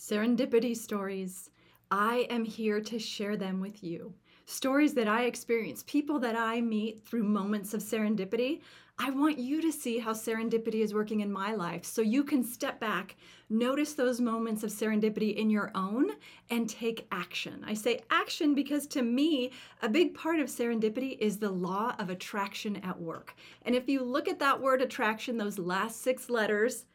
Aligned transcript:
Serendipity 0.00 0.74
stories. 0.74 1.50
I 1.90 2.26
am 2.30 2.42
here 2.42 2.80
to 2.80 2.98
share 2.98 3.36
them 3.36 3.60
with 3.60 3.84
you. 3.84 4.14
Stories 4.46 4.94
that 4.94 5.06
I 5.06 5.24
experience, 5.24 5.84
people 5.86 6.18
that 6.20 6.34
I 6.34 6.62
meet 6.62 7.04
through 7.04 7.24
moments 7.24 7.74
of 7.74 7.82
serendipity. 7.82 8.62
I 8.98 9.10
want 9.10 9.38
you 9.38 9.60
to 9.60 9.70
see 9.70 9.98
how 9.98 10.14
serendipity 10.14 10.76
is 10.76 10.94
working 10.94 11.20
in 11.20 11.30
my 11.30 11.54
life 11.54 11.84
so 11.84 12.00
you 12.00 12.24
can 12.24 12.42
step 12.42 12.80
back, 12.80 13.16
notice 13.50 13.92
those 13.92 14.22
moments 14.22 14.64
of 14.64 14.70
serendipity 14.70 15.36
in 15.36 15.50
your 15.50 15.70
own, 15.74 16.12
and 16.48 16.66
take 16.66 17.06
action. 17.12 17.62
I 17.66 17.74
say 17.74 18.00
action 18.08 18.54
because 18.54 18.86
to 18.88 19.02
me, 19.02 19.50
a 19.82 19.88
big 19.88 20.14
part 20.14 20.40
of 20.40 20.48
serendipity 20.48 21.18
is 21.18 21.36
the 21.36 21.50
law 21.50 21.94
of 21.98 22.08
attraction 22.08 22.76
at 22.76 22.98
work. 22.98 23.34
And 23.66 23.74
if 23.74 23.86
you 23.86 24.02
look 24.02 24.28
at 24.28 24.38
that 24.38 24.62
word 24.62 24.80
attraction, 24.80 25.36
those 25.36 25.58
last 25.58 26.00
six 26.00 26.30
letters, 26.30 26.86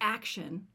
action, 0.00 0.68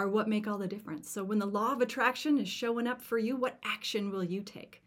are 0.00 0.08
what 0.08 0.28
make 0.28 0.48
all 0.48 0.56
the 0.56 0.66
difference. 0.66 1.10
So 1.10 1.22
when 1.22 1.38
the 1.38 1.44
law 1.44 1.74
of 1.74 1.82
attraction 1.82 2.38
is 2.38 2.48
showing 2.48 2.86
up 2.86 3.02
for 3.02 3.18
you, 3.18 3.36
what 3.36 3.58
action 3.62 4.10
will 4.10 4.24
you 4.24 4.40
take? 4.40 4.82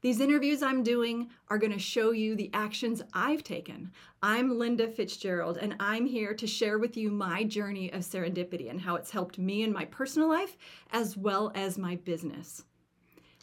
These 0.00 0.18
interviews 0.18 0.60
I'm 0.60 0.82
doing 0.82 1.30
are 1.50 1.58
going 1.58 1.72
to 1.72 1.78
show 1.78 2.10
you 2.10 2.34
the 2.34 2.50
actions 2.52 3.00
I've 3.14 3.44
taken. 3.44 3.92
I'm 4.24 4.58
Linda 4.58 4.88
Fitzgerald, 4.88 5.58
and 5.58 5.76
I'm 5.78 6.04
here 6.04 6.34
to 6.34 6.48
share 6.48 6.80
with 6.80 6.96
you 6.96 7.12
my 7.12 7.44
journey 7.44 7.92
of 7.92 8.00
serendipity 8.00 8.68
and 8.68 8.80
how 8.80 8.96
it's 8.96 9.12
helped 9.12 9.38
me 9.38 9.62
in 9.62 9.72
my 9.72 9.84
personal 9.84 10.28
life 10.28 10.56
as 10.92 11.16
well 11.16 11.52
as 11.54 11.78
my 11.78 11.94
business. 11.94 12.64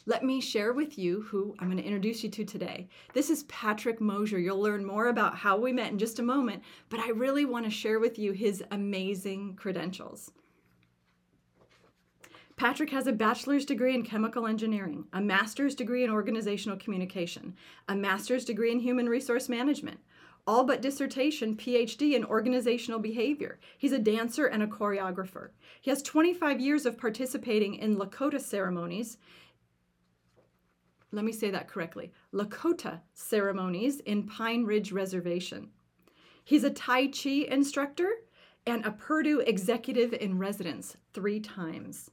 Let 0.04 0.24
me 0.24 0.42
share 0.42 0.74
with 0.74 0.98
you 0.98 1.22
who 1.22 1.54
I'm 1.58 1.68
going 1.68 1.78
to 1.78 1.86
introduce 1.86 2.22
you 2.22 2.28
to 2.28 2.44
today. 2.44 2.88
This 3.14 3.30
is 3.30 3.44
Patrick 3.44 3.98
Mosher. 3.98 4.38
You'll 4.38 4.60
learn 4.60 4.84
more 4.84 5.08
about 5.08 5.36
how 5.36 5.56
we 5.56 5.72
met 5.72 5.90
in 5.90 5.98
just 5.98 6.18
a 6.18 6.22
moment, 6.22 6.62
but 6.90 7.00
I 7.00 7.10
really 7.10 7.46
want 7.46 7.64
to 7.64 7.70
share 7.70 7.98
with 7.98 8.18
you 8.18 8.32
his 8.32 8.62
amazing 8.70 9.54
credentials. 9.54 10.32
Patrick 12.58 12.90
has 12.90 13.06
a 13.06 13.12
bachelor's 13.12 13.64
degree 13.64 13.94
in 13.94 14.02
chemical 14.02 14.44
engineering, 14.44 15.04
a 15.12 15.20
master's 15.20 15.76
degree 15.76 16.02
in 16.02 16.10
organizational 16.10 16.76
communication, 16.76 17.54
a 17.88 17.94
master's 17.94 18.44
degree 18.44 18.72
in 18.72 18.80
human 18.80 19.08
resource 19.08 19.48
management, 19.48 20.00
all 20.44 20.64
but 20.64 20.82
dissertation 20.82 21.54
PhD 21.54 22.14
in 22.14 22.24
organizational 22.24 22.98
behavior. 22.98 23.60
He's 23.78 23.92
a 23.92 23.98
dancer 24.00 24.46
and 24.46 24.64
a 24.64 24.66
choreographer. 24.66 25.50
He 25.80 25.90
has 25.92 26.02
25 26.02 26.58
years 26.58 26.84
of 26.84 26.98
participating 26.98 27.76
in 27.76 27.96
Lakota 27.96 28.40
ceremonies. 28.40 29.18
Let 31.12 31.24
me 31.24 31.32
say 31.32 31.52
that 31.52 31.68
correctly 31.68 32.12
Lakota 32.34 33.02
ceremonies 33.14 34.00
in 34.00 34.24
Pine 34.24 34.64
Ridge 34.64 34.90
Reservation. 34.90 35.70
He's 36.42 36.64
a 36.64 36.70
Tai 36.70 37.06
Chi 37.06 37.46
instructor 37.48 38.10
and 38.66 38.84
a 38.84 38.90
Purdue 38.90 39.38
executive 39.46 40.12
in 40.12 40.38
residence 40.38 40.96
three 41.12 41.38
times. 41.38 42.10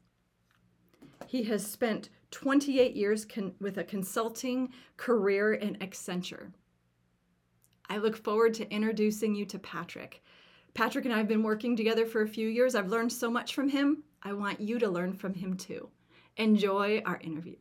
He 1.27 1.43
has 1.43 1.65
spent 1.65 2.09
28 2.31 2.95
years 2.95 3.25
con- 3.25 3.53
with 3.59 3.77
a 3.77 3.83
consulting 3.83 4.69
career 4.97 5.53
in 5.53 5.75
Accenture. 5.75 6.51
I 7.89 7.97
look 7.97 8.17
forward 8.17 8.53
to 8.55 8.71
introducing 8.71 9.35
you 9.35 9.45
to 9.45 9.59
Patrick. 9.59 10.23
Patrick 10.73 11.05
and 11.05 11.13
I 11.13 11.17
have 11.17 11.27
been 11.27 11.43
working 11.43 11.75
together 11.75 12.05
for 12.05 12.21
a 12.21 12.27
few 12.27 12.49
years. 12.49 12.75
I've 12.75 12.89
learned 12.89 13.13
so 13.13 13.29
much 13.29 13.53
from 13.53 13.69
him. 13.69 14.03
I 14.23 14.33
want 14.33 14.59
you 14.59 14.79
to 14.79 14.89
learn 14.89 15.13
from 15.13 15.33
him 15.33 15.55
too. 15.55 15.89
Enjoy 16.37 17.01
our 17.05 17.19
interview 17.21 17.55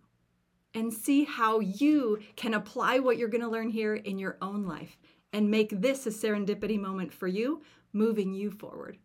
and 0.75 0.93
see 0.93 1.25
how 1.25 1.61
you 1.61 2.19
can 2.37 2.55
apply 2.55 2.99
what 2.99 3.17
you're 3.17 3.29
going 3.29 3.41
to 3.41 3.49
learn 3.49 3.71
here 3.71 3.95
in 3.95 4.19
your 4.19 4.37
own 4.43 4.67
life 4.67 4.99
and 5.33 5.51
make 5.51 5.71
this 5.81 6.07
a 6.07 6.11
serendipity 6.11 6.81
moment 6.81 7.13
for 7.13 7.29
you, 7.29 7.63
moving 7.93 8.35
you 8.35 8.51
forward. 8.51 8.99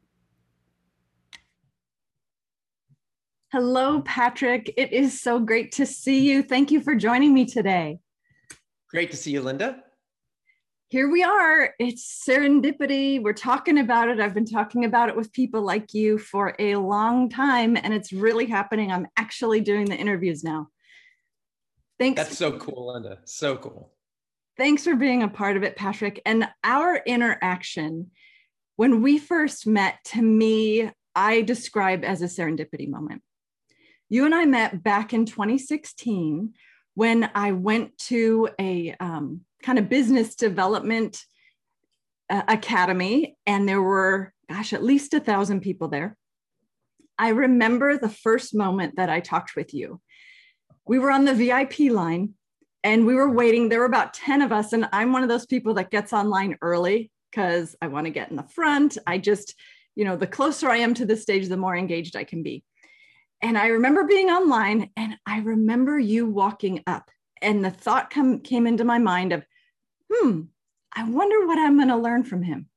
Hello, 3.52 4.02
Patrick. 4.02 4.72
It 4.78 4.94
is 4.94 5.20
so 5.20 5.40
great 5.40 5.72
to 5.72 5.86
see 5.88 6.20
you. 6.30 6.44
Thank 6.44 6.70
you 6.70 6.82
for 6.82 6.94
joining 6.94 7.34
me 7.34 7.46
today. 7.46 7.98
Great 8.92 9.10
to 9.10 9.18
see 9.18 9.32
you, 9.32 9.42
Linda. 9.42 9.82
Here 10.90 11.10
we 11.10 11.24
are. 11.24 11.74
It's 11.80 12.24
serendipity. 12.28 13.20
We're 13.20 13.34
talking 13.34 13.80
about 13.80 14.08
it. 14.08 14.20
I've 14.20 14.36
been 14.36 14.46
talking 14.46 14.86
about 14.86 15.10
it 15.10 15.16
with 15.16 15.34
people 15.34 15.64
like 15.64 15.96
you 15.96 16.20
for 16.20 16.56
a 16.60 16.76
long 16.76 17.28
time, 17.28 17.76
and 17.76 17.92
it's 17.92 18.14
really 18.14 18.46
happening. 18.46 18.92
I'm 18.92 19.08
actually 19.18 19.62
doing 19.62 19.86
the 19.86 19.98
interviews 19.98 20.44
now. 20.44 20.68
Thanks. 21.98 22.22
That's 22.22 22.38
so 22.38 22.52
cool, 22.52 22.94
Linda. 22.94 23.18
So 23.26 23.58
cool. 23.58 23.92
Thanks 24.58 24.84
for 24.84 24.96
being 24.96 25.24
a 25.24 25.28
part 25.28 25.58
of 25.58 25.64
it, 25.64 25.76
Patrick. 25.76 26.22
And 26.24 26.48
our 26.64 26.98
interaction, 26.98 28.12
when 28.76 29.02
we 29.02 29.18
first 29.18 29.66
met, 29.66 29.96
to 30.06 30.22
me, 30.22 30.92
I 31.16 31.42
describe 31.42 32.04
as 32.04 32.22
a 32.22 32.26
serendipity 32.26 32.88
moment. 32.88 33.24
You 34.10 34.26
and 34.26 34.34
I 34.34 34.46
met 34.46 34.82
back 34.84 35.14
in 35.14 35.26
2016 35.26 36.54
when 36.96 37.30
I 37.36 37.52
went 37.52 37.98
to 38.10 38.50
a 38.60 38.96
um, 39.00 39.42
kind 39.62 39.78
of 39.78 39.88
business 39.88 40.36
development 40.36 41.24
uh, 42.30 42.42
academy, 42.48 43.38
and 43.46 43.70
there 43.70 43.82
were, 43.82 44.34
gosh, 44.50 44.74
at 44.74 44.84
least 44.84 45.14
a 45.14 45.20
thousand 45.20 45.62
people 45.62 45.88
there. 45.88 46.18
I 47.20 47.30
remember 47.30 47.98
the 47.98 48.10
first 48.10 48.56
moment 48.56 48.96
that 48.96 49.10
I 49.10 49.20
talked 49.20 49.56
with 49.56 49.74
you. 49.74 50.02
We 50.88 50.98
were 50.98 51.12
on 51.12 51.26
the 51.26 51.34
VIP 51.36 51.92
line 51.92 52.34
and 52.84 53.06
we 53.06 53.14
were 53.14 53.30
waiting. 53.30 53.70
There 53.70 53.80
were 53.80 53.86
about 53.86 54.14
10 54.14 54.42
of 54.42 54.52
us, 54.52 54.74
and 54.74 54.90
I'm 54.92 55.12
one 55.12 55.22
of 55.22 55.30
those 55.30 55.46
people 55.46 55.74
that 55.76 55.92
gets 55.92 56.14
online 56.14 56.58
early 56.62 57.12
because 57.30 57.76
I 57.82 57.88
want 57.88 58.06
to 58.06 58.12
get 58.12 58.32
in 58.32 58.38
the 58.38 58.44
front. 58.44 58.98
I 59.06 59.18
just, 59.18 59.54
you 59.96 60.06
know, 60.06 60.16
the 60.16 60.26
closer 60.26 60.70
I 60.70 60.78
am 60.78 60.94
to 60.96 61.06
the 61.06 61.18
stage, 61.18 61.48
the 61.48 61.58
more 61.58 61.76
engaged 61.76 62.16
I 62.16 62.24
can 62.24 62.42
be. 62.42 62.64
And 63.42 63.58
I 63.58 63.68
remember 63.68 64.04
being 64.04 64.30
online 64.30 64.90
and 64.98 65.16
I 65.26 65.40
remember 65.40 65.98
you 65.98 66.28
walking 66.28 66.84
up, 66.88 67.10
and 67.42 67.64
the 67.64 67.72
thought 67.72 68.10
come, 68.10 68.40
came 68.40 68.68
into 68.68 68.84
my 68.84 69.00
mind 69.00 69.32
of, 69.32 69.46
hmm, 70.12 70.42
I 70.94 71.10
wonder 71.10 71.48
what 71.48 71.58
I'm 71.58 71.78
going 71.78 71.88
to 71.88 71.96
learn 71.96 72.24
from 72.24 72.44
him. 72.44 72.68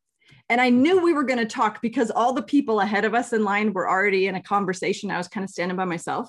And 0.49 0.61
I 0.61 0.69
knew 0.69 1.03
we 1.03 1.15
were 1.15 1.25
going 1.25 1.39
to 1.39 1.47
talk 1.47 1.81
because 1.81 2.11
all 2.11 2.33
the 2.33 2.43
people 2.43 2.81
ahead 2.81 3.05
of 3.05 3.15
us 3.15 3.33
in 3.33 3.43
line 3.43 3.73
were 3.73 3.89
already 3.89 4.27
in 4.27 4.35
a 4.35 4.43
conversation. 4.43 5.11
I 5.11 5.19
was 5.19 5.29
kind 5.29 5.43
of 5.43 5.51
standing 5.51 5.77
by 5.77 5.85
myself. 5.85 6.29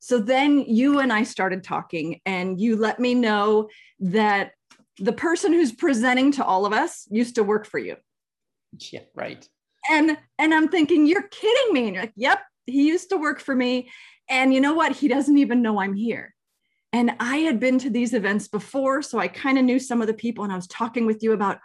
So 0.00 0.18
then 0.18 0.60
you 0.60 0.98
and 0.98 1.12
I 1.12 1.22
started 1.22 1.62
talking, 1.62 2.20
and 2.26 2.60
you 2.60 2.76
let 2.76 2.98
me 2.98 3.14
know 3.14 3.68
that 4.00 4.52
the 4.98 5.12
person 5.12 5.52
who's 5.52 5.72
presenting 5.72 6.32
to 6.32 6.44
all 6.44 6.66
of 6.66 6.72
us 6.72 7.06
used 7.10 7.36
to 7.36 7.44
work 7.44 7.66
for 7.66 7.78
you. 7.78 7.96
Yeah, 8.92 9.00
right. 9.14 9.48
And 9.90 10.18
and 10.38 10.52
I'm 10.52 10.68
thinking, 10.68 11.06
you're 11.06 11.28
kidding 11.28 11.72
me. 11.72 11.86
And 11.86 11.94
you're 11.94 12.02
like, 12.04 12.12
yep, 12.16 12.40
he 12.70 12.88
used 12.88 13.10
to 13.10 13.16
work 13.16 13.40
for 13.40 13.54
me. 13.54 13.90
And 14.28 14.54
you 14.54 14.60
know 14.60 14.74
what? 14.74 14.92
He 14.92 15.08
doesn't 15.08 15.38
even 15.38 15.62
know 15.62 15.80
I'm 15.80 15.94
here. 15.94 16.34
And 16.92 17.12
I 17.20 17.38
had 17.38 17.60
been 17.60 17.78
to 17.80 17.90
these 17.90 18.14
events 18.14 18.48
before. 18.48 19.02
So 19.02 19.18
I 19.18 19.28
kind 19.28 19.58
of 19.58 19.64
knew 19.64 19.78
some 19.78 20.00
of 20.00 20.06
the 20.06 20.14
people. 20.14 20.44
And 20.44 20.52
I 20.52 20.56
was 20.56 20.66
talking 20.66 21.06
with 21.06 21.22
you 21.22 21.32
about, 21.32 21.58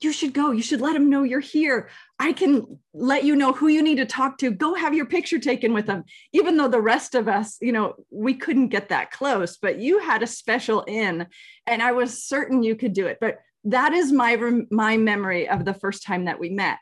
you 0.00 0.12
should 0.12 0.32
go. 0.32 0.50
You 0.50 0.62
should 0.62 0.80
let 0.80 0.96
him 0.96 1.08
know 1.08 1.22
you're 1.22 1.40
here. 1.40 1.88
I 2.18 2.32
can 2.32 2.78
let 2.92 3.24
you 3.24 3.36
know 3.36 3.52
who 3.52 3.68
you 3.68 3.82
need 3.82 3.96
to 3.96 4.06
talk 4.06 4.38
to. 4.38 4.50
Go 4.50 4.74
have 4.74 4.94
your 4.94 5.06
picture 5.06 5.38
taken 5.38 5.72
with 5.72 5.86
them. 5.86 6.04
Even 6.32 6.56
though 6.56 6.68
the 6.68 6.80
rest 6.80 7.14
of 7.14 7.28
us, 7.28 7.56
you 7.60 7.72
know, 7.72 7.94
we 8.10 8.34
couldn't 8.34 8.68
get 8.68 8.88
that 8.88 9.10
close, 9.12 9.58
but 9.58 9.78
you 9.78 10.00
had 10.00 10.22
a 10.22 10.26
special 10.26 10.82
in, 10.82 11.26
and 11.66 11.82
I 11.82 11.92
was 11.92 12.24
certain 12.24 12.62
you 12.62 12.74
could 12.74 12.92
do 12.92 13.06
it. 13.06 13.18
But 13.20 13.38
that 13.64 13.92
is 13.92 14.10
my 14.10 14.36
my 14.70 14.96
memory 14.96 15.48
of 15.48 15.64
the 15.64 15.74
first 15.74 16.04
time 16.04 16.24
that 16.24 16.40
we 16.40 16.50
met. 16.50 16.78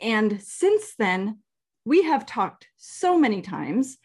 And 0.00 0.40
since 0.42 0.94
then, 0.98 1.40
we 1.84 2.02
have 2.04 2.26
talked 2.26 2.68
so 2.76 3.18
many 3.18 3.42
times. 3.42 3.98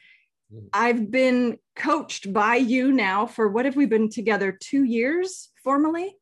Mm-hmm. 0.53 0.67
I've 0.73 1.11
been 1.11 1.57
coached 1.75 2.31
by 2.31 2.55
you 2.55 2.91
now 2.91 3.25
for 3.25 3.49
what 3.49 3.65
have 3.65 3.75
we 3.75 3.85
been 3.85 4.09
together? 4.09 4.51
Two 4.51 4.83
years 4.83 5.49
formally? 5.63 6.15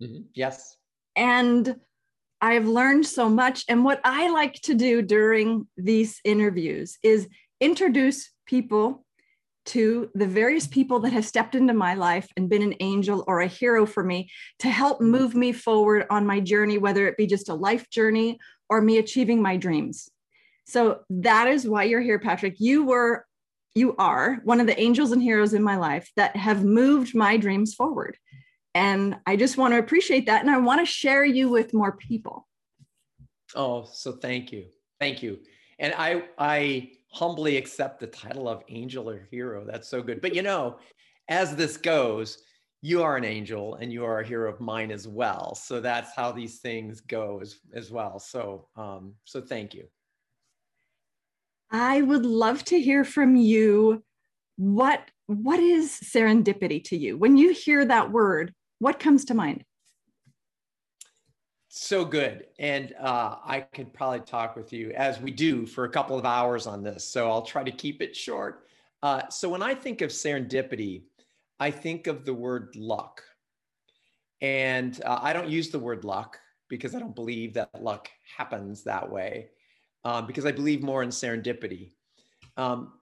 Mm-hmm. 0.00 0.22
Yes. 0.34 0.76
And 1.16 1.76
I've 2.40 2.68
learned 2.68 3.06
so 3.06 3.28
much. 3.28 3.64
And 3.68 3.84
what 3.84 4.00
I 4.04 4.30
like 4.30 4.54
to 4.62 4.74
do 4.74 5.02
during 5.02 5.66
these 5.76 6.20
interviews 6.24 6.98
is 7.02 7.28
introduce 7.60 8.30
people 8.46 9.04
to 9.66 10.08
the 10.14 10.26
various 10.26 10.66
people 10.66 11.00
that 11.00 11.12
have 11.12 11.26
stepped 11.26 11.54
into 11.54 11.74
my 11.74 11.94
life 11.94 12.26
and 12.36 12.48
been 12.48 12.62
an 12.62 12.74
angel 12.80 13.22
or 13.26 13.40
a 13.40 13.46
hero 13.46 13.84
for 13.84 14.02
me 14.02 14.30
to 14.60 14.68
help 14.68 14.98
mm-hmm. 14.98 15.10
move 15.10 15.34
me 15.34 15.52
forward 15.52 16.06
on 16.10 16.26
my 16.26 16.40
journey, 16.40 16.78
whether 16.78 17.06
it 17.06 17.16
be 17.16 17.26
just 17.26 17.48
a 17.48 17.54
life 17.54 17.90
journey 17.90 18.38
or 18.70 18.80
me 18.80 18.98
achieving 18.98 19.42
my 19.42 19.56
dreams. 19.56 20.08
So 20.68 21.00
that 21.08 21.48
is 21.48 21.66
why 21.66 21.84
you're 21.84 22.02
here, 22.02 22.18
Patrick. 22.18 22.56
You 22.60 22.84
were, 22.84 23.24
you 23.74 23.96
are 23.96 24.38
one 24.44 24.60
of 24.60 24.66
the 24.66 24.78
angels 24.78 25.12
and 25.12 25.22
heroes 25.22 25.54
in 25.54 25.62
my 25.62 25.76
life 25.76 26.12
that 26.16 26.36
have 26.36 26.62
moved 26.62 27.14
my 27.14 27.38
dreams 27.38 27.74
forward. 27.74 28.18
And 28.74 29.16
I 29.26 29.36
just 29.36 29.56
want 29.56 29.72
to 29.72 29.78
appreciate 29.78 30.26
that. 30.26 30.42
And 30.42 30.50
I 30.50 30.58
want 30.58 30.80
to 30.80 30.86
share 30.86 31.24
you 31.24 31.48
with 31.48 31.72
more 31.72 31.92
people. 31.92 32.46
Oh, 33.54 33.88
so 33.90 34.12
thank 34.12 34.52
you. 34.52 34.66
Thank 35.00 35.22
you. 35.22 35.38
And 35.78 35.94
I, 35.96 36.24
I 36.36 36.90
humbly 37.12 37.56
accept 37.56 38.00
the 38.00 38.06
title 38.06 38.46
of 38.46 38.62
angel 38.68 39.08
or 39.08 39.26
hero. 39.30 39.64
That's 39.64 39.88
so 39.88 40.02
good. 40.02 40.20
But 40.20 40.34
you 40.34 40.42
know, 40.42 40.80
as 41.28 41.56
this 41.56 41.78
goes, 41.78 42.42
you 42.82 43.02
are 43.02 43.16
an 43.16 43.24
angel 43.24 43.76
and 43.76 43.90
you 43.90 44.04
are 44.04 44.20
a 44.20 44.26
hero 44.26 44.52
of 44.52 44.60
mine 44.60 44.90
as 44.90 45.08
well. 45.08 45.54
So 45.54 45.80
that's 45.80 46.14
how 46.14 46.30
these 46.30 46.58
things 46.58 47.00
go 47.00 47.38
as, 47.40 47.56
as 47.72 47.90
well. 47.90 48.18
So, 48.18 48.68
um, 48.76 49.14
so 49.24 49.40
thank 49.40 49.72
you. 49.72 49.88
I 51.70 52.02
would 52.02 52.24
love 52.24 52.64
to 52.66 52.80
hear 52.80 53.04
from 53.04 53.36
you. 53.36 54.02
What 54.56 55.02
what 55.26 55.60
is 55.60 55.90
serendipity 55.90 56.82
to 56.84 56.96
you? 56.96 57.18
When 57.18 57.36
you 57.36 57.52
hear 57.52 57.84
that 57.84 58.10
word, 58.10 58.54
what 58.78 58.98
comes 58.98 59.26
to 59.26 59.34
mind? 59.34 59.64
So 61.68 62.04
good. 62.04 62.46
And 62.58 62.94
uh, 62.98 63.36
I 63.44 63.60
could 63.60 63.92
probably 63.92 64.20
talk 64.20 64.56
with 64.56 64.72
you 64.72 64.90
as 64.92 65.20
we 65.20 65.30
do 65.30 65.66
for 65.66 65.84
a 65.84 65.90
couple 65.90 66.18
of 66.18 66.24
hours 66.24 66.66
on 66.66 66.82
this. 66.82 67.06
So 67.06 67.30
I'll 67.30 67.42
try 67.42 67.62
to 67.62 67.70
keep 67.70 68.00
it 68.00 68.16
short. 68.16 68.66
Uh, 69.02 69.28
so 69.28 69.50
when 69.50 69.62
I 69.62 69.74
think 69.74 70.00
of 70.00 70.10
serendipity, 70.10 71.02
I 71.60 71.70
think 71.70 72.06
of 72.06 72.24
the 72.24 72.34
word 72.34 72.74
luck. 72.74 73.22
And 74.40 75.00
uh, 75.04 75.18
I 75.20 75.32
don't 75.34 75.48
use 75.48 75.68
the 75.68 75.78
word 75.78 76.04
luck 76.04 76.38
because 76.68 76.94
I 76.94 77.00
don't 77.00 77.14
believe 77.14 77.54
that 77.54 77.82
luck 77.82 78.08
happens 78.36 78.84
that 78.84 79.10
way, 79.10 79.50
um, 80.04 80.26
because 80.26 80.46
I 80.46 80.52
believe 80.52 80.82
more 80.82 81.02
in 81.02 81.10
serendipity. 81.10 81.92
Um, 82.56 82.92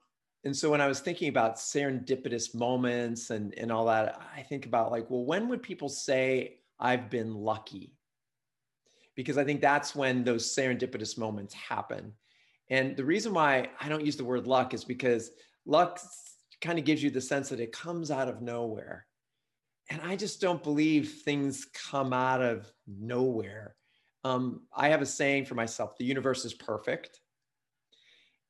and 0.43 0.55
so 0.55 0.69
when 0.69 0.81
I 0.81 0.87
was 0.87 0.99
thinking 0.99 1.29
about 1.29 1.57
serendipitous 1.57 2.55
moments 2.55 3.31
and, 3.31 3.53
and 3.57 3.71
all 3.71 3.85
that, 3.85 4.21
I 4.35 4.41
think 4.43 4.65
about 4.65 4.91
like, 4.91 5.09
well, 5.09 5.25
when 5.25 5.49
would 5.49 5.61
people 5.61 5.89
say 5.89 6.59
I've 6.79 7.09
been 7.09 7.33
lucky? 7.33 7.93
Because 9.15 9.37
I 9.37 9.43
think 9.43 9.61
that's 9.61 9.95
when 9.95 10.23
those 10.23 10.55
serendipitous 10.55 11.17
moments 11.17 11.53
happen. 11.53 12.13
And 12.69 12.95
the 12.95 13.05
reason 13.05 13.33
why 13.33 13.69
I 13.79 13.89
don't 13.89 14.05
use 14.05 14.15
the 14.15 14.23
word 14.23 14.47
luck 14.47 14.73
is 14.73 14.83
because 14.83 15.31
luck 15.65 15.99
kind 16.61 16.77
of 16.77 16.85
gives 16.85 17.01
you 17.01 17.09
the 17.09 17.21
sense 17.21 17.49
that 17.49 17.59
it 17.59 17.71
comes 17.71 18.11
out 18.11 18.27
of 18.27 18.41
nowhere. 18.41 19.05
And 19.89 20.01
I 20.01 20.15
just 20.15 20.41
don't 20.41 20.63
believe 20.63 21.21
things 21.23 21.65
come 21.89 22.13
out 22.13 22.41
of 22.41 22.71
nowhere. 22.87 23.75
Um, 24.27 24.61
I 24.75 24.89
have 24.89 25.01
a 25.01 25.05
saying 25.05 25.45
for 25.45 25.55
myself 25.55 25.97
the 25.97 26.05
universe 26.05 26.43
is 26.43 26.53
perfect. 26.53 27.21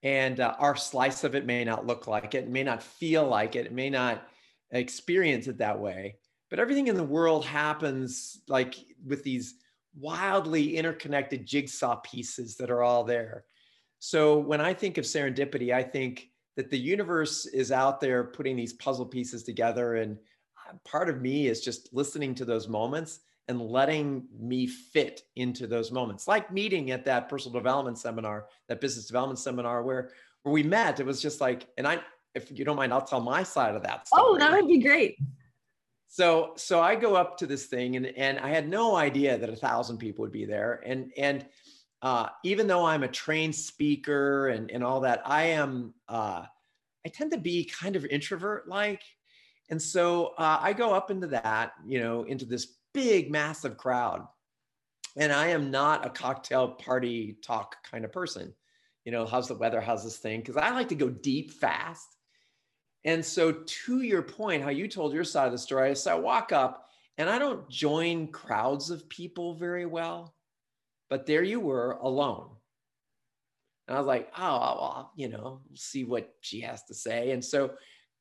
And 0.03 0.39
uh, 0.39 0.55
our 0.59 0.75
slice 0.75 1.23
of 1.23 1.35
it 1.35 1.45
may 1.45 1.63
not 1.63 1.85
look 1.85 2.07
like 2.07 2.33
it, 2.35 2.49
may 2.49 2.63
not 2.63 2.83
feel 2.83 3.27
like 3.27 3.55
it, 3.55 3.67
it 3.67 3.73
may 3.73 3.89
not 3.89 4.27
experience 4.71 5.47
it 5.47 5.57
that 5.57 5.79
way. 5.79 6.15
But 6.49 6.59
everything 6.59 6.87
in 6.87 6.95
the 6.95 7.03
world 7.03 7.45
happens 7.45 8.41
like 8.47 8.75
with 9.05 9.23
these 9.23 9.55
wildly 9.99 10.77
interconnected 10.77 11.45
jigsaw 11.45 11.97
pieces 11.97 12.55
that 12.57 12.69
are 12.69 12.83
all 12.83 13.03
there. 13.03 13.45
So 13.99 14.37
when 14.37 14.61
I 14.61 14.73
think 14.73 14.97
of 14.97 15.05
serendipity, 15.05 15.73
I 15.73 15.83
think 15.83 16.29
that 16.55 16.69
the 16.69 16.79
universe 16.79 17.45
is 17.45 17.71
out 17.71 17.99
there 17.99 18.23
putting 18.23 18.55
these 18.55 18.73
puzzle 18.73 19.05
pieces 19.05 19.43
together 19.43 19.95
and 19.95 20.17
uh, 20.67 20.73
part 20.85 21.09
of 21.09 21.21
me 21.21 21.47
is 21.47 21.61
just 21.61 21.93
listening 21.93 22.33
to 22.35 22.45
those 22.45 22.67
moments 22.67 23.19
and 23.47 23.61
letting 23.61 24.27
me 24.37 24.67
fit 24.67 25.21
into 25.35 25.67
those 25.67 25.91
moments 25.91 26.27
like 26.27 26.51
meeting 26.51 26.91
at 26.91 27.05
that 27.05 27.29
personal 27.29 27.57
development 27.57 27.97
seminar 27.97 28.47
that 28.67 28.81
business 28.81 29.05
development 29.05 29.39
seminar 29.39 29.83
where 29.83 30.11
where 30.43 30.53
we 30.53 30.63
met 30.63 30.99
it 30.99 31.05
was 31.05 31.21
just 31.21 31.41
like 31.41 31.67
and 31.77 31.87
i 31.87 31.99
if 32.35 32.51
you 32.51 32.65
don't 32.65 32.75
mind 32.75 32.93
i'll 32.93 33.01
tell 33.01 33.21
my 33.21 33.43
side 33.43 33.75
of 33.75 33.83
that 33.83 34.07
story. 34.07 34.21
oh 34.25 34.37
that 34.37 34.51
would 34.51 34.67
be 34.67 34.79
great 34.79 35.17
so 36.07 36.53
so 36.55 36.81
i 36.81 36.95
go 36.95 37.15
up 37.15 37.37
to 37.37 37.45
this 37.45 37.65
thing 37.65 37.95
and 37.95 38.05
and 38.05 38.39
i 38.39 38.49
had 38.49 38.67
no 38.67 38.95
idea 38.95 39.37
that 39.37 39.49
a 39.49 39.55
thousand 39.55 39.97
people 39.97 40.21
would 40.21 40.31
be 40.31 40.45
there 40.45 40.81
and 40.85 41.11
and 41.17 41.45
uh, 42.01 42.27
even 42.43 42.67
though 42.67 42.85
I'm 42.85 43.03
a 43.03 43.07
trained 43.07 43.55
speaker 43.55 44.49
and, 44.49 44.69
and 44.69 44.83
all 44.83 45.01
that, 45.01 45.21
I 45.25 45.45
am, 45.45 45.93
uh, 46.07 46.43
I 47.05 47.09
tend 47.09 47.31
to 47.31 47.37
be 47.37 47.65
kind 47.65 47.95
of 47.95 48.05
introvert 48.05 48.67
like. 48.67 49.01
And 49.69 49.81
so 49.81 50.27
uh, 50.37 50.59
I 50.61 50.73
go 50.73 50.93
up 50.93 51.11
into 51.11 51.27
that, 51.27 51.73
you 51.85 51.99
know, 51.99 52.23
into 52.23 52.45
this 52.45 52.76
big, 53.01 53.31
massive 53.31 53.77
crowd. 53.77 54.27
And 55.15 55.31
I 55.31 55.47
am 55.47 55.71
not 55.71 56.05
a 56.05 56.09
cocktail 56.09 56.69
party 56.69 57.37
talk 57.43 57.75
kind 57.83 58.05
of 58.05 58.11
person. 58.11 58.53
You 59.05 59.11
know, 59.11 59.25
how's 59.25 59.47
the 59.47 59.55
weather? 59.55 59.81
How's 59.81 60.03
this 60.03 60.17
thing? 60.17 60.41
Because 60.41 60.57
I 60.57 60.71
like 60.71 60.89
to 60.89 60.95
go 60.95 61.09
deep 61.09 61.51
fast. 61.51 62.17
And 63.05 63.23
so, 63.23 63.63
to 63.65 64.01
your 64.01 64.21
point, 64.21 64.63
how 64.63 64.69
you 64.69 64.87
told 64.87 65.13
your 65.13 65.23
side 65.23 65.45
of 65.45 65.53
the 65.53 65.57
story, 65.57 65.95
so 65.95 66.11
I 66.11 66.19
walk 66.19 66.51
up 66.51 66.89
and 67.17 67.29
I 67.29 67.39
don't 67.39 67.69
join 67.69 68.27
crowds 68.27 68.89
of 68.89 69.07
people 69.07 69.53
very 69.53 69.85
well 69.85 70.35
but 71.09 71.25
there 71.25 71.43
you 71.43 71.59
were 71.59 71.91
alone. 72.01 72.49
And 73.87 73.95
I 73.95 73.99
was 73.99 74.07
like, 74.07 74.31
oh, 74.37 74.41
well, 74.41 75.11
you 75.15 75.29
know, 75.29 75.61
see 75.73 76.03
what 76.03 76.33
she 76.41 76.59
has 76.61 76.83
to 76.85 76.93
say. 76.93 77.31
And 77.31 77.43
so 77.43 77.71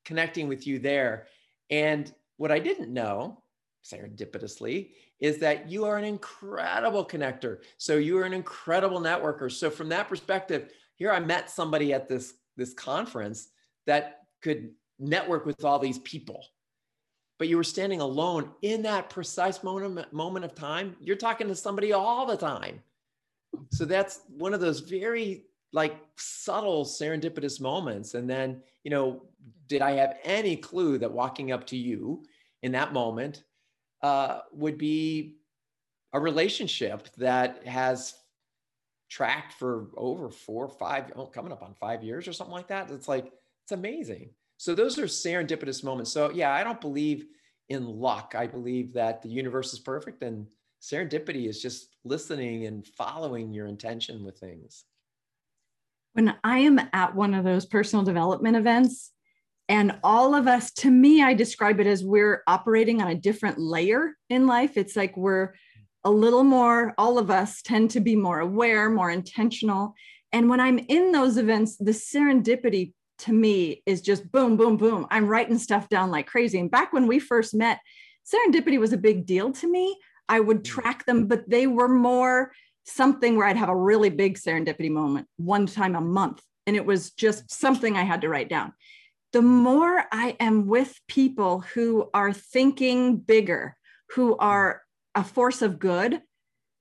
connecting 0.05 0.47
with 0.47 0.67
you 0.67 0.79
there. 0.79 1.27
And 1.71 2.13
what 2.37 2.53
I 2.53 2.61
didn't 2.61 2.93
know, 2.93 3.43
serendipitously, 3.93 4.91
is 5.21 5.39
that 5.39 5.69
you 5.71 5.85
are 5.85 5.97
an 5.97 6.05
incredible 6.05 7.05
connector. 7.05 7.59
So 7.79 7.97
you 7.97 8.19
are 8.19 8.25
an 8.25 8.33
incredible 8.33 9.01
networker. 9.01 9.51
So 9.51 9.71
from 9.71 9.89
that 9.91 10.09
perspective, 10.09 10.71
here 10.95 11.13
I 11.13 11.21
met 11.21 11.51
somebody 11.51 11.93
at 11.93 12.09
this 12.09 12.35
this 12.57 12.73
conference 12.73 13.49
that 13.87 14.23
could 14.41 14.71
network 14.99 15.45
with 15.45 15.63
all 15.65 15.79
these 15.79 15.99
people 15.99 16.43
but 17.39 17.49
you 17.49 17.57
were 17.57 17.65
standing 17.65 18.01
alone 18.01 18.51
in 18.63 18.83
that 18.83 19.11
precise 19.11 19.63
moment, 19.63 20.13
moment 20.13 20.45
of 20.45 20.55
time. 20.55 20.97
You're 21.01 21.17
talking 21.17 21.49
to 21.49 21.55
somebody 21.55 21.93
all 21.93 22.27
the 22.27 22.37
time. 22.37 22.83
So 23.71 23.85
that's 23.85 24.21
one 24.29 24.55
of 24.55 24.61
those 24.61 24.81
very 24.81 25.45
like 25.73 25.97
subtle 26.17 26.85
serendipitous 26.85 27.61
moments. 27.61 28.15
And 28.15 28.29
then, 28.29 28.63
you 28.85 28.91
know, 28.91 29.23
did 29.67 29.83
I 29.83 29.93
have 29.93 30.17
any 30.25 30.57
clue 30.57 30.97
that 30.99 31.11
walking 31.11 31.53
up 31.53 31.67
to 31.67 31.77
you 31.77 32.25
in 32.63 32.73
that 32.73 32.93
moment 32.93 33.43
uh, 34.03 34.41
would 34.53 34.79
be 34.79 35.37
a 36.13 36.21
relationship 36.21 37.09
that 37.17 37.67
has 37.67 38.15
tracked 39.09 39.53
for 39.55 39.89
over 39.97 40.31
four 40.31 40.65
or 40.65 40.69
five, 40.69 41.13
oh, 41.17 41.27
coming 41.27 41.53
up 41.53 41.63
on 41.63 41.75
five 41.75 42.03
years 42.03 42.27
or 42.27 42.33
something 42.33 42.55
like 42.55 42.69
that? 42.69 42.91
It's 42.91 43.09
like, 43.09 43.33
it's 43.65 43.73
amazing. 43.73 44.31
So 44.59 44.75
those 44.75 44.99
are 44.99 45.05
serendipitous 45.05 45.85
moments. 45.85 46.13
So 46.13 46.31
yeah, 46.31 46.53
I 46.53 46.65
don't 46.65 46.81
believe 46.81 47.27
in 47.69 47.87
luck. 47.87 48.35
I 48.37 48.47
believe 48.47 48.93
that 48.95 49.23
the 49.23 49.29
universe 49.29 49.73
is 49.73 49.79
perfect 49.79 50.23
and 50.23 50.47
serendipity 50.81 51.49
is 51.49 51.61
just 51.61 51.89
listening 52.05 52.67
and 52.67 52.87
following 52.87 53.53
your 53.53 53.67
intention 53.67 54.25
with 54.25 54.39
things. 54.39 54.85
When 56.13 56.35
I 56.45 56.59
am 56.61 56.81
at 56.93 57.15
one 57.15 57.35
of 57.35 57.45
those 57.45 57.67
personal 57.67 58.05
development 58.05 58.57
events, 58.57 59.13
and 59.69 59.99
all 60.05 60.35
of 60.35 60.47
us, 60.47 60.71
to 60.73 60.91
me, 60.91 61.23
I 61.23 61.35
describe 61.35 61.81
it 61.81 61.87
as 61.87 62.05
we're 62.05 62.43
operating 62.47 63.03
on 63.03 63.09
a 63.09 63.15
different 63.15 63.59
layer 63.59 64.15
in 64.31 64.47
life. 64.47 64.77
It's 64.77 64.95
like 64.95 65.17
we're 65.17 65.55
a 66.05 66.11
little 66.11 66.45
more, 66.45 66.95
all 66.99 67.19
of 67.19 67.31
us 67.31 67.63
tend 67.63 67.91
to 67.91 68.01
be 68.01 68.15
more 68.15 68.39
aware, 68.39 68.89
more 68.89 69.11
intentional. 69.11 69.95
And 70.33 70.49
when 70.49 70.61
I'm 70.61 70.79
in 70.79 71.11
those 71.11 71.37
events, 71.37 71.77
the 71.77 71.91
serendipity 71.91 72.93
to 73.19 73.33
me 73.33 73.83
is 73.87 74.03
just 74.03 74.31
boom, 74.31 74.57
boom, 74.57 74.77
boom. 74.77 75.07
I'm 75.11 75.27
writing 75.27 75.59
stuff 75.59 75.89
down 75.89 76.11
like 76.11 76.27
crazy. 76.27 76.61
And 76.61 76.71
back 76.71 76.93
when 76.93 77.09
we 77.09 77.19
first 77.19 77.55
met, 77.55 77.81
serendipity 78.25 78.79
was 78.79 78.93
a 78.93 78.99
big 78.99 79.27
deal 79.27 79.53
to 79.53 79.71
me. 79.71 79.99
I 80.29 80.39
would 80.41 80.61
mm. 80.61 80.65
track 80.65 81.07
them, 81.07 81.27
but 81.27 81.49
they 81.49 81.67
were 81.67 81.89
more 81.89 82.53
something 82.85 83.37
where 83.37 83.47
I'd 83.47 83.57
have 83.57 83.69
a 83.69 83.77
really 83.77 84.11
big 84.11 84.39
serendipity 84.39 84.91
moment 84.91 85.27
one 85.39 85.67
time 85.67 85.97
a 85.97 86.01
month. 86.01 86.41
And 86.69 86.77
it 86.77 86.87
was 86.87 87.11
just 87.11 87.51
something 87.51 87.97
I 87.97 88.05
had 88.05 88.21
to 88.21 88.29
write 88.29 88.49
down. 88.49 88.73
The 89.37 89.43
more 89.43 90.03
I 90.11 90.35
am 90.41 90.67
with 90.67 90.99
people 91.09 91.61
who 91.61 92.09
are 92.15 92.33
thinking 92.33 93.19
bigger, 93.19 93.77
who 94.13 94.35
are 94.39 94.81
a 95.15 95.23
force 95.23 95.61
of 95.61 95.79
good, 95.79 96.23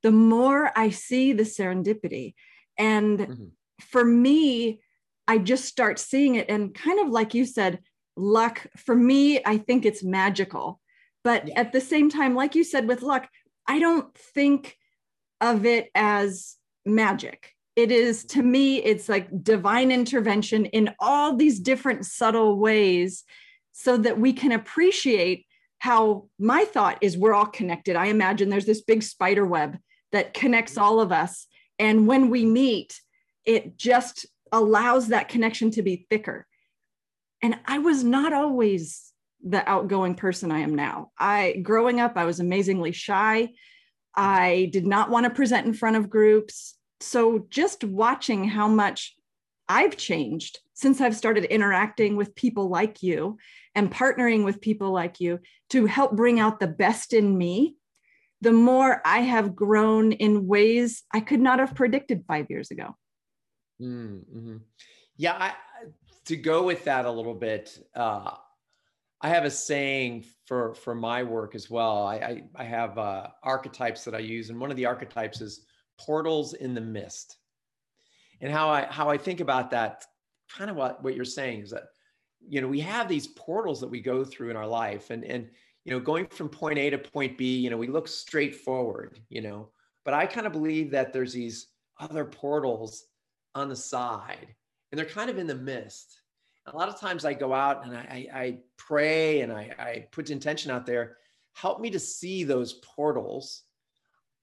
the 0.03 0.13
more 0.13 0.71
I 0.73 0.91
see 0.91 1.33
the 1.33 1.43
serendipity. 1.43 2.33
And 2.77 3.19
mm-hmm. 3.19 3.43
for 3.81 4.05
me, 4.05 4.79
I 5.27 5.37
just 5.37 5.65
start 5.65 5.99
seeing 5.99 6.35
it. 6.35 6.49
And 6.49 6.73
kind 6.73 7.01
of 7.01 7.09
like 7.09 7.33
you 7.33 7.45
said, 7.45 7.79
luck, 8.15 8.65
for 8.77 8.95
me, 8.95 9.41
I 9.45 9.57
think 9.57 9.85
it's 9.85 10.01
magical. 10.01 10.79
But 11.25 11.49
yeah. 11.49 11.59
at 11.59 11.73
the 11.73 11.81
same 11.81 12.09
time, 12.09 12.35
like 12.35 12.55
you 12.55 12.63
said 12.63 12.87
with 12.87 13.01
luck, 13.01 13.27
I 13.67 13.79
don't 13.79 14.17
think 14.17 14.77
of 15.41 15.65
it 15.65 15.89
as 15.93 16.55
magic. 16.85 17.53
It 17.75 17.91
is 17.91 18.25
to 18.25 18.41
me, 18.41 18.77
it's 18.77 19.09
like 19.09 19.43
divine 19.43 19.91
intervention 19.91 20.65
in 20.67 20.93
all 20.99 21.35
these 21.35 21.59
different 21.59 22.05
subtle 22.05 22.57
ways 22.57 23.23
so 23.73 23.97
that 23.97 24.17
we 24.19 24.31
can 24.31 24.53
appreciate 24.53 25.45
how 25.79 26.27
my 26.39 26.63
thought 26.63 26.97
is 27.01 27.17
we're 27.17 27.33
all 27.33 27.45
connected. 27.45 27.95
I 27.95 28.05
imagine 28.05 28.49
there's 28.49 28.65
this 28.65 28.81
big 28.81 29.03
spider 29.03 29.45
web 29.45 29.77
that 30.13 30.33
connects 30.33 30.77
all 30.77 31.01
of 31.01 31.11
us. 31.11 31.47
And 31.77 32.07
when 32.07 32.29
we 32.29 32.45
meet, 32.45 32.99
it 33.43 33.77
just 33.77 34.25
allows 34.51 35.09
that 35.09 35.27
connection 35.27 35.71
to 35.71 35.81
be 35.81 36.07
thicker. 36.09 36.47
And 37.41 37.59
I 37.65 37.79
was 37.79 38.03
not 38.03 38.31
always 38.31 39.11
the 39.43 39.67
outgoing 39.69 40.15
person 40.15 40.51
I 40.51 40.59
am 40.59 40.73
now. 40.73 41.11
I 41.19 41.59
growing 41.61 41.99
up, 41.99 42.13
I 42.15 42.25
was 42.25 42.39
amazingly 42.39 42.93
shy. 42.93 43.49
I 44.15 44.69
did 44.71 44.87
not 44.87 45.09
want 45.09 45.25
to 45.25 45.29
present 45.29 45.67
in 45.67 45.73
front 45.73 45.97
of 45.97 46.09
groups. 46.09 46.75
So 47.05 47.45
just 47.49 47.83
watching 47.83 48.47
how 48.47 48.67
much 48.67 49.15
I've 49.69 49.95
changed 49.95 50.59
since 50.73 51.01
I've 51.01 51.15
started 51.15 51.45
interacting 51.45 52.15
with 52.15 52.35
people 52.35 52.67
like 52.67 53.03
you 53.03 53.37
and 53.75 53.91
partnering 53.91 54.43
with 54.43 54.59
people 54.59 54.91
like 54.91 55.19
you 55.19 55.39
to 55.69 55.85
help 55.85 56.15
bring 56.15 56.39
out 56.39 56.59
the 56.59 56.67
best 56.67 57.13
in 57.13 57.37
me, 57.37 57.75
the 58.41 58.51
more 58.51 59.01
I 59.05 59.19
have 59.19 59.55
grown 59.55 60.13
in 60.13 60.47
ways 60.47 61.03
I 61.11 61.19
could 61.19 61.39
not 61.39 61.59
have 61.59 61.75
predicted 61.75 62.25
five 62.27 62.47
years 62.49 62.71
ago. 62.71 62.95
Mm-hmm. 63.81 64.57
Yeah, 65.17 65.33
I, 65.33 65.53
to 66.25 66.35
go 66.35 66.63
with 66.63 66.83
that 66.85 67.05
a 67.05 67.11
little 67.11 67.35
bit, 67.35 67.77
uh, 67.95 68.31
I 69.21 69.29
have 69.29 69.45
a 69.45 69.51
saying 69.51 70.25
for 70.45 70.73
for 70.75 70.93
my 70.93 71.23
work 71.23 71.55
as 71.55 71.69
well. 71.69 72.05
I 72.05 72.15
I, 72.15 72.43
I 72.55 72.63
have 72.63 72.97
uh, 72.97 73.27
archetypes 73.41 74.03
that 74.05 74.15
I 74.15 74.19
use, 74.19 74.49
and 74.49 74.59
one 74.59 74.71
of 74.71 74.77
the 74.77 74.85
archetypes 74.85 75.41
is 75.41 75.65
portals 75.97 76.53
in 76.53 76.73
the 76.73 76.81
mist. 76.81 77.37
And 78.41 78.51
how 78.51 78.69
I 78.69 78.85
how 78.85 79.09
I 79.09 79.17
think 79.17 79.39
about 79.39 79.71
that, 79.71 80.05
kind 80.49 80.69
of 80.69 80.75
what 80.75 81.03
what 81.03 81.15
you're 81.15 81.25
saying 81.25 81.61
is 81.61 81.71
that, 81.71 81.83
you 82.47 82.61
know, 82.61 82.67
we 82.67 82.81
have 82.81 83.07
these 83.07 83.27
portals 83.27 83.79
that 83.81 83.89
we 83.89 84.01
go 84.01 84.23
through 84.23 84.49
in 84.49 84.57
our 84.57 84.67
life, 84.67 85.09
and 85.09 85.23
and 85.23 85.49
you 85.83 85.91
know, 85.91 85.99
going 85.99 86.27
from 86.27 86.49
point 86.49 86.79
A 86.79 86.89
to 86.89 86.97
point 86.97 87.37
B, 87.37 87.57
you 87.57 87.69
know, 87.69 87.77
we 87.77 87.87
look 87.87 88.07
straight 88.07 88.55
forward, 88.55 89.19
you 89.29 89.41
know, 89.41 89.69
but 90.03 90.13
I 90.13 90.25
kind 90.25 90.47
of 90.47 90.53
believe 90.53 90.91
that 90.91 91.13
there's 91.13 91.33
these 91.33 91.67
other 91.99 92.25
portals 92.25 93.05
on 93.53 93.69
the 93.69 93.75
side, 93.75 94.53
and 94.91 94.99
they're 94.99 95.05
kind 95.05 95.29
of 95.29 95.37
in 95.37 95.47
the 95.47 95.55
mist 95.55 96.19
a 96.67 96.75
lot 96.75 96.89
of 96.89 96.99
times 96.99 97.25
I 97.25 97.33
go 97.33 97.53
out 97.53 97.85
and 97.85 97.95
I, 97.95 98.27
I 98.33 98.57
pray 98.77 99.41
and 99.41 99.51
I, 99.51 99.71
I 99.77 100.07
put 100.11 100.29
intention 100.29 100.71
out 100.71 100.85
there. 100.85 101.17
Help 101.53 101.79
me 101.79 101.89
to 101.91 101.99
see 101.99 102.43
those 102.43 102.73
portals. 102.73 103.63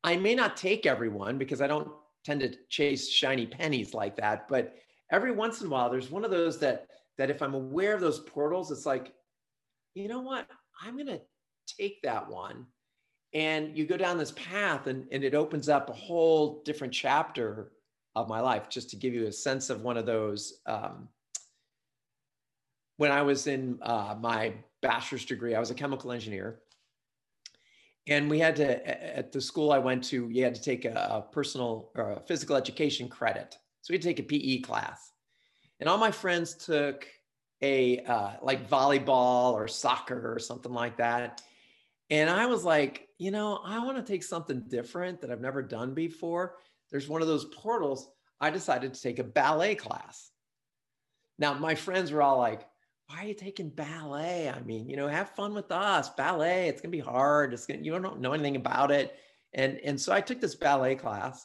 I 0.05 0.17
may 0.17 0.35
not 0.35 0.57
take 0.57 0.87
everyone 0.87 1.39
because 1.39 1.61
I 1.61 1.67
don't 1.67 1.91
tend 2.25 2.41
to 2.41 2.55
chase 2.69 3.09
shiny 3.09 3.47
pennies 3.47 3.95
like 3.95 4.17
that, 4.17 4.49
but 4.49 4.75
every 5.11 5.33
once 5.33 5.61
in 5.61 5.69
a 5.69 5.71
while, 5.71 5.91
there's 5.91 6.11
one 6.11 6.25
of 6.25 6.31
those 6.31 6.59
that 6.61 6.87
that 7.19 7.31
if 7.31 7.43
I'm 7.43 7.55
aware 7.55 7.95
of 7.95 8.01
those 8.01 8.21
portals, 8.21 8.71
it's 8.71 8.87
like, 8.87 9.13
you 9.95 10.09
know 10.09 10.21
what? 10.21 10.47
I'm 10.83 10.97
gonna 10.97 11.21
take 11.79 12.01
that 12.03 12.29
one. 12.29 12.67
And 13.35 13.77
you 13.77 13.87
go 13.87 13.97
down 13.97 14.19
this 14.19 14.33
path 14.33 14.87
and, 14.87 15.07
and 15.13 15.23
it 15.25 15.35
opens 15.35 15.69
up 15.69 15.89
a 15.89 15.95
whole 15.95 16.63
different 16.65 16.93
chapter 16.93 17.73
of 18.15 18.29
my 18.29 18.41
life, 18.41 18.69
just 18.69 18.91
to 18.91 18.97
give 18.97 19.15
you 19.15 19.27
a 19.27 19.33
sense 19.33 19.71
of 19.71 19.83
one 19.83 19.97
of 19.97 20.07
those 20.07 20.61
um, 20.67 21.09
when 23.03 23.11
I 23.11 23.23
was 23.23 23.49
in 23.49 23.79
uh, 23.83 24.15
my 24.21 24.55
bachelor's 24.81 25.25
degree, 25.25 25.57
I 25.57 25.61
was 25.61 25.73
a 25.73 25.75
chemical 25.75 26.13
engineer. 26.13 26.61
And 28.09 28.29
we 28.29 28.39
had 28.39 28.57
to, 28.57 29.17
at 29.17 29.31
the 29.31 29.41
school 29.41 29.71
I 29.71 29.79
went 29.79 30.03
to, 30.05 30.29
you 30.29 30.43
had 30.43 30.55
to 30.55 30.63
take 30.63 30.85
a, 30.85 31.25
personal 31.31 31.91
physical 32.27 32.57
education 32.57 33.09
credit. 33.09 33.57
So 33.83 33.93
we 33.93 33.95
had 33.95 34.03
to 34.03 34.09
take 34.09 34.19
a 34.19 34.23
PE 34.25 34.61
class. 34.61 35.13
And 35.79 35.89
all 35.89 35.99
my 35.99 36.11
friends 36.11 36.55
took 36.55 37.07
a 37.63 38.01
uh, 38.01 38.33
like 38.43 38.69
volleyball 38.69 39.53
or 39.53 39.69
soccer 39.69 40.33
or 40.33 40.39
something 40.39 40.73
like 40.73 40.97
that. 40.97 41.43
And 42.11 42.29
I 42.29 42.47
was 42.47 42.65
like, 42.65 43.09
you 43.19 43.31
know, 43.31 43.61
I 43.65 43.79
want 43.85 43.97
to 43.97 44.13
take 44.13 44.23
something 44.23 44.65
different 44.69 45.21
that 45.21 45.31
I've 45.31 45.41
never 45.41 45.63
done 45.63 45.95
before. 45.95 46.57
There's 46.91 47.09
one 47.09 47.23
of 47.23 47.29
those 47.29 47.47
portals. 47.47 48.11
I 48.41 48.51
decided 48.51 48.93
to 48.93 49.01
take 49.01 49.19
a 49.19 49.25
ballet 49.25 49.77
class. 49.77 50.31
Now, 51.39 51.55
my 51.55 51.75
friends 51.75 52.13
were 52.13 52.23
all 52.23 52.39
like, 52.39 52.67
why 53.07 53.23
are 53.23 53.27
you 53.27 53.35
taking 53.35 53.69
ballet? 53.69 54.49
I 54.49 54.61
mean, 54.63 54.89
you 54.89 54.97
know, 54.97 55.09
have 55.09 55.31
fun 55.31 55.55
with 55.55 55.71
us. 55.71 56.09
Ballet, 56.11 56.69
it's 56.69 56.81
gonna 56.81 56.93
be 56.93 56.99
hard. 56.99 57.53
It's 57.53 57.67
gonna 57.67 57.81
you 57.81 57.93
don't 57.93 58.21
know 58.21 58.33
anything 58.33 58.57
about 58.57 58.91
it. 58.91 59.17
And 59.55 59.79
and 59.79 60.01
so 60.01 60.13
I 60.13 60.21
took 60.21 60.41
this 60.41 60.55
ballet 60.55 60.95
class, 60.95 61.45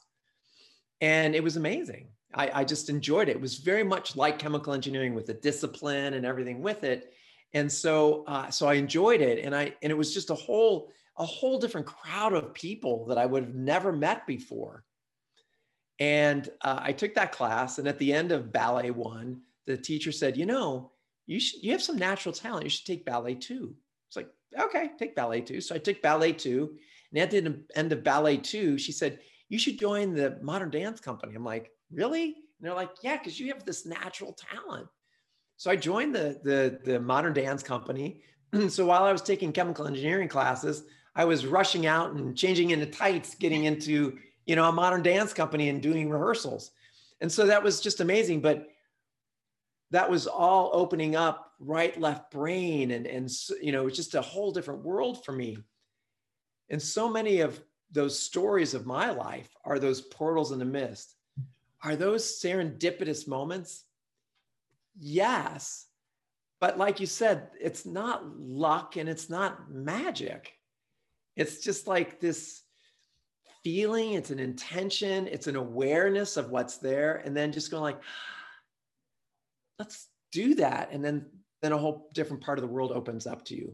and 1.02 1.36
it 1.36 1.44
was 1.44 1.58
amazing. 1.58 2.08
I, 2.34 2.52
I 2.54 2.64
just 2.64 2.90
enjoyed 2.90 3.30
it. 3.30 3.38
It 3.38 3.42
was 3.42 3.58
very 3.58 3.84
much 3.84 4.16
like 4.16 4.40
chemical 4.40 4.74
engineering 4.74 5.14
with 5.14 5.26
the 5.26 5.34
discipline 5.34 6.14
and 6.14 6.26
everything 6.26 6.62
with 6.62 6.84
it. 6.84 7.14
And 7.54 7.72
so 7.72 8.24
uh, 8.28 8.50
so 8.50 8.68
I 8.68 8.76
enjoyed 8.76 9.22
it, 9.22 9.44
and 9.44 9.56
I 9.56 9.74
and 9.82 9.92
it 9.92 9.98
was 9.98 10.14
just 10.14 10.30
a 10.30 10.36
whole 10.36 10.92
a 11.18 11.26
whole 11.26 11.60
different 11.60 11.88
crowd 11.88 12.34
of 12.34 12.54
people 12.54 13.08
that 13.08 13.18
I 13.18 13.26
would 13.26 13.44
have 13.44 13.56
never 13.56 13.92
met 13.92 14.28
before. 14.28 14.84
And 16.00 16.48
uh, 16.62 16.80
I 16.82 16.92
took 16.92 17.16
that 17.16 17.32
class, 17.32 17.80
and 17.80 17.88
at 17.88 17.98
the 17.98 18.14
end 18.14 18.32
of 18.32 18.52
ballet 18.54 18.92
one, 18.92 19.42
the 19.66 19.76
teacher 19.76 20.12
said, 20.12 20.38
"You 20.38 20.46
know." 20.46 20.92
You 21.28 21.40
should 21.40 21.62
you 21.62 21.72
have 21.74 21.84
some 21.84 21.98
natural 21.98 22.34
talent. 22.34 22.64
You 22.64 22.70
should 22.70 22.86
take 22.86 23.06
ballet 23.06 23.36
two. 23.36 23.76
It's 24.08 24.16
like, 24.16 24.30
okay, 24.58 24.90
take 24.98 25.16
ballet 25.16 25.42
two. 25.42 25.62
So 25.62 25.76
I 25.76 25.78
took 25.78 26.02
ballet 26.02 26.32
two. 26.32 26.76
And 27.12 27.22
at 27.22 27.32
the 27.32 27.64
end 27.76 27.92
of 27.92 28.04
ballet 28.04 28.38
two, 28.38 28.78
she 28.78 28.92
said, 28.92 29.20
you 29.50 29.60
should 29.60 29.80
join 29.80 30.14
the 30.14 30.40
modern 30.42 30.70
dance 30.70 31.00
company. 31.00 31.36
I'm 31.36 31.44
like, 31.44 31.72
really? 31.92 32.24
And 32.24 32.34
they're 32.62 32.74
like, 32.74 32.90
yeah, 33.02 33.18
because 33.18 33.40
you 33.40 33.48
have 33.54 33.66
this 33.66 33.86
natural 33.86 34.34
talent. 34.34 34.88
So 35.58 35.70
I 35.70 35.76
joined 35.76 36.16
the 36.16 36.40
the, 36.44 36.80
the 36.84 37.00
modern 37.00 37.34
dance 37.34 37.62
company. 37.62 38.22
so 38.70 38.86
while 38.86 39.04
I 39.04 39.12
was 39.12 39.22
taking 39.22 39.52
chemical 39.52 39.86
engineering 39.86 40.30
classes, 40.30 40.84
I 41.16 41.26
was 41.26 41.46
rushing 41.46 41.86
out 41.86 42.14
and 42.14 42.38
changing 42.38 42.70
into 42.70 42.86
tights, 42.86 43.36
getting 43.36 43.66
into 43.66 44.18
you 44.46 44.56
know 44.56 44.70
a 44.70 44.72
modern 44.72 45.04
dance 45.04 45.34
company 45.34 45.68
and 45.68 45.82
doing 45.82 46.10
rehearsals. 46.10 46.72
And 47.20 47.32
so 47.32 47.48
that 47.48 47.64
was 47.64 47.82
just 47.82 48.00
amazing. 48.00 48.42
But 48.42 48.68
that 49.92 50.10
was 50.10 50.28
all 50.28 50.72
opening 50.74 51.16
up 51.16 51.54
right 51.60 52.00
left 52.00 52.30
brain 52.30 52.92
and 52.92 53.08
and 53.08 53.32
you 53.62 53.72
know 53.72 53.82
it 53.82 53.86
was 53.86 53.96
just 53.96 54.16
a 54.16 54.22
whole 54.22 54.52
different 54.52 54.84
world 54.84 55.24
for 55.24 55.32
me. 55.32 55.58
And 56.70 56.82
so 56.82 57.10
many 57.10 57.40
of 57.40 57.60
those 57.92 58.20
stories 58.20 58.74
of 58.74 58.86
my 58.86 59.12
life 59.12 59.50
are 59.64 59.80
those 59.80 60.02
portals 60.02 60.52
in 60.52 60.60
the 60.60 60.66
mist. 60.66 61.16
Are 61.84 61.96
those 61.96 62.42
serendipitous 62.42 63.28
moments? 63.28 63.86
Yes. 65.00 65.86
But 66.60 66.78
like 66.78 67.00
you 67.00 67.06
said 67.06 67.50
it's 67.60 67.86
not 67.86 68.26
luck 68.38 68.98
and 68.98 69.08
it's 69.08 69.30
not 69.30 69.72
magic. 69.72 70.54
It's 71.36 71.62
just 71.62 71.88
like 71.88 72.20
this 72.20 72.64
feeling 73.64 74.14
it's 74.14 74.30
an 74.30 74.40
intention 74.40 75.28
it's 75.28 75.48
an 75.48 75.58
awareness 75.58 76.38
of 76.38 76.52
what's 76.52 76.78
there 76.78 77.22
and 77.26 77.36
then 77.36 77.52
just 77.52 77.70
going 77.70 77.84
like 77.84 78.00
let's 79.80 80.08
do 80.32 80.56
that. 80.56 80.90
And 80.92 81.04
then 81.04 81.26
then 81.62 81.72
a 81.72 81.78
whole 81.78 82.10
different 82.14 82.44
part 82.44 82.60
of 82.60 82.62
the 82.62 82.68
world 82.68 82.92
opens 82.92 83.26
up 83.26 83.44
to 83.46 83.56
you. 83.56 83.74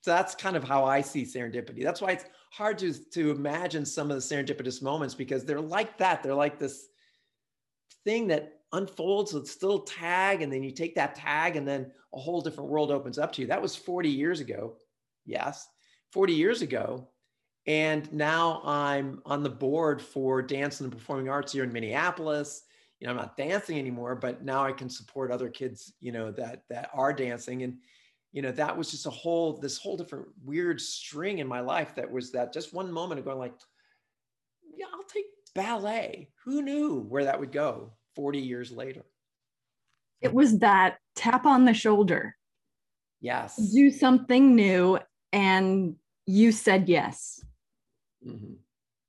So 0.00 0.10
that's 0.10 0.34
kind 0.34 0.56
of 0.56 0.64
how 0.64 0.84
i 0.84 1.00
see 1.00 1.22
serendipity. 1.22 1.82
That's 1.82 2.00
why 2.00 2.12
it's 2.12 2.24
hard 2.52 2.78
to 2.78 2.92
to 2.92 3.30
imagine 3.30 3.84
some 3.84 4.10
of 4.10 4.16
the 4.16 4.34
serendipitous 4.34 4.82
moments 4.82 5.14
because 5.14 5.44
they're 5.44 5.60
like 5.60 5.98
that. 5.98 6.22
They're 6.22 6.34
like 6.34 6.58
this 6.58 6.86
thing 8.04 8.26
that 8.28 8.60
unfolds 8.72 9.32
with 9.32 9.48
still 9.48 9.80
tag 9.80 10.42
and 10.42 10.52
then 10.52 10.62
you 10.62 10.72
take 10.72 10.96
that 10.96 11.14
tag 11.14 11.56
and 11.56 11.66
then 11.66 11.92
a 12.12 12.18
whole 12.18 12.40
different 12.40 12.70
world 12.70 12.90
opens 12.90 13.18
up 13.18 13.32
to 13.32 13.40
you. 13.40 13.46
That 13.46 13.62
was 13.62 13.76
40 13.76 14.08
years 14.08 14.40
ago. 14.40 14.76
Yes 15.24 15.68
40 16.14 16.32
years 16.32 16.62
ago. 16.62 17.08
And 17.66 18.10
now 18.12 18.60
i'm 18.64 19.20
on 19.26 19.42
the 19.42 19.50
board 19.50 20.00
for 20.00 20.40
dance 20.42 20.80
and 20.80 20.92
performing 20.92 21.28
arts 21.28 21.52
here 21.52 21.64
in 21.64 21.72
minneapolis 21.72 22.62
you 23.04 23.08
know, 23.08 23.16
I'm 23.16 23.20
not 23.20 23.36
dancing 23.36 23.78
anymore, 23.78 24.14
but 24.14 24.42
now 24.42 24.64
I 24.64 24.72
can 24.72 24.88
support 24.88 25.30
other 25.30 25.50
kids, 25.50 25.92
you 26.00 26.10
know, 26.10 26.30
that 26.30 26.62
that 26.70 26.88
are 26.94 27.12
dancing. 27.12 27.62
And, 27.62 27.76
you 28.32 28.40
know, 28.40 28.50
that 28.52 28.74
was 28.74 28.90
just 28.90 29.04
a 29.04 29.10
whole, 29.10 29.58
this 29.58 29.76
whole 29.76 29.98
different 29.98 30.28
weird 30.42 30.80
string 30.80 31.36
in 31.36 31.46
my 31.46 31.60
life 31.60 31.94
that 31.96 32.10
was 32.10 32.32
that 32.32 32.54
just 32.54 32.72
one 32.72 32.90
moment 32.90 33.18
of 33.18 33.26
going 33.26 33.36
like, 33.36 33.52
yeah, 34.74 34.86
I'll 34.90 35.04
take 35.04 35.26
ballet. 35.54 36.30
Who 36.46 36.62
knew 36.62 37.00
where 37.00 37.24
that 37.24 37.38
would 37.38 37.52
go 37.52 37.92
40 38.16 38.38
years 38.38 38.72
later? 38.72 39.04
It 40.22 40.32
was 40.32 40.60
that 40.60 40.96
tap 41.14 41.44
on 41.44 41.66
the 41.66 41.74
shoulder. 41.74 42.34
Yes. 43.20 43.56
Do 43.70 43.90
something 43.90 44.54
new. 44.54 44.98
And 45.30 45.96
you 46.24 46.52
said 46.52 46.88
yes. 46.88 47.44
Mm-hmm. 48.26 48.54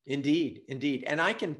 Indeed. 0.05 0.63
Indeed. 0.67 1.05
And 1.07 1.21
I 1.21 1.31
can, 1.31 1.55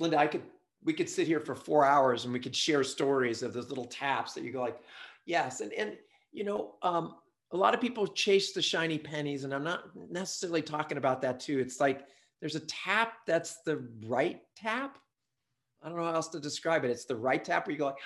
Linda, 0.00 0.18
I 0.18 0.26
could 0.26 0.42
we 0.84 0.92
could 0.92 1.08
sit 1.08 1.26
here 1.26 1.40
for 1.40 1.54
four 1.54 1.84
hours 1.84 2.24
and 2.24 2.32
we 2.32 2.40
could 2.40 2.56
share 2.56 2.82
stories 2.82 3.42
of 3.42 3.52
those 3.52 3.68
little 3.68 3.84
taps 3.84 4.34
that 4.34 4.44
you 4.44 4.52
go 4.52 4.60
like, 4.60 4.80
yes. 5.26 5.60
And, 5.60 5.72
and, 5.74 5.96
you 6.32 6.44
know, 6.44 6.74
um, 6.82 7.16
a 7.52 7.56
lot 7.56 7.74
of 7.74 7.80
people 7.80 8.06
chase 8.06 8.52
the 8.52 8.62
shiny 8.62 8.98
pennies 8.98 9.44
and 9.44 9.54
I'm 9.54 9.64
not 9.64 9.84
necessarily 10.10 10.62
talking 10.62 10.98
about 10.98 11.22
that 11.22 11.38
too. 11.38 11.58
It's 11.58 11.80
like, 11.80 12.06
there's 12.40 12.56
a 12.56 12.60
tap 12.60 13.14
that's 13.26 13.62
the 13.62 13.86
right 14.06 14.40
tap. 14.56 14.98
I 15.82 15.88
don't 15.88 15.98
know 15.98 16.04
how 16.04 16.14
else 16.14 16.28
to 16.28 16.40
describe 16.40 16.84
it. 16.84 16.90
It's 16.90 17.04
the 17.04 17.16
right 17.16 17.44
tap 17.44 17.66
where 17.66 17.72
you 17.72 17.78
go 17.78 17.86
like, 17.86 17.96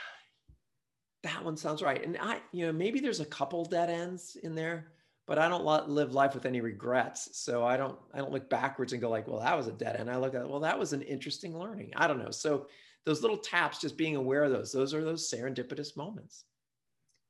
that 1.22 1.44
one 1.44 1.56
sounds 1.56 1.82
right. 1.82 2.04
And 2.04 2.18
I, 2.20 2.40
you 2.52 2.66
know, 2.66 2.72
maybe 2.72 3.00
there's 3.00 3.20
a 3.20 3.26
couple 3.26 3.64
dead 3.64 3.90
ends 3.90 4.36
in 4.42 4.54
there, 4.54 4.92
but 5.26 5.38
I 5.38 5.48
don't 5.48 5.88
live 5.88 6.14
life 6.14 6.34
with 6.34 6.46
any 6.46 6.60
regrets. 6.60 7.30
So 7.32 7.64
I 7.64 7.76
don't 7.76 7.98
I 8.14 8.18
don't 8.18 8.32
look 8.32 8.48
backwards 8.48 8.92
and 8.92 9.02
go 9.02 9.10
like, 9.10 9.26
well, 9.26 9.40
that 9.40 9.56
was 9.56 9.66
a 9.66 9.72
dead 9.72 9.96
end. 9.96 10.10
I 10.10 10.16
look 10.16 10.34
at 10.34 10.48
well, 10.48 10.60
that 10.60 10.78
was 10.78 10.92
an 10.92 11.02
interesting 11.02 11.58
learning. 11.58 11.92
I 11.96 12.06
don't 12.06 12.22
know. 12.22 12.30
So 12.30 12.68
those 13.04 13.22
little 13.22 13.36
taps, 13.36 13.80
just 13.80 13.96
being 13.96 14.16
aware 14.16 14.44
of 14.44 14.52
those, 14.52 14.72
those 14.72 14.94
are 14.94 15.04
those 15.04 15.30
serendipitous 15.30 15.96
moments. 15.96 16.44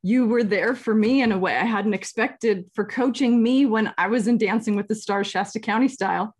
You 0.03 0.27
were 0.27 0.45
there 0.45 0.75
for 0.75 0.95
me 0.95 1.23
in 1.23 1.33
a 1.33 1.39
way 1.39 1.57
I 1.57 1.65
hadn't 1.65 1.95
expected 1.95 2.71
for 2.75 2.85
coaching 2.85 3.43
me 3.43 3.67
when 3.67 3.93
I 3.99 4.07
was 4.09 4.29
in 4.29 4.39
Dancing 4.39 4.77
with 4.77 4.89
the 4.89 4.95
Stars 4.95 5.27
Shasta 5.27 5.59
County 5.59 5.89
style 5.89 6.35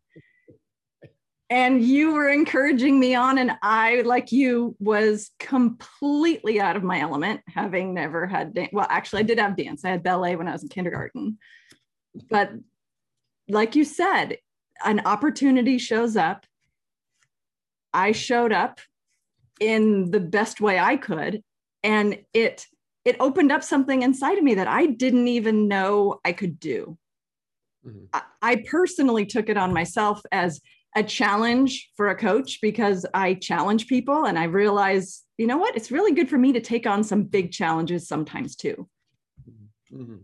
and 1.49 1.83
you 1.83 2.13
were 2.13 2.29
encouraging 2.29 2.99
me 2.99 3.15
on 3.15 3.39
and 3.39 3.53
i 3.63 4.03
like 4.03 4.33
you 4.33 4.75
was 4.79 5.31
completely 5.39 6.61
out 6.61 6.77
of 6.77 6.83
my 6.83 7.01
element 7.01 7.41
having 7.49 7.95
never 7.95 8.27
had 8.27 8.55
dan- 8.55 8.69
well 8.73 8.87
actually 8.91 9.21
i 9.21 9.25
did 9.25 9.39
have 9.39 9.57
dance 9.57 9.85
i 9.85 9.89
had 9.89 10.03
ballet 10.03 10.37
when 10.37 10.49
i 10.49 10.53
was 10.53 10.63
in 10.63 10.69
kindergarten 10.69 11.39
but 12.31 12.51
like 13.49 13.77
you 13.77 13.85
said 13.85 14.39
an 14.85 15.01
opportunity 15.07 15.79
shows 15.79 16.17
up 16.17 16.47
i 17.95 18.13
showed 18.13 18.53
up 18.53 18.81
in 19.61 20.11
the 20.11 20.21
best 20.21 20.61
way 20.61 20.79
i 20.79 20.97
could 20.97 21.43
and 21.83 22.19
it 22.35 22.67
it 23.07 23.17
opened 23.21 23.53
up 23.53 23.63
something 23.63 24.03
inside 24.03 24.37
of 24.37 24.43
me 24.43 24.57
that 24.57 24.67
I 24.67 24.87
didn't 24.87 25.29
even 25.29 25.69
know 25.69 26.19
I 26.25 26.33
could 26.33 26.59
do. 26.59 26.99
Mm-hmm. 27.87 28.07
I, 28.13 28.23
I 28.43 28.65
personally 28.69 29.25
took 29.25 29.49
it 29.49 29.57
on 29.57 29.73
myself 29.73 30.21
as 30.33 30.61
a 30.97 31.03
challenge 31.03 31.91
for 31.95 32.09
a 32.09 32.17
coach 32.17 32.59
because 32.63 33.05
I 33.13 33.35
challenge 33.35 33.87
people 33.87 34.25
and 34.25 34.39
I 34.39 34.45
realize, 34.45 35.23
you 35.37 35.47
know 35.47 35.59
what, 35.59 35.77
it's 35.77 35.91
really 35.91 36.13
good 36.13 36.29
for 36.29 36.39
me 36.39 36.55
to 36.55 36.61
take 36.61 36.87
on 36.87 37.05
some 37.05 37.25
big 37.25 37.53
challenges 37.53 38.09
sometimes 38.09 38.57
too. 38.57 38.89
Mm-hmm. 39.93 40.17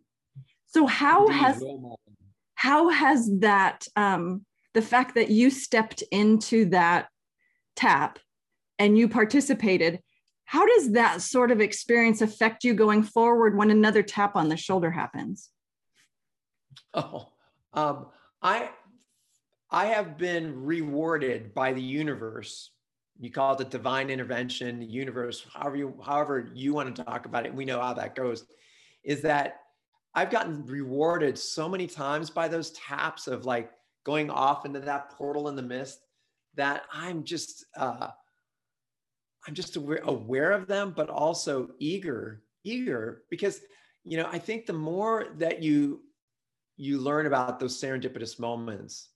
So 0.66 0.86
how 0.86 1.26
Indeed, 1.26 1.38
has 1.38 1.64
how 2.54 2.88
has 2.88 3.30
that 3.40 3.86
um, 3.96 4.46
the 4.72 4.82
fact 4.82 5.14
that 5.14 5.30
you 5.30 5.50
stepped 5.50 6.02
into 6.10 6.64
that 6.70 7.08
tap 7.76 8.18
and 8.78 8.96
you 8.96 9.08
participated 9.08 10.00
how 10.44 10.66
does 10.66 10.92
that 10.92 11.22
sort 11.22 11.50
of 11.50 11.60
experience 11.60 12.20
affect 12.20 12.62
you 12.62 12.74
going 12.74 13.02
forward 13.02 13.56
when 13.56 13.70
another 13.70 14.02
tap 14.02 14.36
on 14.36 14.48
the 14.48 14.56
shoulder 14.56 14.90
happens 14.90 15.50
oh 16.94 17.28
um, 17.72 18.06
i 18.42 18.68
i 19.72 19.86
have 19.86 20.16
been 20.16 20.64
rewarded 20.64 21.54
by 21.54 21.72
the 21.72 21.82
universe. 21.82 22.70
You 23.18 23.30
call 23.30 23.52
it 23.52 23.58
the 23.58 23.64
divine 23.64 24.10
intervention 24.10 24.80
the 24.80 24.86
universe 24.86 25.46
however 25.52 25.76
you 25.76 26.00
however 26.04 26.50
you 26.54 26.74
want 26.74 26.94
to 26.94 27.04
talk 27.04 27.26
about 27.26 27.46
it 27.46 27.54
we 27.54 27.64
know 27.64 27.80
how 27.80 27.94
that 27.94 28.14
goes 28.14 28.44
is 29.04 29.22
that 29.22 29.60
i've 30.14 30.30
gotten 30.30 30.64
rewarded 30.66 31.38
so 31.38 31.68
many 31.68 31.86
times 31.86 32.30
by 32.30 32.48
those 32.48 32.70
taps 32.72 33.26
of 33.26 33.44
like 33.44 33.70
going 34.04 34.30
off 34.30 34.66
into 34.66 34.80
that 34.80 35.10
portal 35.10 35.48
in 35.48 35.56
the 35.56 35.62
mist 35.62 36.00
that 36.54 36.82
i'm 36.92 37.22
just 37.24 37.64
uh 37.76 38.08
I'm 39.46 39.54
just 39.54 39.76
aware, 39.76 40.00
aware 40.04 40.52
of 40.52 40.66
them, 40.66 40.92
but 40.94 41.10
also 41.10 41.70
eager, 41.78 42.42
eager 42.64 43.24
because 43.30 43.60
you 44.04 44.16
know 44.16 44.28
I 44.30 44.38
think 44.38 44.66
the 44.66 44.72
more 44.72 45.28
that 45.38 45.62
you 45.62 46.02
you 46.76 46.98
learn 46.98 47.26
about 47.26 47.58
those 47.60 47.80
serendipitous 47.80 48.38
moments, 48.38 49.10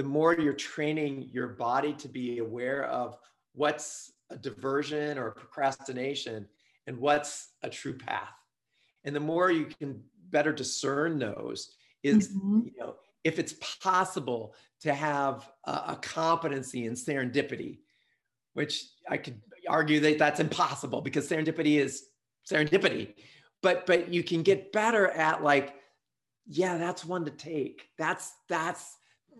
the 0.00 0.08
more 0.08 0.32
you're 0.32 0.54
training 0.54 1.28
your 1.30 1.48
body 1.48 1.92
to 1.92 2.08
be 2.08 2.38
aware 2.38 2.84
of 2.84 3.18
what's 3.52 4.10
a 4.30 4.36
diversion 4.38 5.18
or 5.18 5.30
procrastination 5.30 6.48
and 6.86 6.96
what's 6.96 7.50
a 7.62 7.68
true 7.68 7.92
path. 7.98 8.32
And 9.04 9.14
the 9.14 9.20
more 9.20 9.50
you 9.50 9.66
can 9.66 10.02
better 10.30 10.54
discern 10.54 11.18
those 11.18 11.74
is 12.02 12.28
mm-hmm. 12.28 12.60
you 12.64 12.72
know 12.78 12.94
if 13.24 13.38
it's 13.38 13.52
possible 13.82 14.54
to 14.80 14.94
have 14.94 15.46
a, 15.66 15.72
a 15.88 15.98
competency 16.00 16.86
in 16.86 16.94
serendipity 16.94 17.80
which 18.54 18.86
I 19.06 19.18
could 19.18 19.38
argue 19.68 20.00
that 20.00 20.16
that's 20.16 20.40
impossible 20.40 21.02
because 21.02 21.28
serendipity 21.28 21.78
is 21.78 22.06
serendipity. 22.50 23.16
But 23.60 23.84
but 23.84 24.08
you 24.14 24.22
can 24.22 24.42
get 24.44 24.72
better 24.72 25.08
at 25.08 25.44
like, 25.44 25.74
yeah, 26.46 26.78
that's 26.78 27.04
one 27.04 27.26
to 27.26 27.30
take. 27.30 27.90
That's 27.98 28.32
that's 28.48 28.96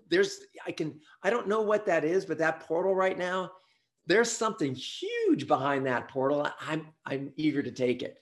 there's 0.08 0.40
I 0.66 0.72
can 0.72 1.00
I 1.22 1.30
don't 1.30 1.48
know 1.48 1.62
what 1.62 1.86
that 1.86 2.04
is, 2.04 2.24
but 2.24 2.38
that 2.38 2.60
portal 2.60 2.94
right 2.94 3.16
now, 3.16 3.52
there's 4.06 4.30
something 4.30 4.74
huge 4.74 5.46
behind 5.46 5.86
that 5.86 6.08
portal. 6.08 6.48
I'm 6.60 6.88
I'm 7.06 7.32
eager 7.36 7.62
to 7.62 7.70
take 7.70 8.02
it. 8.02 8.18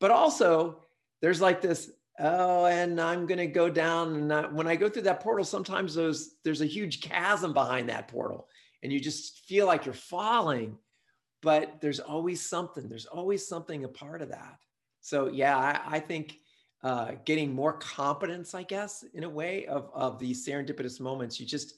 But 0.00 0.10
also 0.10 0.82
there's 1.20 1.40
like 1.40 1.60
this 1.60 1.90
oh 2.18 2.66
and 2.66 3.00
i'm 3.00 3.26
going 3.26 3.38
to 3.38 3.46
go 3.46 3.68
down 3.70 4.14
and 4.14 4.32
I, 4.32 4.46
when 4.46 4.66
i 4.66 4.76
go 4.76 4.88
through 4.88 5.02
that 5.02 5.20
portal 5.20 5.44
sometimes 5.44 5.94
those 5.94 6.34
there's 6.44 6.60
a 6.60 6.66
huge 6.66 7.00
chasm 7.00 7.52
behind 7.52 7.88
that 7.88 8.08
portal 8.08 8.48
and 8.82 8.92
you 8.92 9.00
just 9.00 9.40
feel 9.46 9.66
like 9.66 9.84
you're 9.84 9.94
falling 9.94 10.76
but 11.42 11.80
there's 11.80 12.00
always 12.00 12.44
something 12.44 12.88
there's 12.88 13.06
always 13.06 13.46
something 13.46 13.84
a 13.84 13.88
part 13.88 14.22
of 14.22 14.30
that 14.30 14.58
so 15.00 15.28
yeah 15.28 15.56
i, 15.56 15.96
I 15.96 16.00
think 16.00 16.36
uh, 16.82 17.12
getting 17.24 17.52
more 17.52 17.72
competence 17.72 18.54
i 18.54 18.62
guess 18.62 19.04
in 19.14 19.24
a 19.24 19.28
way 19.28 19.66
of, 19.66 19.90
of 19.92 20.18
these 20.18 20.46
serendipitous 20.46 21.00
moments. 21.00 21.40
You 21.40 21.46
just 21.46 21.74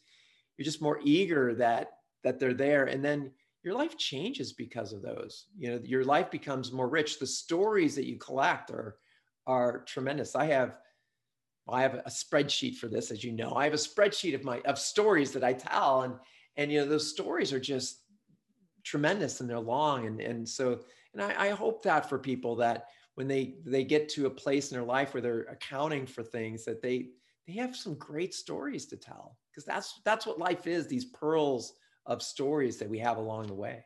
you're 0.56 0.64
just 0.64 0.82
more 0.82 1.00
eager 1.02 1.54
that 1.54 1.92
that 2.22 2.38
they're 2.38 2.52
there. 2.52 2.84
And 2.84 3.02
then 3.02 3.30
your 3.62 3.74
life 3.74 3.96
changes 3.96 4.52
because 4.52 4.92
of 4.92 5.02
those. 5.02 5.46
You 5.56 5.70
know 5.70 5.80
your 5.84 6.04
life 6.04 6.30
becomes 6.30 6.72
more 6.72 6.88
rich. 6.88 7.18
The 7.18 7.26
stories 7.26 7.94
that 7.94 8.06
you 8.06 8.18
collect 8.18 8.70
are 8.70 8.96
are 9.46 9.80
tremendous. 9.84 10.36
I 10.36 10.46
have 10.46 10.76
I 11.68 11.82
have 11.82 11.94
a 11.94 12.10
spreadsheet 12.10 12.76
for 12.76 12.88
this, 12.88 13.10
as 13.10 13.22
you 13.24 13.32
know. 13.32 13.54
I 13.54 13.64
have 13.64 13.74
a 13.74 13.76
spreadsheet 13.76 14.34
of 14.34 14.44
my 14.44 14.60
of 14.66 14.78
stories 14.78 15.32
that 15.32 15.44
I 15.44 15.54
tell, 15.54 16.02
and 16.02 16.14
and 16.56 16.70
you 16.70 16.80
know 16.80 16.86
those 16.86 17.08
stories 17.08 17.52
are 17.52 17.60
just 17.60 18.02
tremendous 18.84 19.40
and 19.40 19.48
they're 19.48 19.60
long. 19.60 20.06
And 20.06 20.20
and 20.20 20.48
so 20.48 20.80
and 21.14 21.22
I, 21.22 21.46
I 21.46 21.48
hope 21.50 21.82
that 21.84 22.08
for 22.08 22.18
people 22.18 22.56
that 22.56 22.86
when 23.14 23.28
they 23.28 23.54
they 23.64 23.84
get 23.84 24.08
to 24.10 24.26
a 24.26 24.30
place 24.30 24.70
in 24.70 24.76
their 24.76 24.86
life 24.86 25.14
where 25.14 25.20
they're 25.20 25.42
accounting 25.42 26.06
for 26.06 26.22
things 26.22 26.64
that 26.64 26.82
they 26.82 27.08
they 27.46 27.54
have 27.54 27.74
some 27.74 27.94
great 27.94 28.34
stories 28.34 28.86
to 28.86 28.96
tell. 28.96 29.36
Because 29.50 29.64
that's 29.64 30.00
that's 30.04 30.26
what 30.26 30.38
life 30.38 30.66
is 30.66 30.86
these 30.86 31.06
pearls 31.06 31.74
of 32.06 32.22
stories 32.22 32.78
that 32.78 32.88
we 32.88 32.98
have 32.98 33.16
along 33.16 33.46
the 33.46 33.54
way. 33.54 33.84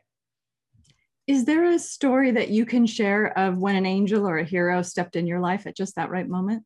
Is 1.27 1.45
there 1.45 1.65
a 1.65 1.79
story 1.79 2.31
that 2.31 2.49
you 2.49 2.65
can 2.65 2.85
share 2.85 3.35
of 3.37 3.57
when 3.57 3.75
an 3.75 3.85
angel 3.85 4.27
or 4.27 4.37
a 4.37 4.43
hero 4.43 4.83
stepped 4.83 5.15
in 5.15 5.25
your 5.25 5.39
life 5.39 5.65
at 5.65 5.75
just 5.75 5.95
that 5.95 6.11
right 6.11 6.27
moment? 6.27 6.63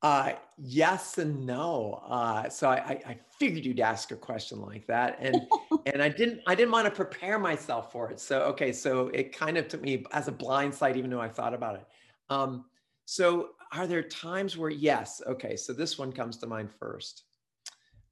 Uh, 0.00 0.34
yes 0.56 1.18
and 1.18 1.44
no. 1.44 2.00
Uh, 2.06 2.48
so 2.48 2.68
I, 2.68 3.00
I, 3.04 3.18
figured 3.40 3.64
you'd 3.64 3.80
ask 3.80 4.12
a 4.12 4.16
question 4.16 4.60
like 4.60 4.86
that, 4.86 5.18
and 5.20 5.42
and 5.92 6.02
I 6.02 6.08
didn't 6.08 6.40
I 6.46 6.54
didn't 6.54 6.72
want 6.72 6.86
to 6.86 6.90
prepare 6.90 7.38
myself 7.38 7.92
for 7.92 8.10
it. 8.10 8.20
So 8.20 8.42
okay, 8.42 8.72
so 8.72 9.08
it 9.08 9.36
kind 9.36 9.56
of 9.56 9.68
took 9.68 9.82
me 9.82 10.04
as 10.12 10.28
a 10.28 10.32
blind 10.32 10.74
sight, 10.74 10.96
even 10.96 11.10
though 11.10 11.20
I 11.20 11.28
thought 11.28 11.54
about 11.54 11.76
it. 11.76 11.86
Um, 12.30 12.64
so 13.04 13.50
are 13.72 13.86
there 13.86 14.02
times 14.02 14.56
where 14.56 14.70
yes? 14.70 15.22
Okay, 15.26 15.56
so 15.56 15.72
this 15.72 15.98
one 15.98 16.12
comes 16.12 16.36
to 16.38 16.46
mind 16.46 16.70
first. 16.70 17.24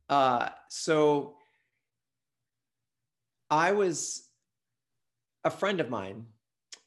Uh, 0.08 0.48
so 0.68 1.36
I 3.50 3.72
was 3.72 4.28
a 5.44 5.50
friend 5.50 5.80
of 5.80 5.90
mine. 5.90 6.26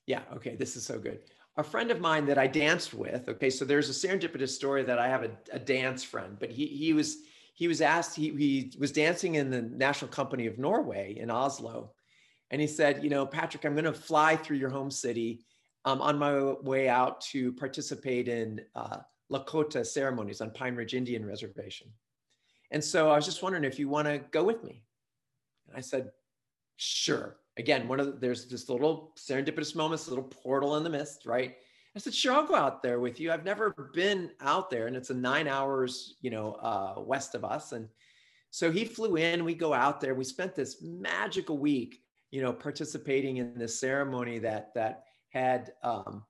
Yeah. 0.06 0.21
Okay, 0.36 0.56
this 0.56 0.75
is 0.75 0.86
so 0.86 0.99
good 0.99 1.19
a 1.60 1.63
friend 1.63 1.91
of 1.91 1.99
mine 1.99 2.25
that 2.25 2.38
I 2.38 2.47
danced 2.47 2.93
with. 2.93 3.28
Okay, 3.28 3.49
so 3.49 3.65
there's 3.65 3.89
a 3.89 4.08
serendipitous 4.08 4.49
story 4.49 4.84
that 4.84 4.97
I 4.97 5.10
have 5.10 5.23
a, 5.23 5.32
a 5.52 5.60
dance 5.60 6.04
friend, 6.04 6.38
but 6.39 6.49
he 6.49 6.65
he 6.65 6.93
was 6.93 7.17
he 7.60 7.67
was 7.67 7.82
asked 7.82 8.15
he 8.15 8.30
he 8.30 8.72
was 8.80 8.93
dancing 8.93 9.36
in 9.36 9.50
the 9.52 9.62
National 9.62 10.10
Company 10.10 10.48
of 10.48 10.58
Norway 10.58 11.17
in 11.19 11.30
Oslo, 11.30 11.91
and 12.50 12.62
he 12.62 12.67
said, 12.67 13.04
you 13.04 13.10
know, 13.10 13.26
Patrick, 13.26 13.65
I'm 13.65 13.74
going 13.74 13.84
to 13.84 13.93
fly 13.93 14.38
through 14.38 14.58
your 14.58 14.69
home 14.69 14.89
city. 14.89 15.45
Um, 15.86 16.02
on 16.02 16.19
my 16.19 16.34
way 16.62 16.89
out 16.89 17.22
to 17.32 17.54
participate 17.54 18.28
in 18.28 18.60
uh, 18.76 18.98
Lakota 19.32 19.86
ceremonies 19.86 20.41
on 20.41 20.52
Pine 20.52 20.76
Ridge 20.76 20.93
Indian 20.93 21.26
Reservation. 21.26 21.88
And 22.72 22.84
so 22.84 23.10
I 23.10 23.15
was 23.15 23.24
just 23.24 23.41
wondering 23.41 23.63
if 23.63 23.80
you 23.80 23.88
want 23.88 24.06
to 24.08 24.19
go 24.32 24.43
with 24.43 24.62
me. 24.62 24.84
And 25.67 25.78
I 25.78 25.80
said, 25.80 26.12
sure 26.76 27.38
again, 27.60 27.88
one 27.88 28.00
of 28.00 28.06
the, 28.08 28.13
there's 28.13 28.45
this 28.48 28.69
little 28.69 29.13
serendipitous 29.17 29.76
moments, 29.76 30.08
a 30.08 30.10
little 30.10 30.24
portal 30.24 30.78
in 30.78 30.84
the 30.84 30.89
mist, 30.89 31.26
right? 31.26 31.56
I 31.99 32.01
said, 32.01 32.15
sure, 32.15 32.33
I'll 32.33 32.47
go 32.47 32.55
out 32.55 32.81
there 32.81 33.01
with 33.01 33.19
you. 33.19 33.29
I've 33.29 33.43
never 33.43 33.91
been 33.93 34.31
out 34.39 34.69
there, 34.69 34.88
and 34.88 34.95
it's 34.95 35.09
a 35.09 35.13
nine 35.13 35.49
hours, 35.49 36.15
you 36.21 36.29
know, 36.29 36.53
uh, 36.53 36.93
west 37.01 37.35
of 37.35 37.43
us. 37.43 37.73
And 37.73 37.89
so 38.51 38.71
he 38.71 38.85
flew 38.85 39.17
in. 39.17 39.43
We 39.43 39.53
go 39.53 39.73
out 39.73 39.99
there. 39.99 40.15
We 40.15 40.23
spent 40.23 40.55
this 40.55 40.81
magical 40.81 41.57
week, 41.57 42.01
you 42.31 42.41
know, 42.41 42.53
participating 42.53 43.35
in 43.35 43.53
this 43.59 43.81
ceremony 43.81 44.39
that 44.39 44.73
that 44.75 45.03
had 45.27 45.73
um, 45.83 46.23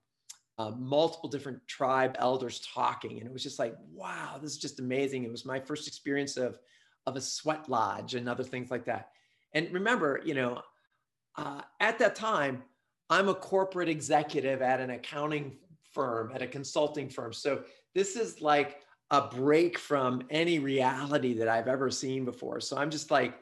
uh, 0.58 0.72
multiple 0.72 1.30
different 1.30 1.60
tribe 1.68 2.16
elders 2.18 2.68
talking, 2.74 3.20
and 3.20 3.28
it 3.28 3.32
was 3.32 3.44
just 3.44 3.60
like, 3.60 3.76
wow, 3.94 4.40
this 4.42 4.54
is 4.54 4.58
just 4.58 4.80
amazing. 4.80 5.24
It 5.24 5.30
was 5.30 5.46
my 5.46 5.60
first 5.60 5.88
experience 5.88 6.36
of 6.36 6.58
of 7.06 7.16
a 7.16 7.22
sweat 7.22 7.70
lodge 7.70 8.16
and 8.16 8.28
other 8.28 8.44
things 8.44 8.72
like 8.72 8.86
that. 8.86 9.10
And 9.54 9.72
remember, 9.72 10.20
you 10.26 10.34
know, 10.34 10.64
uh, 11.38 11.62
at 11.80 12.00
that 12.00 12.16
time, 12.16 12.64
I'm 13.10 13.30
a 13.30 13.34
corporate 13.34 13.90
executive 13.90 14.62
at 14.62 14.80
an 14.80 14.92
accounting 14.92 15.58
firm, 15.92 16.32
at 16.34 16.42
a 16.42 16.48
consulting 16.48 17.10
firm. 17.10 17.34
So 17.34 17.64
this 17.96 18.16
is 18.16 18.42
like 18.42 18.82
a 19.12 19.28
break 19.28 19.80
from 19.80 20.24
any 20.30 20.60
reality 20.60 21.34
that 21.34 21.48
I've 21.48 21.68
ever 21.68 21.90
seen 21.90 22.26
before. 22.26 22.60
So 22.60 22.78
I'm 22.78 22.92
just 22.92 23.10
like, 23.10 23.34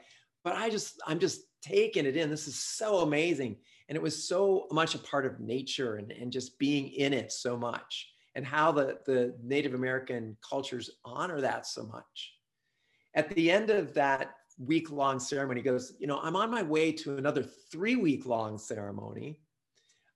but 0.43 0.55
I 0.55 0.69
just, 0.69 1.01
I'm 1.05 1.19
just 1.19 1.41
taking 1.61 2.05
it 2.05 2.15
in. 2.15 2.29
This 2.29 2.47
is 2.47 2.57
so 2.57 2.99
amazing. 2.99 3.57
And 3.89 3.95
it 3.95 4.01
was 4.01 4.27
so 4.27 4.67
much 4.71 4.95
a 4.95 4.99
part 4.99 5.25
of 5.25 5.39
nature 5.39 5.95
and, 5.95 6.11
and 6.11 6.31
just 6.31 6.57
being 6.59 6.89
in 6.89 7.13
it 7.13 7.31
so 7.31 7.57
much 7.57 8.09
and 8.35 8.45
how 8.45 8.71
the, 8.71 8.99
the 9.05 9.35
Native 9.43 9.73
American 9.73 10.37
cultures 10.47 10.89
honor 11.03 11.41
that 11.41 11.65
so 11.65 11.83
much. 11.83 12.33
At 13.15 13.29
the 13.29 13.51
end 13.51 13.69
of 13.69 13.93
that 13.95 14.35
week 14.57 14.91
long 14.91 15.19
ceremony. 15.19 15.61
Goes, 15.61 15.93
You 15.99 16.07
know, 16.07 16.19
I'm 16.21 16.35
on 16.35 16.49
my 16.49 16.63
way 16.63 16.91
to 16.91 17.17
another 17.17 17.43
three 17.43 17.95
week 17.95 18.25
long 18.25 18.57
ceremony. 18.57 19.39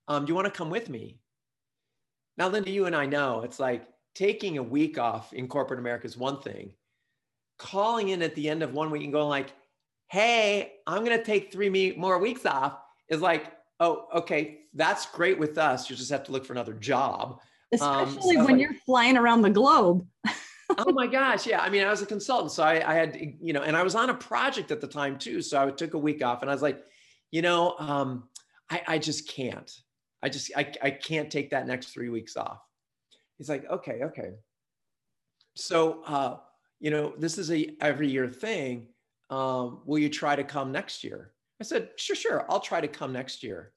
Um, 0.08 0.26
do 0.26 0.32
you 0.32 0.36
want 0.36 0.46
to 0.46 0.52
come 0.52 0.70
with 0.70 0.90
me? 0.90 1.20
Now, 2.38 2.48
Linda, 2.48 2.72
you 2.72 2.86
and 2.86 2.96
I 2.96 3.06
know 3.06 3.42
it's 3.42 3.60
like 3.60 3.88
taking 4.16 4.58
a 4.58 4.64
week 4.64 4.98
off 4.98 5.34
in 5.34 5.48
corporate 5.48 5.80
America 5.80 6.08
is 6.08 6.18
one 6.18 6.42
thing. 6.42 6.74
Calling 7.58 8.10
in 8.10 8.22
at 8.22 8.36
the 8.36 8.50
end 8.50 8.64
of 8.64 8.74
one 8.74 8.92
week 8.92 9.04
and 9.04 9.14
going 9.14 9.30
like, 9.30 9.54
Hey, 10.08 10.74
I'm 10.88 11.06
going 11.06 11.18
to 11.18 11.24
take 11.24 11.52
three 11.52 11.94
more 11.96 12.20
weeks 12.20 12.46
off 12.46 12.80
is 13.08 13.22
like, 13.22 13.52
oh, 13.80 14.08
okay, 14.14 14.62
that's 14.74 15.06
great 15.06 15.40
with 15.40 15.58
us. 15.58 15.90
You 15.90 15.96
just 15.96 16.12
have 16.12 16.24
to 16.26 16.32
look 16.32 16.46
for 16.46 16.54
another 16.54 16.74
job. 16.74 17.40
Especially 17.72 18.04
um, 18.04 18.22
so 18.22 18.46
when 18.46 18.46
like, 18.46 18.60
you're 18.60 18.74
flying 18.86 19.18
around 19.18 19.42
the 19.42 19.50
globe. 19.50 20.06
oh 20.78 20.92
my 20.92 21.08
gosh. 21.08 21.48
Yeah. 21.48 21.62
I 21.62 21.70
mean, 21.70 21.84
I 21.84 21.90
was 21.90 22.02
a 22.02 22.06
consultant. 22.06 22.52
So 22.52 22.64
I, 22.64 22.92
I, 22.92 22.94
had, 22.94 23.18
you 23.40 23.54
know, 23.54 23.62
and 23.62 23.78
I 23.78 23.84
was 23.84 23.96
on 23.96 24.10
a 24.10 24.14
project 24.14 24.72
at 24.72 24.82
the 24.82 24.88
time 24.88 25.18
too. 25.18 25.42
So 25.42 25.66
I 25.66 25.72
took 25.72 25.94
a 25.94 25.98
week 25.98 26.24
off 26.24 26.42
and 26.42 26.52
I 26.52 26.54
was 26.54 26.62
like, 26.62 26.84
you 27.32 27.42
know, 27.42 27.76
um, 27.80 28.30
I, 28.70 28.82
I 28.88 28.98
just 28.98 29.30
can't. 29.30 29.72
I 30.24 30.30
just, 30.30 30.52
I, 30.56 30.72
I 30.82 30.92
can't 30.92 31.32
take 31.32 31.50
that 31.52 31.68
next 31.68 31.88
three 31.88 32.10
weeks 32.10 32.38
off. 32.38 32.60
He's 33.38 33.50
like, 33.50 33.70
okay, 33.70 34.02
okay. 34.04 34.34
So, 35.56 36.04
uh, 36.04 36.38
you 36.80 36.92
know, 36.92 37.14
this 37.18 37.38
is 37.38 37.52
a 37.52 37.76
every 37.82 38.10
year 38.10 38.28
thing. 38.28 38.88
Um, 39.30 39.82
will 39.86 40.00
you 40.00 40.10
try 40.10 40.36
to 40.36 40.44
come 40.44 40.72
next 40.72 41.04
year? 41.04 41.34
I 41.60 41.64
said, 41.64 41.90
sure, 41.96 42.16
sure. 42.16 42.46
I'll 42.50 42.60
try 42.60 42.82
to 42.82 42.88
come 42.88 43.14
next 43.14 43.44
year. 43.44 43.74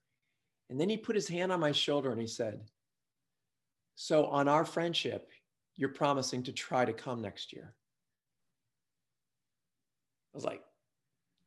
And 0.70 0.80
then 0.80 0.88
he 0.88 0.96
put 0.96 1.14
his 1.14 1.28
hand 1.28 1.52
on 1.52 1.60
my 1.60 1.72
shoulder 1.72 2.10
and 2.10 2.20
he 2.20 2.26
said, 2.26 2.60
so 3.94 4.26
on 4.26 4.48
our 4.48 4.64
friendship, 4.64 5.30
you're 5.76 5.90
promising 5.90 6.42
to 6.44 6.52
try 6.52 6.84
to 6.84 6.92
come 6.92 7.20
next 7.20 7.52
year. 7.52 7.74
I 10.32 10.36
was 10.36 10.44
like, 10.44 10.62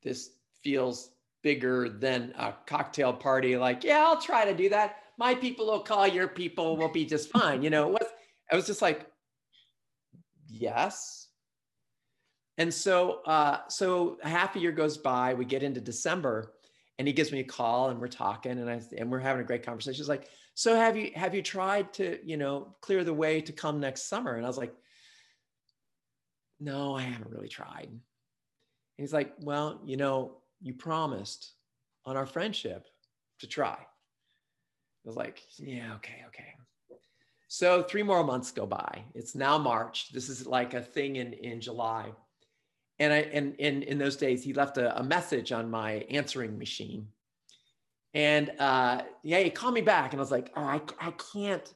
this 0.04 0.32
feels 0.64 1.12
bigger 1.44 1.90
than 1.90 2.34
a 2.38 2.54
cocktail 2.66 3.14
party. 3.14 3.58
Like, 3.58 3.84
yeah, 3.84 4.06
I'll 4.06 4.22
try 4.22 4.46
to 4.46 4.56
do 4.56 4.70
that. 4.70 4.98
My 5.18 5.36
people 5.36 5.68
will 5.68 5.82
call 5.82 6.08
your 6.08 6.28
people, 6.28 6.78
will 6.78 6.92
be 6.92 7.06
just 7.06 7.30
fine. 7.32 7.64
You 7.64 7.70
know, 7.70 7.88
it 7.88 7.94
was, 7.94 8.08
I 8.52 8.56
was 8.56 8.68
just 8.68 8.82
like, 8.82 9.08
yes. 10.48 11.28
And 12.58 12.74
so, 12.74 13.22
uh, 13.26 13.60
so 13.68 14.18
half 14.24 14.56
a 14.56 14.60
year 14.60 14.72
goes 14.72 14.98
by, 14.98 15.34
we 15.34 15.46
get 15.46 15.64
into 15.64 15.82
December 15.82 16.54
and 16.98 17.08
he 17.08 17.14
gives 17.14 17.32
me 17.32 17.40
a 17.40 17.44
call 17.44 17.90
and 17.90 18.00
we're 18.00 18.08
talking 18.08 18.54
and 18.54 18.70
I, 18.70 18.82
and 18.98 19.12
we're 19.12 19.20
having 19.20 19.42
a 19.42 19.46
great 19.46 19.64
conversation. 19.64 19.98
He's 19.98 20.10
like, 20.10 20.28
so 20.58 20.76
have 20.76 20.98
you 20.98 21.12
have 21.14 21.36
you 21.36 21.44
tried 21.44 21.94
to 21.94 22.18
you 22.26 22.36
know 22.36 22.76
clear 22.82 23.04
the 23.04 23.14
way 23.14 23.42
to 23.42 23.54
come 23.54 23.80
next 23.80 24.10
summer 24.10 24.36
and 24.36 24.44
i 24.44 24.50
was 24.50 24.58
like 24.58 24.74
no 26.60 26.96
i 26.96 27.04
haven't 27.04 27.30
really 27.30 27.48
tried 27.48 27.88
and 27.88 28.02
he's 28.98 29.14
like 29.14 29.34
well 29.40 29.80
you 29.86 29.98
know 29.98 30.38
you 30.62 30.74
promised 30.74 31.54
on 32.06 32.18
our 32.18 32.26
friendship 32.26 32.88
to 33.40 33.48
try. 33.48 33.78
I 33.78 35.06
was 35.06 35.16
like 35.16 35.42
yeah 35.58 35.94
okay 35.96 36.24
okay. 36.28 36.54
So 37.50 37.82
three 37.84 38.04
more 38.04 38.24
months 38.24 38.52
go 38.52 38.66
by. 38.66 39.04
It's 39.16 39.34
now 39.34 39.58
march. 39.58 40.12
This 40.12 40.28
is 40.28 40.46
like 40.46 40.74
a 40.74 40.82
thing 40.82 41.18
in 41.18 41.34
in 41.34 41.62
july. 41.62 42.12
And 43.00 43.14
i 43.14 43.18
and 43.18 43.56
in 43.56 43.84
in 43.84 43.98
those 43.98 44.18
days 44.18 44.44
he 44.44 44.54
left 44.54 44.78
a, 44.78 45.00
a 45.00 45.04
message 45.04 45.52
on 45.52 45.70
my 45.70 46.06
answering 46.10 46.58
machine. 46.58 47.08
And 48.14 48.52
uh, 48.58 49.04
yeah, 49.22 49.40
he 49.42 49.50
called 49.52 49.76
me 49.76 49.82
back, 49.82 50.14
and 50.14 50.20
I 50.20 50.24
was 50.24 50.32
like, 50.32 50.52
oh, 50.56 50.64
I, 50.64 50.82
I 51.00 51.12
can't, 51.12 51.74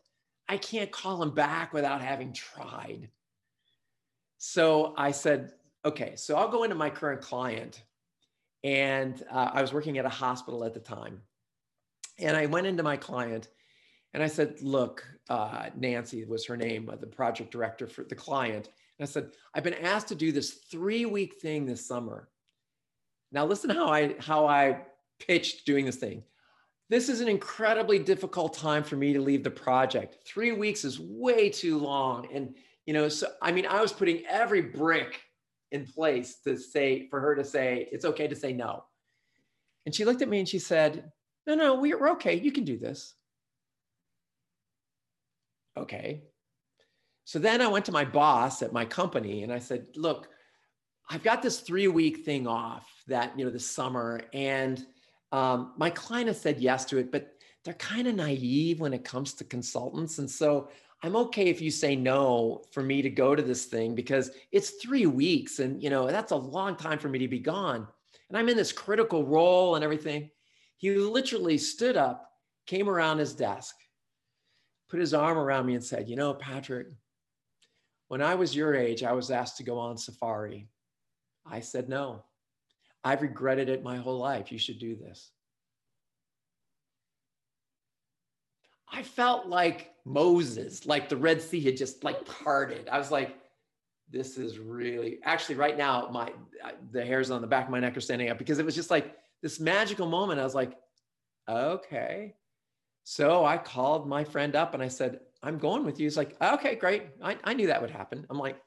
I 0.50 0.58
can't 0.58 0.92
call 0.92 1.22
him 1.22 1.32
back 1.32 1.72
without 1.72 2.02
having 2.02 2.34
tried. 2.34 3.10
So 4.40 4.96
I 4.98 5.12
said, 5.12 5.54
okay, 5.86 6.16
so 6.16 6.36
I'll 6.38 6.50
go 6.50 6.64
into 6.64 6.76
my 6.76 6.90
current 6.90 7.22
client, 7.22 7.84
and 8.64 9.24
uh, 9.32 9.52
I 9.54 9.62
was 9.62 9.74
working 9.74 9.98
at 9.98 10.06
a 10.06 10.10
hospital 10.10 10.64
at 10.64 10.74
the 10.74 10.80
time, 10.80 11.22
and 12.20 12.38
I 12.38 12.46
went 12.46 12.68
into 12.68 12.84
my 12.84 12.98
client, 12.98 13.50
and 14.14 14.22
I 14.22 14.28
said, 14.28 14.62
look, 14.62 15.04
uh, 15.30 15.70
Nancy 15.76 16.26
was 16.26 16.46
her 16.46 16.58
name, 16.58 16.90
uh, 16.90 16.96
the 16.98 17.08
project 17.08 17.52
director 17.52 17.88
for 17.88 18.04
the 18.04 18.16
client. 18.16 18.70
And 19.00 19.08
I 19.08 19.12
said, 19.12 19.32
I've 19.54 19.64
been 19.64 19.74
asked 19.74 20.10
to 20.10 20.16
do 20.16 20.32
this 20.32 20.52
three 20.70 21.06
week 21.06 21.36
thing 21.42 21.66
this 21.66 21.86
summer. 21.86 22.30
Now 23.32 23.46
listen 23.46 23.70
how 23.70 23.88
I 23.88 24.16
how 24.20 24.46
I 24.46 24.82
pitched 25.26 25.66
doing 25.66 25.86
this 25.86 25.96
thing. 25.96 26.24
This 26.90 27.08
is 27.08 27.22
an 27.22 27.30
incredibly 27.30 28.00
difficult 28.00 28.54
time 28.54 28.84
for 28.84 28.98
me 28.98 29.14
to 29.14 29.22
leave 29.22 29.44
the 29.44 29.50
project. 29.50 30.18
Three 30.26 30.52
weeks 30.52 30.84
is 30.84 31.00
way 31.00 31.50
too 31.50 31.78
long. 31.78 32.28
And, 32.34 32.54
you 32.86 32.94
know, 32.94 33.08
so 33.08 33.28
I 33.42 33.54
mean, 33.54 33.66
I 33.66 33.80
was 33.80 33.94
putting 33.94 34.26
every 34.28 34.62
brick 34.62 35.22
in 35.72 35.86
place 35.86 36.36
to 36.44 36.58
say, 36.58 37.08
for 37.10 37.20
her 37.20 37.36
to 37.36 37.44
say, 37.44 37.88
it's 37.92 38.06
okay 38.06 38.28
to 38.28 38.36
say 38.36 38.54
no. 38.54 38.84
And 39.86 39.96
she 39.96 40.06
looked 40.06 40.22
at 40.22 40.30
me 40.30 40.40
and 40.40 40.48
she 40.48 40.60
said, 40.60 41.12
No, 41.48 41.56
no, 41.56 41.76
we're 41.76 42.10
okay. 42.12 42.36
You 42.36 42.52
can 42.52 42.64
do 42.64 42.78
this. 42.78 43.16
Okay. 45.78 46.24
So 47.24 47.40
then 47.40 47.62
I 47.62 47.68
went 47.68 47.86
to 47.86 47.92
my 47.92 48.06
boss 48.06 48.62
at 48.62 48.74
my 48.74 48.86
company 48.86 49.44
and 49.44 49.52
I 49.52 49.60
said, 49.60 49.88
Look, 49.96 50.28
I've 51.10 51.24
got 51.24 51.42
this 51.42 51.62
three 51.62 51.88
week 51.88 52.26
thing 52.26 52.48
off 52.48 52.88
that, 53.08 53.38
you 53.38 53.46
know, 53.46 53.52
this 53.52 53.70
summer. 53.70 54.22
And 54.34 54.86
um, 55.32 55.74
my 55.78 55.90
client 55.90 56.28
has 56.28 56.40
said 56.40 56.60
yes 56.60 56.86
to 56.86 56.98
it, 56.98 57.12
but 57.12 57.34
they're 57.64 57.74
kind 57.76 58.08
of 58.08 58.16
naive 58.16 58.80
when 58.80 58.94
it 58.94 59.04
comes 59.04 59.34
to 59.34 59.44
consultants. 59.44 60.20
And 60.20 60.30
so 60.30 60.70
I'm 61.04 61.16
okay 61.16 61.48
if 61.48 61.62
you 61.62 61.72
say 61.72 61.96
no 61.96 62.64
for 62.72 62.84
me 62.84 63.02
to 63.02 63.10
go 63.10 63.36
to 63.36 63.42
this 63.42 63.66
thing 63.66 63.96
because 63.96 64.32
it's 64.52 64.82
three 64.82 65.08
weeks 65.08 65.60
and 65.60 65.82
you 65.82 65.90
know 65.90 66.08
that's 66.08 66.32
a 66.32 66.36
long 66.36 66.76
time 66.76 67.00
for 67.00 67.10
me 67.10 67.20
to 67.20 67.28
be 67.28 67.40
gone. 67.40 67.88
And 68.30 68.38
I'm 68.38 68.50
in 68.50 68.58
this 68.58 68.72
critical 68.72 69.26
role 69.26 69.76
and 69.76 69.84
everything. 69.84 70.30
He 70.78 70.92
literally 70.92 71.58
stood 71.58 71.98
up, 71.98 72.32
came 72.66 72.90
around 72.90 73.18
his 73.18 73.34
desk, 73.34 73.76
put 74.90 75.00
his 75.00 75.14
arm 75.14 75.38
around 75.38 75.66
me 75.66 75.76
and 75.76 75.84
said, 75.84 76.08
You 76.08 76.16
know, 76.16 76.34
Patrick, 76.34 76.88
when 78.08 78.22
I 78.22 78.36
was 78.36 78.56
your 78.56 78.76
age, 78.76 79.04
I 79.04 79.14
was 79.14 79.32
asked 79.32 79.58
to 79.58 79.64
go 79.64 79.80
on 79.80 79.98
safari. 79.98 80.68
I 81.46 81.62
said 81.62 81.90
no. 81.90 82.24
I've 83.04 83.22
regretted 83.22 83.70
it 83.70 83.84
my 83.84 83.98
whole 83.98 84.20
life. 84.20 84.52
You 84.52 84.60
should 84.60 84.80
do 84.80 84.96
this. 84.96 85.32
I 88.92 89.04
felt 89.04 89.48
like 89.48 89.91
Moses, 90.06 90.86
like 90.86 91.10
the 91.10 91.18
Red 91.18 91.42
Sea 91.42 91.62
had 91.62 91.78
just 91.78 92.04
like 92.04 92.26
parted. 92.26 92.90
I 92.90 92.98
was 92.98 93.12
like, 93.12 93.36
this 94.10 94.38
is 94.38 94.60
really 94.60 95.20
actually 95.24 95.56
right 95.56 95.78
now 95.78 96.10
my 96.12 96.32
the 96.92 97.04
hairs 97.04 97.32
on 97.32 97.42
the 97.42 97.48
back 97.48 97.66
of 97.66 97.72
my 97.72 97.80
neck 97.80 97.96
are 97.96 98.02
standing 98.02 98.30
up 98.30 98.38
because 98.38 98.60
it 98.60 98.66
was 98.66 98.76
just 98.76 98.92
like 98.92 99.16
this 99.42 99.60
magical 99.60 100.08
moment. 100.08 100.40
I 100.40 100.44
was 100.44 100.56
like, 100.56 100.78
okay. 101.50 102.36
So 103.04 103.46
I 103.46 103.58
called 103.58 104.08
my 104.08 104.24
friend 104.24 104.56
up 104.56 104.74
and 104.74 104.84
I 104.84 104.88
said, 104.88 105.22
I'm 105.42 105.58
going 105.58 105.86
with 105.86 106.00
you. 106.00 106.06
He's 106.06 106.18
like, 106.18 106.36
okay, 106.42 106.76
great. 106.76 107.04
I, 107.22 107.38
I 107.44 107.54
knew 107.54 107.68
that 107.68 107.82
would 107.82 107.90
happen. 107.90 108.26
I'm 108.30 108.38
like, 108.38 108.58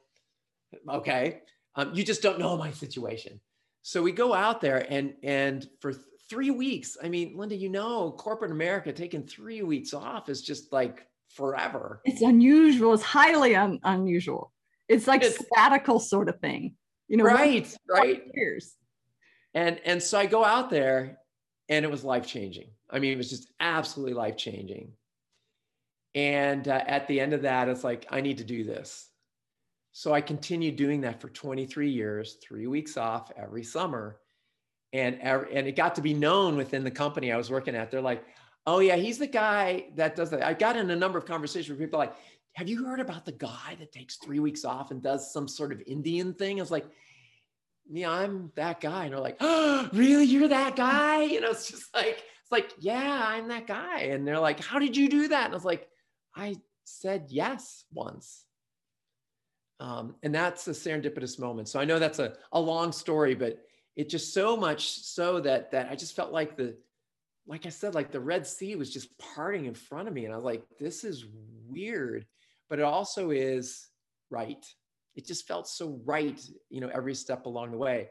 okay. 0.89 1.41
Um, 1.75 1.91
you 1.93 2.03
just 2.03 2.21
don't 2.21 2.39
know 2.39 2.57
my 2.57 2.71
situation. 2.71 3.39
So 3.81 4.01
we 4.01 4.11
go 4.11 4.33
out 4.33 4.61
there 4.61 4.85
and 4.89 5.13
and 5.23 5.67
for 5.79 5.93
th- 5.93 6.03
three 6.29 6.49
weeks, 6.49 6.97
I 7.01 7.07
mean, 7.07 7.37
Linda, 7.37 7.55
you 7.55 7.69
know, 7.69 8.11
corporate 8.11 8.51
America 8.51 8.91
taking 8.91 9.23
three 9.23 9.61
weeks 9.61 9.93
off 9.93 10.27
is 10.27 10.41
just 10.41 10.73
like 10.73 11.05
forever. 11.35 12.01
It's 12.05 12.21
unusual. 12.21 12.93
It's 12.93 13.03
highly 13.03 13.55
un- 13.55 13.79
unusual. 13.83 14.51
It's 14.87 15.07
like 15.07 15.23
it's, 15.23 15.37
sabbatical 15.37 15.99
sort 15.99 16.29
of 16.29 16.39
thing, 16.39 16.75
you 17.07 17.17
know. 17.17 17.25
Right, 17.25 17.75
right. 17.89 18.23
Years. 18.33 18.73
And 19.53 19.79
and 19.85 20.01
so 20.01 20.17
I 20.19 20.25
go 20.25 20.43
out 20.43 20.69
there, 20.69 21.17
and 21.69 21.85
it 21.85 21.91
was 21.91 22.03
life 22.03 22.25
changing. 22.25 22.69
I 22.89 22.99
mean, 22.99 23.13
it 23.13 23.17
was 23.17 23.29
just 23.29 23.51
absolutely 23.59 24.13
life 24.13 24.37
changing. 24.37 24.93
And 26.13 26.67
uh, 26.67 26.81
at 26.87 27.07
the 27.07 27.19
end 27.19 27.33
of 27.33 27.41
that, 27.41 27.67
it's 27.67 27.83
like 27.83 28.05
I 28.09 28.21
need 28.21 28.37
to 28.37 28.43
do 28.43 28.63
this. 28.63 29.09
So 29.91 30.13
I 30.13 30.21
continued 30.21 30.75
doing 30.75 31.01
that 31.01 31.21
for 31.21 31.29
23 31.29 31.89
years, 31.89 32.37
three 32.43 32.67
weeks 32.67 32.97
off 32.97 33.31
every 33.37 33.63
summer. 33.63 34.17
And, 34.93 35.19
every, 35.21 35.55
and 35.55 35.67
it 35.67 35.75
got 35.75 35.95
to 35.95 36.01
be 36.01 36.13
known 36.13 36.57
within 36.57 36.83
the 36.83 36.91
company 36.91 37.31
I 37.31 37.37
was 37.37 37.49
working 37.49 37.75
at. 37.75 37.91
They're 37.91 38.01
like, 38.01 38.23
oh, 38.67 38.79
yeah, 38.79 38.95
he's 38.95 39.17
the 39.17 39.27
guy 39.27 39.85
that 39.95 40.15
does 40.15 40.29
that. 40.31 40.43
I 40.43 40.53
got 40.53 40.75
in 40.75 40.89
a 40.89 40.95
number 40.95 41.17
of 41.17 41.25
conversations 41.25 41.69
with 41.69 41.79
people 41.79 41.99
like, 41.99 42.13
have 42.53 42.67
you 42.67 42.85
heard 42.85 42.99
about 42.99 43.25
the 43.25 43.33
guy 43.33 43.75
that 43.79 43.91
takes 43.91 44.15
three 44.15 44.39
weeks 44.39 44.63
off 44.63 44.91
and 44.91 45.01
does 45.01 45.31
some 45.31 45.47
sort 45.47 45.71
of 45.71 45.81
Indian 45.85 46.33
thing? 46.33 46.59
I 46.59 46.61
was 46.63 46.71
like, 46.71 46.85
yeah, 47.91 48.09
I'm 48.09 48.51
that 48.55 48.79
guy. 48.81 49.03
And 49.03 49.13
they're 49.13 49.19
like, 49.19 49.37
oh, 49.41 49.89
really? 49.93 50.25
You're 50.25 50.47
that 50.47 50.75
guy? 50.75 51.23
You 51.23 51.41
know, 51.41 51.51
it's 51.51 51.69
just 51.69 51.93
like, 51.93 52.23
it's 52.41 52.51
like, 52.51 52.71
yeah, 52.79 53.25
I'm 53.27 53.49
that 53.49 53.67
guy. 53.67 53.99
And 54.01 54.27
they're 54.27 54.39
like, 54.39 54.59
how 54.59 54.79
did 54.79 54.95
you 54.95 55.09
do 55.09 55.27
that? 55.27 55.45
And 55.45 55.53
I 55.53 55.55
was 55.55 55.65
like, 55.65 55.87
I 56.35 56.55
said 56.85 57.25
yes 57.29 57.83
once. 57.93 58.45
Um, 59.79 60.15
and 60.23 60.33
that's 60.33 60.67
a 60.67 60.71
serendipitous 60.71 61.37
moment. 61.37 61.67
So 61.67 61.79
I 61.79 61.85
know 61.85 61.99
that's 61.99 62.19
a, 62.19 62.35
a 62.51 62.59
long 62.59 62.91
story, 62.91 63.35
but 63.35 63.59
it 63.95 64.09
just 64.09 64.33
so 64.33 64.55
much 64.55 64.91
so 65.01 65.39
that 65.41 65.71
that 65.71 65.89
I 65.91 65.95
just 65.95 66.15
felt 66.15 66.31
like 66.31 66.55
the, 66.55 66.75
like 67.47 67.65
I 67.65 67.69
said, 67.69 67.93
like 67.93 68.11
the 68.11 68.19
Red 68.19 68.45
Sea 68.45 68.75
was 68.75 68.91
just 68.91 69.17
parting 69.19 69.65
in 69.65 69.73
front 69.73 70.07
of 70.07 70.13
me. 70.13 70.25
And 70.25 70.33
I 70.33 70.37
was 70.37 70.45
like, 70.45 70.63
this 70.79 71.03
is 71.03 71.25
weird, 71.67 72.25
but 72.69 72.79
it 72.79 72.85
also 72.85 73.29
is 73.29 73.87
right. 74.29 74.65
It 75.15 75.25
just 75.25 75.47
felt 75.47 75.67
so 75.67 76.01
right, 76.05 76.41
you 76.69 76.81
know, 76.81 76.89
every 76.93 77.15
step 77.15 77.45
along 77.45 77.71
the 77.71 77.77
way. 77.77 78.09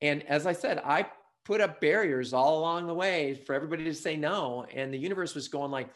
And 0.00 0.22
as 0.24 0.46
I 0.46 0.52
said, 0.52 0.80
I 0.84 1.06
put 1.44 1.60
up 1.60 1.80
barriers 1.80 2.32
all 2.32 2.58
along 2.58 2.86
the 2.86 2.94
way 2.94 3.34
for 3.34 3.54
everybody 3.54 3.84
to 3.84 3.94
say 3.94 4.16
no. 4.16 4.66
And 4.74 4.92
the 4.92 4.98
universe 4.98 5.34
was 5.34 5.48
going 5.48 5.70
like, 5.70 5.90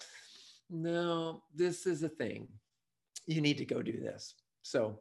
no, 0.70 1.42
this 1.54 1.86
is 1.86 2.02
a 2.02 2.08
thing. 2.08 2.48
You 3.26 3.40
need 3.40 3.58
to 3.58 3.64
go 3.64 3.82
do 3.82 3.98
this. 4.00 4.34
So 4.62 5.00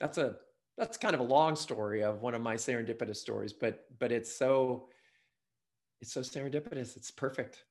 that's 0.00 0.18
a 0.18 0.36
that's 0.76 0.96
kind 0.96 1.14
of 1.14 1.20
a 1.20 1.24
long 1.24 1.56
story 1.56 2.04
of 2.04 2.20
one 2.22 2.34
of 2.34 2.40
my 2.40 2.54
serendipitous 2.54 3.16
stories, 3.16 3.52
but 3.52 3.86
but 3.98 4.12
it's 4.12 4.36
so 4.36 4.88
it's 6.00 6.12
so 6.12 6.20
serendipitous. 6.20 6.96
It's 6.96 7.10
perfect. 7.10 7.64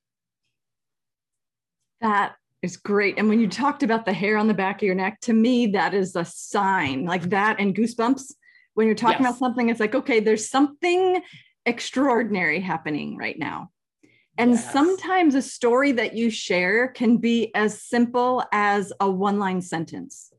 That 2.02 2.36
is 2.62 2.78
great. 2.78 3.18
And 3.18 3.30
when 3.30 3.40
you 3.40 3.48
talked 3.48 3.84
about 3.84 4.06
the 4.06 4.14
hair 4.14 4.38
on 4.38 4.48
the 4.48 4.54
back 4.54 4.78
of 4.78 4.84
your 4.84 4.96
neck, 4.96 5.20
to 5.22 5.34
me, 5.34 5.68
that 5.68 5.94
is 5.94 6.16
a 6.16 6.26
sign 6.26 7.06
like 7.06 7.30
that 7.30 7.60
and 7.60 7.76
goosebumps. 7.76 8.34
When 8.74 8.86
you're 8.86 8.96
talking 8.96 9.24
yes. 9.24 9.32
about 9.32 9.40
something, 9.40 9.70
it's 9.70 9.80
like, 9.80 9.96
okay, 9.96 10.20
there's 10.20 10.50
something 10.50 11.22
extraordinary 11.66 12.60
happening 12.60 13.18
right 13.18 13.38
now. 13.38 13.72
And 14.38 14.52
yes. 14.52 14.72
sometimes 14.72 15.34
a 15.34 15.42
story 15.42 15.92
that 15.94 16.14
you 16.14 16.30
share 16.30 16.90
can 16.90 17.18
be 17.18 17.54
as 17.56 17.82
simple 17.82 18.44
as 18.52 18.94
a 19.00 19.10
one 19.10 19.40
line 19.40 19.62
sentence. 19.62 20.32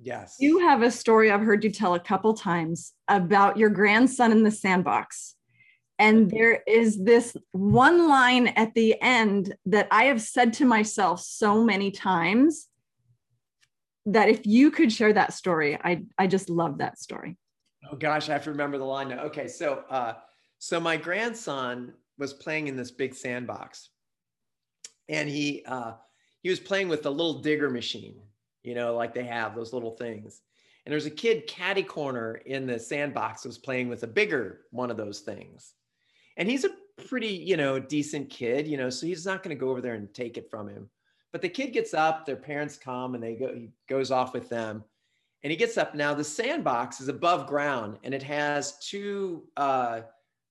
Yes. 0.00 0.36
You 0.38 0.60
have 0.60 0.82
a 0.82 0.90
story 0.90 1.30
I've 1.30 1.40
heard 1.40 1.64
you 1.64 1.70
tell 1.70 1.94
a 1.94 2.00
couple 2.00 2.34
times 2.34 2.92
about 3.08 3.56
your 3.56 3.70
grandson 3.70 4.30
in 4.30 4.44
the 4.44 4.52
sandbox. 4.52 5.34
And 5.98 6.30
there 6.30 6.62
is 6.66 7.02
this 7.02 7.36
one 7.50 8.08
line 8.08 8.48
at 8.48 8.72
the 8.74 9.00
end 9.02 9.54
that 9.66 9.88
I 9.90 10.04
have 10.04 10.22
said 10.22 10.52
to 10.54 10.64
myself 10.64 11.20
so 11.20 11.64
many 11.64 11.90
times 11.90 12.68
that 14.06 14.28
if 14.28 14.46
you 14.46 14.70
could 14.70 14.92
share 14.92 15.12
that 15.12 15.32
story, 15.32 15.76
I, 15.82 16.04
I 16.16 16.28
just 16.28 16.48
love 16.48 16.78
that 16.78 16.98
story. 16.98 17.36
Oh 17.90 17.96
gosh, 17.96 18.28
I 18.28 18.32
have 18.34 18.44
to 18.44 18.50
remember 18.50 18.78
the 18.78 18.84
line 18.84 19.08
now. 19.08 19.20
Okay, 19.24 19.48
so 19.48 19.84
uh, 19.90 20.14
so 20.58 20.80
my 20.80 20.96
grandson 20.96 21.92
was 22.16 22.32
playing 22.32 22.68
in 22.68 22.76
this 22.76 22.90
big 22.90 23.14
sandbox, 23.14 23.90
and 25.08 25.28
he 25.28 25.64
uh, 25.66 25.92
he 26.42 26.50
was 26.50 26.60
playing 26.60 26.88
with 26.88 27.02
the 27.02 27.10
little 27.10 27.40
digger 27.40 27.70
machine, 27.70 28.20
you 28.62 28.74
know, 28.74 28.94
like 28.94 29.14
they 29.14 29.24
have 29.24 29.54
those 29.54 29.72
little 29.72 29.92
things. 29.92 30.40
And 30.84 30.92
there's 30.92 31.06
a 31.06 31.10
kid 31.10 31.46
caddy 31.46 31.82
corner 31.82 32.36
in 32.46 32.66
the 32.66 32.78
sandbox 32.78 33.44
was 33.44 33.58
playing 33.58 33.88
with 33.88 34.02
a 34.04 34.06
bigger 34.06 34.60
one 34.70 34.90
of 34.90 34.96
those 34.96 35.20
things. 35.20 35.74
And 36.38 36.48
he's 36.48 36.64
a 36.64 36.70
pretty, 37.06 37.28
you 37.28 37.56
know, 37.56 37.78
decent 37.78 38.30
kid, 38.30 38.66
you 38.66 38.78
know, 38.78 38.88
so 38.88 39.06
he's 39.06 39.26
not 39.26 39.42
going 39.42 39.54
to 39.54 39.60
go 39.60 39.68
over 39.68 39.82
there 39.82 39.94
and 39.94 40.12
take 40.14 40.38
it 40.38 40.50
from 40.50 40.68
him. 40.68 40.88
But 41.32 41.42
the 41.42 41.48
kid 41.50 41.74
gets 41.74 41.92
up, 41.92 42.24
their 42.24 42.36
parents 42.36 42.78
come 42.78 43.14
and 43.14 43.22
they 43.22 43.34
go, 43.34 43.54
he 43.54 43.68
goes 43.88 44.10
off 44.10 44.32
with 44.32 44.48
them. 44.48 44.82
And 45.44 45.50
he 45.50 45.56
gets 45.56 45.76
up 45.76 45.94
now. 45.94 46.14
The 46.14 46.24
sandbox 46.24 47.00
is 47.00 47.08
above 47.08 47.46
ground 47.46 47.98
and 48.02 48.14
it 48.14 48.22
has 48.22 48.78
two 48.78 49.44
uh, 49.56 50.00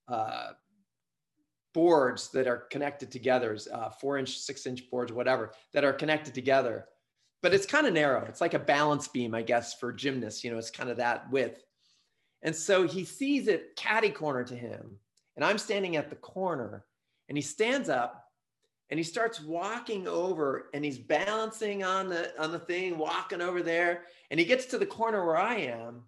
uh, 0.08 0.50
boards 1.74 2.30
that 2.30 2.48
are 2.48 2.68
connected 2.70 3.12
together, 3.12 3.58
uh, 3.74 3.90
four 3.90 4.20
inch, 4.20 4.38
six 4.38 4.68
inch 4.68 4.90
boards, 4.92 5.12
whatever, 5.12 5.54
that 5.74 5.84
are 5.84 5.94
connected 5.94 6.36
together 6.36 6.86
but 7.42 7.54
it's 7.54 7.66
kind 7.66 7.88
of 7.88 7.94
narrow. 7.94 8.26
It's 8.26 8.42
like 8.42 8.56
a 8.56 8.60
balance 8.60 9.08
beam, 9.08 9.36
I 9.36 9.42
guess, 9.42 9.74
for 9.74 9.94
gymnasts. 9.94 10.44
You 10.44 10.52
know, 10.52 10.58
it's 10.58 10.72
kind 10.72 10.90
of 10.90 10.98
that 10.98 11.30
width. 11.32 11.64
And 12.42 12.56
so 12.56 12.88
he 12.88 13.04
sees 13.04 13.48
it 13.48 13.76
catty 13.76 14.10
corner 14.10 14.44
to 14.44 14.56
him. 14.56 14.98
And 15.38 15.46
I'm 15.46 15.60
standing 15.60 15.96
at 15.96 16.10
the 16.10 16.16
corner 16.16 16.84
and 17.30 17.38
he 17.38 17.42
stands 17.42 17.88
up 17.88 18.26
and 18.90 18.98
he 18.98 19.04
starts 19.04 19.40
walking 19.40 20.08
over 20.08 20.70
and 20.74 20.84
he's 20.84 20.98
balancing 20.98 21.84
on 21.84 22.10
the 22.10 22.34
on 22.42 22.52
the 22.52 22.60
thing, 22.60 22.98
walking 22.98 23.42
over 23.42 23.62
there. 23.62 24.04
And 24.32 24.40
he 24.40 24.46
gets 24.46 24.66
to 24.68 24.78
the 24.78 24.86
corner 24.86 25.26
where 25.26 25.38
I 25.38 25.56
am. 25.56 26.04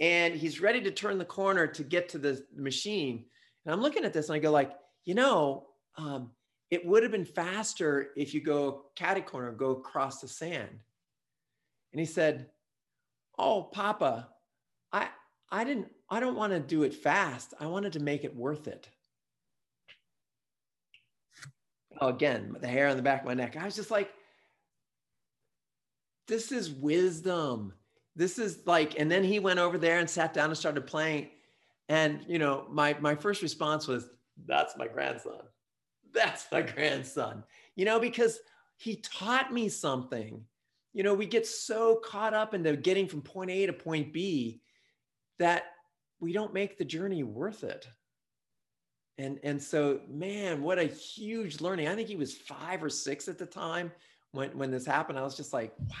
And 0.00 0.34
he's 0.34 0.60
ready 0.60 0.80
to 0.82 0.90
turn 0.90 1.18
the 1.18 1.24
corner 1.24 1.66
to 1.66 1.82
get 1.82 2.08
to 2.10 2.18
the 2.18 2.44
machine. 2.56 3.24
And 3.64 3.74
I'm 3.74 3.80
looking 3.80 4.04
at 4.04 4.12
this 4.12 4.28
and 4.28 4.36
I 4.36 4.38
go 4.38 4.50
like, 4.50 4.72
you 5.04 5.14
know, 5.14 5.66
um, 5.96 6.30
it 6.70 6.86
would 6.86 7.02
have 7.02 7.12
been 7.12 7.24
faster 7.24 8.10
if 8.16 8.32
you 8.32 8.40
go 8.40 8.86
caddy 8.96 9.20
corner, 9.20 9.52
go 9.52 9.70
across 9.72 10.20
the 10.20 10.28
sand. 10.28 10.70
And 11.92 12.00
he 12.00 12.06
said, 12.06 12.50
Oh, 13.38 13.64
Papa, 13.64 14.28
I 14.92 15.08
I 15.54 15.64
didn't 15.64 15.88
I 16.10 16.20
don't 16.20 16.36
want 16.36 16.52
to 16.52 16.60
do 16.60 16.82
it 16.82 16.94
fast. 16.94 17.54
I 17.60 17.66
wanted 17.66 17.94
to 17.94 18.00
make 18.00 18.24
it 18.24 18.36
worth 18.36 18.68
it. 18.68 18.88
Oh, 22.00 22.08
again, 22.08 22.56
the 22.60 22.68
hair 22.68 22.88
on 22.88 22.96
the 22.96 23.02
back 23.02 23.20
of 23.20 23.26
my 23.26 23.34
neck. 23.34 23.56
I 23.56 23.64
was 23.64 23.76
just 23.76 23.90
like, 23.90 24.10
this 26.26 26.50
is 26.50 26.70
wisdom. 26.70 27.72
This 28.16 28.38
is 28.38 28.66
like, 28.66 28.98
and 28.98 29.10
then 29.10 29.22
he 29.22 29.38
went 29.38 29.60
over 29.60 29.78
there 29.78 29.98
and 29.98 30.10
sat 30.10 30.34
down 30.34 30.50
and 30.50 30.58
started 30.58 30.86
playing. 30.86 31.30
And 31.88 32.24
you 32.26 32.38
know, 32.38 32.66
my 32.70 32.96
my 33.00 33.14
first 33.14 33.42
response 33.42 33.86
was, 33.86 34.08
that's 34.46 34.76
my 34.76 34.88
grandson 34.88 35.42
that's 36.14 36.46
my 36.50 36.62
grandson, 36.62 37.44
you 37.76 37.84
know, 37.84 38.00
because 38.00 38.38
he 38.76 38.96
taught 38.96 39.52
me 39.52 39.68
something. 39.68 40.42
You 40.94 41.02
know, 41.02 41.12
we 41.12 41.26
get 41.26 41.46
so 41.46 41.96
caught 41.96 42.32
up 42.32 42.54
into 42.54 42.76
getting 42.76 43.08
from 43.08 43.20
point 43.20 43.50
A 43.50 43.66
to 43.66 43.72
point 43.72 44.12
B 44.12 44.62
that 45.38 45.64
we 46.20 46.32
don't 46.32 46.54
make 46.54 46.78
the 46.78 46.84
journey 46.84 47.22
worth 47.22 47.64
it. 47.64 47.86
And, 49.18 49.38
and 49.44 49.62
so, 49.62 50.00
man, 50.08 50.62
what 50.62 50.78
a 50.78 50.84
huge 50.84 51.60
learning. 51.60 51.88
I 51.88 51.94
think 51.94 52.08
he 52.08 52.16
was 52.16 52.34
five 52.34 52.82
or 52.82 52.88
six 52.88 53.28
at 53.28 53.38
the 53.38 53.46
time 53.46 53.92
when, 54.32 54.56
when 54.58 54.70
this 54.70 54.86
happened. 54.86 55.18
I 55.18 55.22
was 55.22 55.36
just 55.36 55.52
like, 55.52 55.72
wow. 55.78 55.96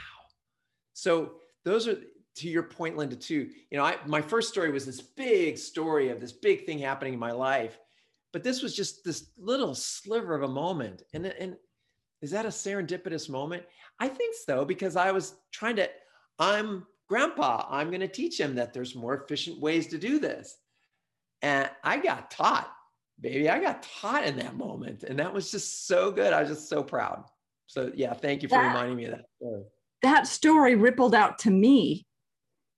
So, 0.94 1.34
those 1.64 1.86
are 1.86 1.96
to 2.36 2.48
your 2.48 2.64
point, 2.64 2.96
Linda, 2.96 3.14
too. 3.14 3.48
You 3.70 3.78
know, 3.78 3.84
I, 3.84 3.96
my 4.06 4.20
first 4.20 4.48
story 4.48 4.72
was 4.72 4.84
this 4.84 5.00
big 5.00 5.56
story 5.58 6.08
of 6.08 6.20
this 6.20 6.32
big 6.32 6.66
thing 6.66 6.78
happening 6.78 7.14
in 7.14 7.20
my 7.20 7.30
life 7.30 7.78
but 8.34 8.42
this 8.42 8.62
was 8.62 8.74
just 8.74 9.04
this 9.04 9.30
little 9.38 9.76
sliver 9.76 10.34
of 10.34 10.42
a 10.42 10.48
moment 10.48 11.04
and 11.14 11.24
and 11.24 11.56
is 12.20 12.32
that 12.32 12.44
a 12.44 12.48
serendipitous 12.48 13.30
moment 13.30 13.62
i 14.00 14.08
think 14.08 14.34
so 14.34 14.64
because 14.64 14.96
i 14.96 15.12
was 15.12 15.36
trying 15.52 15.76
to 15.76 15.88
i'm 16.40 16.84
grandpa 17.08 17.66
i'm 17.70 17.88
going 17.88 18.00
to 18.00 18.08
teach 18.08 18.38
him 18.38 18.54
that 18.54 18.72
there's 18.72 18.94
more 18.94 19.14
efficient 19.14 19.60
ways 19.60 19.88
to 19.88 19.98
do 19.98 20.18
this. 20.18 20.56
And 21.42 21.70
i 21.82 21.98
got 21.98 22.30
taught 22.30 22.70
baby 23.20 23.48
i 23.48 23.60
got 23.60 23.82
taught 23.82 24.24
in 24.24 24.36
that 24.38 24.56
moment 24.56 25.02
and 25.04 25.18
that 25.18 25.32
was 25.32 25.50
just 25.50 25.86
so 25.86 26.10
good. 26.10 26.32
I 26.32 26.40
was 26.40 26.50
just 26.50 26.68
so 26.68 26.82
proud. 26.82 27.24
So 27.66 27.92
yeah 27.94 28.14
thank 28.14 28.42
you 28.42 28.48
for 28.48 28.58
that, 28.58 28.68
reminding 28.68 28.96
me 28.96 29.04
of 29.04 29.12
that 29.12 29.26
story. 29.36 29.62
that 30.02 30.26
story 30.26 30.74
rippled 30.74 31.14
out 31.14 31.38
to 31.40 31.50
me 31.50 32.06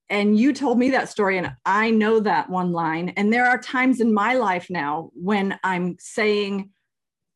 and 0.09 0.39
you 0.39 0.53
told 0.53 0.79
me 0.79 0.91
that 0.91 1.09
story 1.09 1.39
and 1.39 1.53
i 1.65 1.91
know 1.91 2.21
that 2.21 2.51
one 2.51 2.73
line. 2.73 3.11
And 3.11 3.33
there 3.33 3.47
are 3.47 3.59
times 3.59 4.01
in 4.01 4.13
my 4.13 4.35
life 4.35 4.69
now 4.69 5.11
when 5.15 5.59
i'm 5.63 5.97
saying 5.99 6.71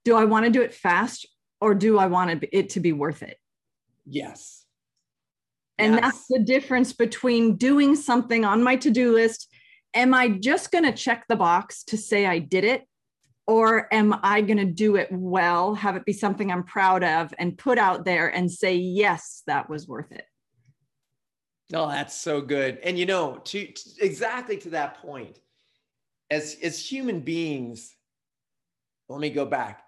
do 0.04 0.16
i 0.16 0.24
want 0.24 0.46
to 0.46 0.50
do 0.50 0.62
it 0.62 0.74
fast 0.74 1.26
or 1.60 1.74
do 1.74 1.98
i 1.98 2.06
want 2.06 2.44
it 2.52 2.70
to 2.70 2.80
be 2.80 2.92
worth 2.92 3.22
it? 3.22 3.36
Yes 4.06 4.59
and 5.80 5.94
yes. 5.94 6.02
that's 6.02 6.26
the 6.28 6.38
difference 6.38 6.92
between 6.92 7.56
doing 7.56 7.96
something 7.96 8.44
on 8.44 8.62
my 8.62 8.76
to-do 8.76 9.12
list 9.12 9.48
am 9.94 10.14
i 10.14 10.28
just 10.28 10.70
going 10.70 10.84
to 10.84 10.92
check 10.92 11.24
the 11.28 11.36
box 11.36 11.82
to 11.84 11.96
say 11.96 12.26
i 12.26 12.38
did 12.38 12.64
it 12.64 12.86
or 13.46 13.92
am 13.92 14.14
i 14.22 14.40
going 14.40 14.58
to 14.58 14.64
do 14.64 14.96
it 14.96 15.08
well 15.10 15.74
have 15.74 15.96
it 15.96 16.04
be 16.04 16.12
something 16.12 16.52
i'm 16.52 16.64
proud 16.64 17.02
of 17.02 17.32
and 17.38 17.58
put 17.58 17.78
out 17.78 18.04
there 18.04 18.28
and 18.28 18.50
say 18.50 18.74
yes 18.76 19.42
that 19.46 19.68
was 19.68 19.88
worth 19.88 20.12
it 20.12 20.24
Oh, 21.72 21.88
that's 21.88 22.16
so 22.16 22.40
good. 22.40 22.78
And 22.82 22.98
you 22.98 23.06
know, 23.06 23.36
to, 23.44 23.66
to, 23.66 23.90
exactly 24.00 24.56
to 24.58 24.70
that 24.70 24.98
point, 24.98 25.38
as 26.30 26.56
as 26.62 26.84
human 26.84 27.20
beings, 27.20 27.94
let 29.08 29.20
me 29.20 29.30
go 29.30 29.46
back. 29.46 29.82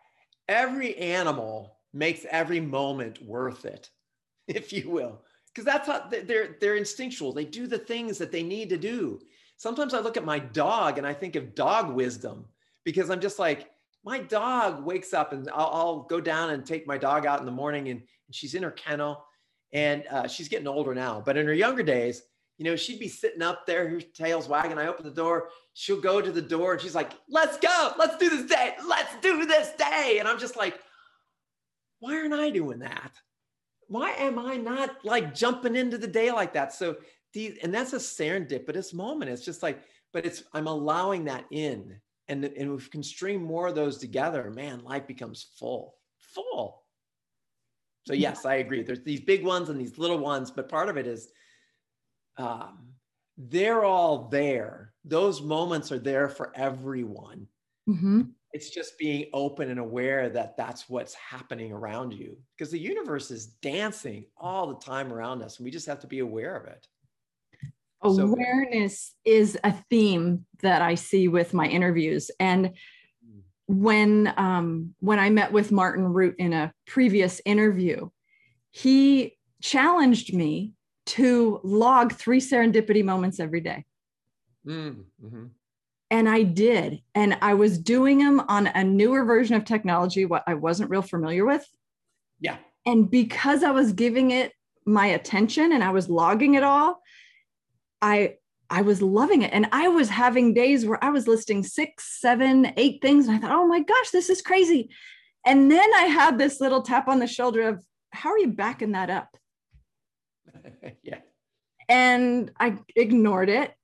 Every 0.48 0.96
animal 0.96 1.76
makes 1.92 2.24
every 2.31 2.61
moment 2.61 3.22
worth 3.22 3.64
it, 3.64 3.90
if 4.48 4.72
you 4.72 4.90
will, 4.90 5.22
because 5.55 5.65
that's 5.65 5.87
how 5.87 6.09
they're 6.09 6.57
they're 6.61 6.77
instinctual. 6.77 7.33
They 7.33 7.45
do 7.45 7.67
the 7.67 7.79
things 7.79 8.19
that 8.19 8.33
they 8.33 8.43
need 8.43 8.69
to 8.71 8.79
do. 8.79 9.21
Sometimes 9.57 9.95
I 9.95 10.01
look 10.01 10.17
at 10.17 10.25
my 10.25 10.38
dog 10.38 10.99
and 10.99 11.07
I 11.07 11.15
think 11.15 11.37
of 11.37 11.55
dog 11.55 11.95
wisdom 11.95 12.47
because 12.85 13.11
I'm 13.11 13.21
just 13.21 13.38
like, 13.38 13.71
my 14.05 14.19
dog 14.19 14.85
wakes 14.85 15.15
up 15.15 15.33
and 15.33 15.49
I'll, 15.51 15.71
I'll 15.73 16.01
go 16.03 16.21
down 16.21 16.51
and 16.51 16.67
take 16.67 16.87
my 16.87 16.99
dog 16.99 17.27
out 17.27 17.38
in 17.38 17.47
the 17.47 17.53
morning 17.53 17.88
and, 17.88 18.01
and 18.01 18.35
she's 18.35 18.55
in 18.55 18.62
her 18.65 18.73
kennel 18.73 19.25
and 19.73 20.05
uh, 20.11 20.27
she's 20.27 20.49
getting 20.49 20.67
older 20.67 20.95
now. 20.95 21.23
But 21.25 21.37
in 21.37 21.47
her 21.47 21.55
younger 21.55 21.83
days, 21.83 22.23
you 22.59 22.65
know, 22.65 22.77
she'd 22.77 22.99
be 22.99 23.09
sitting 23.09 23.43
up 23.43 23.67
there, 23.67 23.88
her 23.88 24.01
tail's 24.01 24.49
wagging. 24.49 24.79
I 24.79 24.87
open 24.87 25.05
the 25.05 25.11
door, 25.11 25.49
she'll 25.75 26.01
go 26.01 26.21
to 26.21 26.31
the 26.31 26.43
door, 26.43 26.73
and 26.73 26.81
she's 26.81 26.95
like, 26.95 27.12
"Let's 27.29 27.57
go, 27.59 27.93
let's 27.99 28.17
do 28.19 28.29
this 28.29 28.47
day, 28.47 28.75
let's 28.87 29.15
do 29.21 29.47
this 29.47 29.71
day." 29.79 30.19
And 30.19 30.29
I'm 30.29 30.38
just 30.38 30.57
like, 30.57 30.79
"Why 32.01 32.17
aren't 32.17 32.35
I 32.35 32.51
doing 32.51 32.81
that? 32.81 33.12
Why 33.88 34.12
am 34.12 34.38
I 34.38 34.57
not 34.57 35.05
like 35.05 35.35
jumping 35.35 35.77
into 35.77 35.99
the 35.99 36.07
day 36.07 36.31
like 36.33 36.55
that?" 36.55 36.73
So 36.73 36.97
these, 37.33 37.59
and 37.62 37.73
that's 37.73 37.92
a 37.92 37.97
serendipitous 37.97 38.95
moment. 38.95 39.31
It's 39.31 39.45
just 39.45 39.62
like, 39.62 39.83
but 40.12 40.27
it's 40.27 40.45
I'm 40.53 40.66
allowing 40.66 41.25
that 41.25 41.45
in, 41.51 42.01
and 42.29 42.45
and 42.45 42.75
if 42.75 42.85
we 42.85 42.90
can 42.90 43.03
string 43.03 43.42
more 43.42 43.68
of 43.68 43.75
those 43.75 43.99
together, 43.99 44.51
man, 44.51 44.85
life 44.85 45.07
becomes 45.07 45.47
full, 45.59 45.97
full. 46.18 46.83
So 48.07 48.14
yes, 48.14 48.45
I 48.45 48.57
agree. 48.57 48.83
There's 48.83 49.05
these 49.05 49.21
big 49.21 49.45
ones 49.45 49.68
and 49.68 49.81
these 49.81 49.97
little 49.97 50.18
ones, 50.18 50.51
but 50.51 50.68
part 50.68 50.88
of 50.88 50.97
it 50.97 51.07
is 51.07 51.31
um, 52.37 52.95
they're 53.37 53.85
all 53.85 54.29
there. 54.29 54.92
Those 55.05 55.40
moments 55.40 55.92
are 55.92 55.99
there 55.99 56.29
for 56.29 56.53
everyone. 56.57 57.47
Mm-hmm. 57.88 58.23
It's 58.53 58.71
just 58.71 58.99
being 58.99 59.27
open 59.33 59.71
and 59.71 59.81
aware 59.81 60.29
that 60.29 60.57
that's 60.57 60.88
what's 60.88 61.15
happening 61.15 61.73
around 61.73 62.12
you 62.12 62.37
because 62.57 62.71
the 62.71 62.79
universe 62.79 63.31
is 63.31 63.47
dancing 63.47 64.27
all 64.37 64.67
the 64.67 64.79
time 64.85 65.12
around 65.12 65.43
us, 65.43 65.59
and 65.59 65.65
we 65.65 65.71
just 65.71 65.87
have 65.87 66.01
to 66.01 66.07
be 66.07 66.19
aware 66.19 66.57
of 66.57 66.67
it. 66.67 66.87
Awareness 68.03 69.15
so, 69.25 69.33
is 69.33 69.59
a 69.62 69.73
theme 69.88 70.45
that 70.61 70.83
I 70.83 70.97
see 70.97 71.29
with 71.29 71.55
my 71.55 71.67
interviews, 71.67 72.31
and 72.41 72.73
when 73.69 74.33
um, 74.37 74.95
when 75.01 75.19
I 75.19 75.31
met 75.31 75.53
with 75.53 75.73
Martin 75.73 76.05
Rutte 76.05 76.35
in 76.38 76.53
a 76.53 76.73
previous 76.87 77.41
interview, 77.45 78.11
he 78.71 79.38
challenged 79.62 80.35
me 80.35 80.73
to 81.05 81.61
log 81.62 82.12
three 82.12 82.41
serendipity 82.41 83.05
moments 83.05 83.41
every 83.41 83.61
day. 83.61 83.85
Mm, 84.67 85.05
mm-hmm. 85.25 85.47
And 86.12 86.29
I 86.29 86.42
did. 86.42 87.01
And 87.14 87.38
I 87.40 87.55
was 87.55 87.79
doing 87.79 88.18
them 88.18 88.40
on 88.46 88.66
a 88.66 88.85
newer 88.85 89.25
version 89.25 89.57
of 89.57 89.64
technology, 89.64 90.27
what 90.27 90.44
I 90.46 90.53
wasn't 90.53 90.90
real 90.90 91.01
familiar 91.01 91.46
with. 91.46 91.66
Yeah. 92.38 92.59
And 92.85 93.11
because 93.11 93.62
I 93.62 93.70
was 93.70 93.94
giving 93.94 94.31
it 94.31 94.53
my 94.85 95.07
attention 95.07 95.72
and 95.72 95.83
I 95.83 95.90
was 95.90 96.11
logging 96.11 96.55
it 96.55 96.62
all, 96.62 97.01
I 98.03 98.35
I 98.68 98.83
was 98.83 99.01
loving 99.01 99.40
it. 99.40 99.55
And 99.55 99.66
I 99.72 99.88
was 99.88 100.11
having 100.11 100.53
days 100.53 100.85
where 100.85 101.03
I 101.03 101.09
was 101.09 101.27
listing 101.27 101.62
six, 101.62 102.20
seven, 102.20 102.75
eight 102.77 103.01
things. 103.01 103.27
And 103.27 103.37
I 103.37 103.40
thought, 103.40 103.57
oh 103.57 103.66
my 103.66 103.81
gosh, 103.81 104.11
this 104.11 104.29
is 104.29 104.42
crazy. 104.42 104.90
And 105.46 105.70
then 105.70 105.94
I 105.94 106.03
had 106.03 106.38
this 106.38 106.61
little 106.61 106.83
tap 106.83 107.09
on 107.09 107.20
the 107.20 107.27
shoulder 107.27 107.68
of, 107.68 107.83
how 108.11 108.31
are 108.31 108.38
you 108.38 108.48
backing 108.48 108.92
that 108.92 109.09
up? 109.09 109.35
yeah. 111.03 111.20
And 111.88 112.51
I 112.61 112.79
ignored 112.94 113.48
it. 113.48 113.75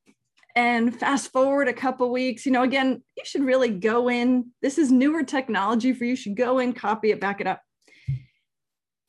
And 0.59 0.93
fast 0.93 1.31
forward 1.31 1.69
a 1.69 1.73
couple 1.73 2.11
weeks, 2.11 2.45
you 2.45 2.51
know, 2.51 2.65
again, 2.65 3.01
you 3.17 3.23
should 3.25 3.45
really 3.45 3.71
go 3.71 4.11
in. 4.11 4.51
This 4.61 4.77
is 4.77 4.91
newer 4.91 5.23
technology 5.23 5.93
for 5.93 6.03
you. 6.03 6.11
you 6.11 6.17
should 6.17 6.37
go 6.37 6.59
in, 6.59 6.73
copy 6.73 7.13
it, 7.13 7.21
back 7.21 7.41
it 7.41 7.47
up. 7.47 7.63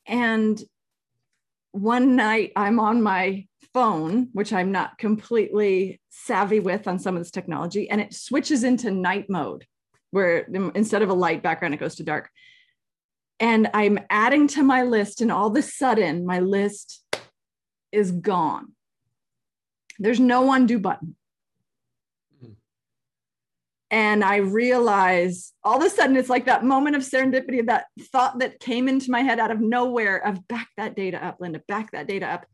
And 0.06 0.62
one 1.72 2.14
night 2.14 2.52
I'm 2.54 2.78
on 2.78 3.02
my 3.02 3.48
phone, 3.74 4.28
which 4.32 4.52
I'm 4.52 4.70
not 4.70 4.96
completely 4.98 6.00
savvy 6.08 6.60
with 6.60 6.86
on 6.86 7.00
some 7.00 7.16
of 7.16 7.20
this 7.20 7.32
technology, 7.32 7.90
and 7.90 8.00
it 8.00 8.14
switches 8.14 8.62
into 8.62 8.92
night 8.92 9.28
mode 9.28 9.66
where 10.12 10.46
instead 10.76 11.02
of 11.02 11.08
a 11.08 11.14
light 11.14 11.42
background, 11.42 11.74
it 11.74 11.80
goes 11.80 11.96
to 11.96 12.04
dark. 12.04 12.30
And 13.40 13.68
I'm 13.74 13.98
adding 14.08 14.46
to 14.48 14.62
my 14.62 14.84
list, 14.84 15.20
and 15.20 15.32
all 15.32 15.48
of 15.48 15.56
a 15.56 15.62
sudden, 15.62 16.24
my 16.24 16.38
list 16.38 17.04
is 17.90 18.12
gone. 18.12 18.68
There's 19.98 20.20
no 20.20 20.52
undo 20.52 20.78
button. 20.78 21.16
And 23.90 24.22
I 24.22 24.36
realize 24.36 25.52
all 25.64 25.78
of 25.78 25.84
a 25.84 25.90
sudden 25.90 26.16
it's 26.16 26.28
like 26.28 26.46
that 26.46 26.64
moment 26.64 26.94
of 26.94 27.02
serendipity, 27.02 27.66
that 27.66 27.86
thought 28.12 28.38
that 28.38 28.60
came 28.60 28.88
into 28.88 29.10
my 29.10 29.20
head 29.20 29.40
out 29.40 29.50
of 29.50 29.60
nowhere 29.60 30.16
of 30.16 30.46
back 30.46 30.68
that 30.76 30.94
data 30.94 31.24
up, 31.24 31.38
Linda, 31.40 31.60
back 31.66 31.90
that 31.90 32.06
data 32.06 32.26
up. 32.26 32.46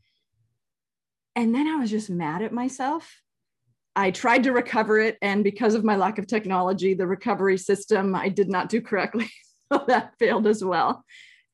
And 1.35 1.55
then 1.55 1.67
I 1.67 1.77
was 1.77 1.91
just 1.91 2.09
mad 2.09 2.41
at 2.41 2.53
myself. 2.53 3.21
I 3.95 4.11
tried 4.11 4.45
to 4.45 4.53
recover 4.53 4.99
it. 4.99 5.19
And 5.21 5.45
because 5.45 5.75
of 5.75 5.85
my 5.85 5.97
lack 5.97 6.19
of 6.19 6.27
technology, 6.27 6.95
the 6.95 7.07
recovery 7.07 7.59
system 7.59 8.15
I 8.15 8.31
did 8.31 8.49
not 8.49 8.71
do 8.71 8.81
correctly. 8.81 9.31
so 9.73 9.85
that 9.89 10.15
failed 10.19 10.47
as 10.47 10.65
well. 10.65 11.05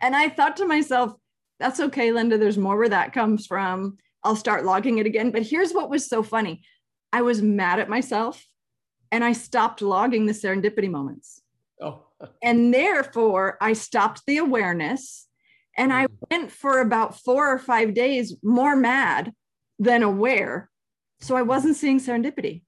And 0.01 0.15
I 0.15 0.29
thought 0.29 0.57
to 0.59 0.67
myself, 0.67 1.13
that's 1.59 1.81
okay, 1.81 2.13
Linda. 2.13 2.39
There's 2.39 2.59
more 2.59 2.77
where 2.77 2.89
that 2.89 3.13
comes 3.13 3.47
from. 3.47 3.99
I'll 4.23 4.37
start 4.37 4.65
logging 4.65 4.99
it 4.99 5.07
again. 5.07 5.33
But 5.33 5.43
here's 5.43 5.73
what 5.73 5.91
was 5.91 6.09
so 6.09 6.23
funny 6.23 6.63
I 7.13 7.23
was 7.23 7.43
mad 7.43 7.81
at 7.81 7.89
myself 7.89 8.45
and 9.13 9.23
I 9.23 9.33
stopped 9.35 9.83
logging 9.83 10.27
the 10.27 10.33
serendipity 10.33 10.91
moments. 10.91 11.43
Oh. 11.81 12.07
and 12.43 12.75
therefore, 12.75 13.59
I 13.61 13.75
stopped 13.75 14.23
the 14.27 14.39
awareness 14.39 15.29
and 15.77 15.93
I 15.93 16.07
mm. 16.07 16.15
went 16.31 16.51
for 16.51 16.81
about 16.81 17.21
four 17.21 17.53
or 17.53 17.59
five 17.59 17.95
days 17.95 18.35
more 18.43 18.75
mad 18.75 19.33
than 19.79 20.03
aware. 20.03 20.71
So 21.21 21.37
I 21.37 21.43
wasn't 21.43 21.77
seeing 21.77 22.01
serendipity. 22.01 22.63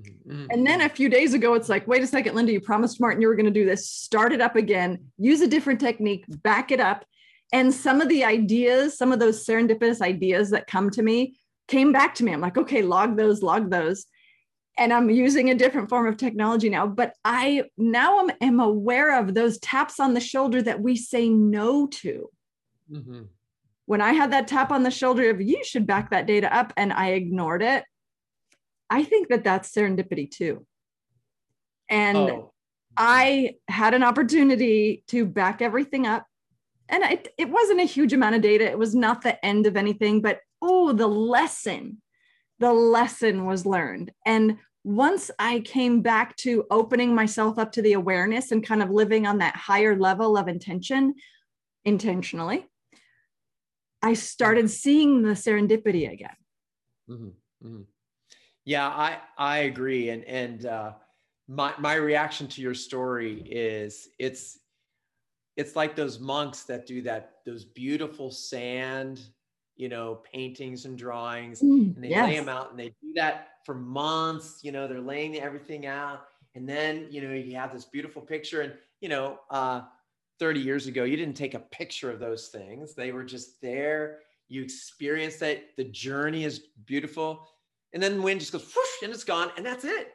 Mm-hmm. 0.00 0.46
And 0.50 0.66
then 0.66 0.80
a 0.80 0.88
few 0.88 1.08
days 1.08 1.34
ago, 1.34 1.54
it's 1.54 1.68
like, 1.68 1.86
wait 1.86 2.02
a 2.02 2.06
second, 2.06 2.34
Linda, 2.34 2.52
you 2.52 2.60
promised 2.60 3.00
Martin 3.00 3.22
you 3.22 3.28
were 3.28 3.36
going 3.36 3.46
to 3.46 3.52
do 3.52 3.64
this. 3.64 3.88
Start 3.88 4.32
it 4.32 4.40
up 4.40 4.56
again, 4.56 4.98
use 5.18 5.40
a 5.40 5.46
different 5.46 5.78
technique, 5.78 6.24
back 6.28 6.72
it 6.72 6.80
up. 6.80 7.04
And 7.52 7.72
some 7.72 8.00
of 8.00 8.08
the 8.08 8.24
ideas, 8.24 8.98
some 8.98 9.12
of 9.12 9.20
those 9.20 9.46
serendipitous 9.46 10.00
ideas 10.00 10.50
that 10.50 10.66
come 10.66 10.90
to 10.90 11.02
me 11.02 11.36
came 11.68 11.92
back 11.92 12.16
to 12.16 12.24
me. 12.24 12.32
I'm 12.32 12.40
like, 12.40 12.58
okay, 12.58 12.82
log 12.82 13.16
those, 13.16 13.42
log 13.42 13.70
those. 13.70 14.06
And 14.76 14.92
I'm 14.92 15.08
using 15.08 15.50
a 15.50 15.54
different 15.54 15.88
form 15.88 16.06
of 16.06 16.16
technology 16.16 16.68
now. 16.68 16.86
But 16.86 17.14
I 17.24 17.64
now 17.78 18.20
am, 18.20 18.30
am 18.40 18.60
aware 18.60 19.18
of 19.18 19.34
those 19.34 19.58
taps 19.58 20.00
on 20.00 20.14
the 20.14 20.20
shoulder 20.20 20.60
that 20.62 20.80
we 20.80 20.96
say 20.96 21.28
no 21.28 21.86
to. 21.86 22.30
Mm-hmm 22.90 23.22
when 23.86 24.00
I 24.00 24.12
had 24.12 24.32
that 24.32 24.48
tap 24.48 24.70
on 24.70 24.82
the 24.82 24.90
shoulder 24.90 25.30
of 25.30 25.40
you 25.40 25.62
should 25.64 25.86
back 25.86 26.10
that 26.10 26.26
data 26.26 26.54
up 26.54 26.72
and 26.76 26.92
I 26.92 27.10
ignored 27.10 27.62
it, 27.62 27.84
I 28.88 29.04
think 29.04 29.28
that 29.28 29.44
that's 29.44 29.70
serendipity 29.70 30.30
too. 30.30 30.66
And 31.88 32.16
oh. 32.16 32.52
I 32.96 33.54
had 33.68 33.94
an 33.94 34.02
opportunity 34.02 35.04
to 35.08 35.26
back 35.26 35.60
everything 35.60 36.06
up. 36.06 36.26
And 36.88 37.02
it, 37.02 37.28
it 37.38 37.50
wasn't 37.50 37.80
a 37.80 37.84
huge 37.84 38.12
amount 38.12 38.36
of 38.36 38.42
data. 38.42 38.64
It 38.64 38.78
was 38.78 38.94
not 38.94 39.22
the 39.22 39.42
end 39.44 39.66
of 39.66 39.76
anything, 39.76 40.20
but 40.20 40.40
oh, 40.62 40.92
the 40.92 41.06
lesson, 41.06 42.00
the 42.58 42.72
lesson 42.72 43.46
was 43.46 43.66
learned. 43.66 44.12
And 44.24 44.58
once 44.84 45.30
I 45.38 45.60
came 45.60 46.02
back 46.02 46.36
to 46.36 46.64
opening 46.70 47.14
myself 47.14 47.58
up 47.58 47.72
to 47.72 47.82
the 47.82 47.94
awareness 47.94 48.52
and 48.52 48.64
kind 48.64 48.82
of 48.82 48.90
living 48.90 49.26
on 49.26 49.38
that 49.38 49.56
higher 49.56 49.96
level 49.96 50.36
of 50.36 50.46
intention 50.46 51.14
intentionally, 51.84 52.66
I 54.02 54.12
started 54.12 54.70
seeing 54.70 55.22
the 55.22 55.30
serendipity 55.30 56.12
again. 56.12 56.36
Mm-hmm, 57.08 57.66
mm-hmm. 57.66 57.82
Yeah, 58.66 58.88
I 58.88 59.18
I 59.36 59.58
agree, 59.58 60.10
and 60.10 60.24
and 60.24 60.66
uh, 60.66 60.92
my 61.48 61.74
my 61.78 61.94
reaction 61.94 62.46
to 62.48 62.62
your 62.62 62.74
story 62.74 63.42
is 63.42 64.08
it's 64.18 64.58
it's 65.56 65.76
like 65.76 65.94
those 65.94 66.18
monks 66.18 66.64
that 66.64 66.86
do 66.86 67.02
that 67.02 67.36
those 67.46 67.64
beautiful 67.64 68.30
sand 68.30 69.20
you 69.76 69.88
know 69.88 70.20
paintings 70.32 70.84
and 70.84 70.96
drawings 70.96 71.60
mm, 71.60 71.94
and 71.94 72.04
they 72.04 72.08
yes. 72.08 72.28
lay 72.28 72.36
them 72.36 72.48
out 72.48 72.70
and 72.70 72.78
they 72.78 72.88
do 73.02 73.12
that 73.14 73.48
for 73.64 73.74
months 73.74 74.60
you 74.62 74.70
know 74.70 74.86
they're 74.86 75.00
laying 75.00 75.36
everything 75.36 75.86
out 75.86 76.24
and 76.54 76.68
then 76.68 77.06
you 77.10 77.20
know 77.20 77.34
you 77.34 77.56
have 77.56 77.72
this 77.72 77.84
beautiful 77.84 78.22
picture 78.22 78.60
and 78.60 78.72
you 79.00 79.08
know 79.08 79.38
uh, 79.50 79.82
30 80.38 80.60
years 80.60 80.86
ago, 80.86 81.04
you 81.04 81.16
didn't 81.16 81.36
take 81.36 81.54
a 81.54 81.60
picture 81.60 82.10
of 82.10 82.18
those 82.18 82.48
things. 82.48 82.94
They 82.94 83.12
were 83.12 83.24
just 83.24 83.60
there. 83.60 84.20
You 84.48 84.62
experience 84.62 85.36
that. 85.36 85.76
The 85.76 85.84
journey 85.84 86.44
is 86.44 86.60
beautiful. 86.86 87.48
And 87.92 88.02
then 88.02 88.22
wind 88.22 88.40
just 88.40 88.52
goes 88.52 88.64
whoosh 88.64 89.02
and 89.02 89.12
it's 89.12 89.24
gone. 89.24 89.50
And 89.56 89.64
that's 89.64 89.84
it. 89.84 90.14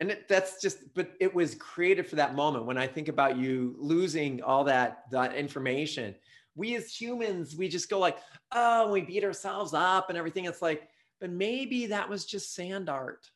And 0.00 0.10
it, 0.12 0.28
that's 0.28 0.62
just, 0.62 0.94
but 0.94 1.10
it 1.20 1.34
was 1.34 1.54
created 1.56 2.06
for 2.06 2.16
that 2.16 2.34
moment. 2.34 2.64
When 2.64 2.78
I 2.78 2.86
think 2.86 3.08
about 3.08 3.36
you 3.36 3.76
losing 3.78 4.42
all 4.42 4.64
that, 4.64 5.04
that 5.10 5.34
information, 5.34 6.14
we 6.60 6.76
as 6.76 6.94
humans, 6.94 7.56
we 7.56 7.68
just 7.68 7.88
go 7.88 7.98
like, 7.98 8.18
oh, 8.52 8.92
we 8.92 9.00
beat 9.00 9.24
ourselves 9.24 9.72
up 9.72 10.10
and 10.10 10.18
everything. 10.18 10.44
It's 10.44 10.60
like, 10.60 10.88
but 11.18 11.30
maybe 11.30 11.86
that 11.86 12.08
was 12.08 12.26
just 12.26 12.54
sand 12.54 12.90
art. 12.90 13.30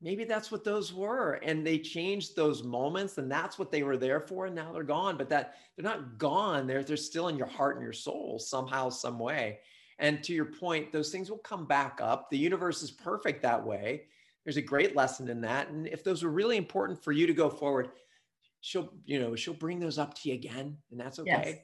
Maybe 0.00 0.24
that's 0.24 0.52
what 0.52 0.62
those 0.62 0.94
were. 0.94 1.40
And 1.42 1.66
they 1.66 1.78
changed 1.78 2.36
those 2.36 2.62
moments 2.62 3.18
and 3.18 3.30
that's 3.30 3.58
what 3.58 3.72
they 3.72 3.82
were 3.82 3.96
there 3.96 4.20
for 4.20 4.46
and 4.46 4.54
now 4.54 4.72
they're 4.72 4.84
gone. 4.84 5.16
But 5.16 5.28
that 5.30 5.56
they're 5.76 5.84
not 5.84 6.16
gone. 6.16 6.68
They're 6.68 6.84
they're 6.84 6.96
still 6.96 7.26
in 7.26 7.36
your 7.36 7.48
heart 7.48 7.76
and 7.76 7.84
your 7.84 7.92
soul 7.92 8.38
somehow 8.38 8.88
some 8.88 9.18
way. 9.18 9.58
And 9.98 10.22
to 10.22 10.32
your 10.32 10.46
point 10.46 10.92
those 10.92 11.10
things 11.10 11.28
will 11.28 11.38
come 11.38 11.66
back 11.66 11.98
up. 12.00 12.30
The 12.30 12.38
universe 12.38 12.82
is 12.82 12.90
perfect 12.92 13.42
that 13.42 13.64
way. 13.64 14.04
There's 14.44 14.56
a 14.56 14.62
great 14.62 14.94
lesson 14.94 15.28
in 15.28 15.40
that. 15.40 15.70
And 15.70 15.88
if 15.88 16.04
those 16.04 16.22
were 16.22 16.30
really 16.30 16.56
important 16.56 17.02
for 17.02 17.10
you 17.10 17.26
to 17.26 17.34
go 17.34 17.50
forward 17.50 17.90
she'll 18.64 18.92
you 19.04 19.18
know 19.18 19.34
she'll 19.34 19.52
bring 19.54 19.80
those 19.80 19.98
up 19.98 20.14
to 20.14 20.28
you 20.28 20.36
again 20.36 20.76
and 20.92 21.00
that's 21.00 21.18
okay. 21.18 21.30
yes. 21.30 21.56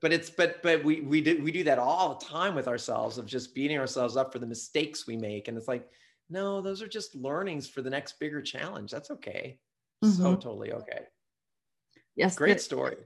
But 0.00 0.12
it's 0.12 0.30
but 0.30 0.62
but 0.62 0.82
we 0.84 1.00
we 1.02 1.20
do 1.20 1.40
we 1.42 1.52
do 1.52 1.64
that 1.64 1.78
all 1.78 2.14
the 2.14 2.24
time 2.24 2.54
with 2.54 2.68
ourselves 2.68 3.18
of 3.18 3.26
just 3.26 3.54
beating 3.54 3.78
ourselves 3.78 4.16
up 4.16 4.32
for 4.32 4.38
the 4.38 4.46
mistakes 4.46 5.06
we 5.06 5.16
make 5.16 5.48
and 5.48 5.56
it's 5.56 5.68
like 5.68 5.88
no, 6.30 6.60
those 6.60 6.82
are 6.82 6.88
just 6.88 7.14
learnings 7.14 7.68
for 7.68 7.82
the 7.82 7.90
next 7.90 8.18
bigger 8.20 8.42
challenge. 8.42 8.90
That's 8.90 9.10
okay. 9.10 9.58
Mm-hmm. 10.04 10.22
So 10.22 10.36
totally 10.36 10.72
okay. 10.72 11.00
Yes. 12.16 12.36
Great 12.36 12.60
story. 12.60 12.96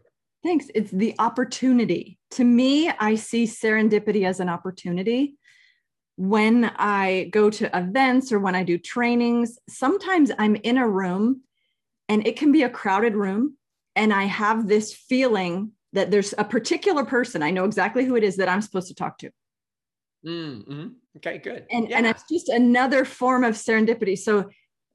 Thanks. 0.43 0.67
It's 0.75 0.91
the 0.91 1.15
opportunity. 1.19 2.19
To 2.33 2.45
me, 2.45 2.89
I 2.89 3.15
see 3.15 3.45
serendipity 3.45 4.27
as 4.27 4.41
an 4.41 4.49
opportunity. 4.49 5.37
When 6.17 6.65
I 6.77 7.29
go 7.31 7.49
to 7.49 7.77
events 7.77 8.33
or 8.33 8.41
when 8.41 8.55
I 8.55 8.65
do 8.65 8.77
trainings, 8.77 9.59
sometimes 9.69 10.33
I'm 10.39 10.57
in 10.57 10.79
a 10.79 10.89
room 10.89 11.43
and 12.09 12.27
it 12.27 12.37
can 12.37 12.51
be 12.51 12.65
a 12.65 12.71
crowded 12.71 13.15
room. 13.15 13.57
And 13.95 14.13
I 14.13 14.25
have 14.25 14.67
this 14.67 14.93
feeling 14.93 15.73
that 15.93 16.11
there's 16.11 16.35
a 16.39 16.45
particular 16.45 17.05
person, 17.05 17.43
I 17.43 17.51
know 17.51 17.65
exactly 17.65 18.05
who 18.05 18.17
it 18.17 18.25
is 18.25 18.37
that 18.37 18.49
I'm 18.49 18.63
supposed 18.63 18.89
to 18.89 18.95
talk 18.95 19.19
to. 19.19 19.31
Mm-hmm. 20.27 20.89
Okay, 21.19 21.39
good. 21.39 21.67
And 21.71 21.89
yeah. 21.89 21.99
and 21.99 22.07
it's 22.07 22.25
just 22.31 22.49
another 22.49 23.05
form 23.05 23.45
of 23.45 23.55
serendipity. 23.55 24.17
So 24.17 24.51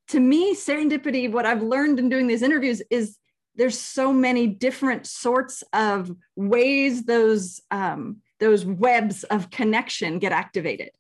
to 0.10 0.20
me, 0.20 0.56
serendipity, 0.56 1.32
what 1.32 1.46
I've 1.46 1.62
learned 1.62 2.00
in 2.00 2.10
doing 2.10 2.28
these 2.28 2.42
interviews 2.42 2.82
is 2.90 3.18
there's 3.56 3.78
so 3.78 4.14
many 4.14 4.48
different 4.48 5.06
sorts 5.06 5.64
of 5.74 6.16
ways 6.36 7.04
those 7.04 7.62
um, 7.72 8.22
those 8.40 8.66
webs 8.66 9.24
of 9.26 9.50
connection 9.50 10.20
get 10.20 10.32
activated. 10.32 10.92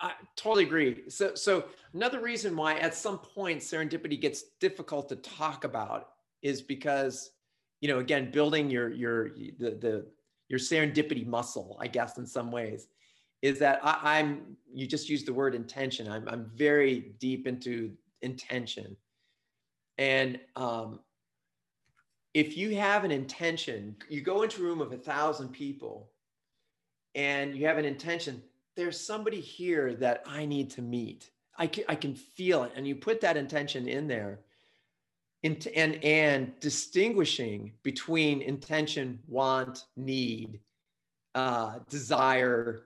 I 0.00 0.12
totally 0.34 0.64
agree. 0.64 1.02
So, 1.08 1.34
so 1.34 1.66
another 1.92 2.20
reason 2.20 2.56
why 2.56 2.76
at 2.76 2.94
some 2.94 3.18
point 3.18 3.60
serendipity 3.60 4.18
gets 4.18 4.44
difficult 4.58 5.10
to 5.10 5.16
talk 5.16 5.64
about 5.64 6.08
is 6.42 6.62
because, 6.62 7.30
you 7.80 7.88
know, 7.88 7.98
again, 7.98 8.30
building 8.30 8.70
your 8.70 8.90
your 8.90 9.30
the 9.58 9.70
the 9.70 10.06
your 10.48 10.58
serendipity 10.58 11.26
muscle, 11.26 11.78
I 11.80 11.86
guess, 11.86 12.18
in 12.18 12.26
some 12.26 12.50
ways, 12.50 12.88
is 13.42 13.58
that 13.60 13.80
I, 13.82 14.18
I'm. 14.18 14.56
You 14.72 14.86
just 14.86 15.08
used 15.08 15.26
the 15.26 15.34
word 15.34 15.54
intention. 15.54 16.10
I'm 16.10 16.28
I'm 16.28 16.50
very 16.54 17.12
deep 17.18 17.46
into 17.46 17.92
intention, 18.22 18.96
and 19.98 20.38
um, 20.56 21.00
if 22.34 22.56
you 22.56 22.76
have 22.76 23.04
an 23.04 23.10
intention, 23.10 23.96
you 24.08 24.20
go 24.20 24.42
into 24.42 24.62
a 24.62 24.64
room 24.64 24.80
of 24.80 24.92
a 24.92 24.98
thousand 24.98 25.48
people, 25.48 26.10
and 27.14 27.56
you 27.56 27.66
have 27.66 27.78
an 27.78 27.84
intention 27.84 28.42
there's 28.76 28.98
somebody 28.98 29.40
here 29.40 29.94
that 29.94 30.22
I 30.26 30.46
need 30.46 30.70
to 30.70 30.82
meet. 30.82 31.30
I 31.58 31.66
can, 31.66 31.84
I 31.88 31.94
can 31.94 32.14
feel 32.14 32.64
it. 32.64 32.72
And 32.74 32.86
you 32.86 32.94
put 32.94 33.20
that 33.20 33.36
intention 33.36 33.86
in 33.88 34.08
there. 34.08 34.40
And, 35.42 35.66
and 36.04 36.52
distinguishing 36.60 37.72
between 37.82 38.42
intention, 38.42 39.18
want, 39.26 39.84
need, 39.96 40.60
uh, 41.34 41.78
desire, 41.88 42.82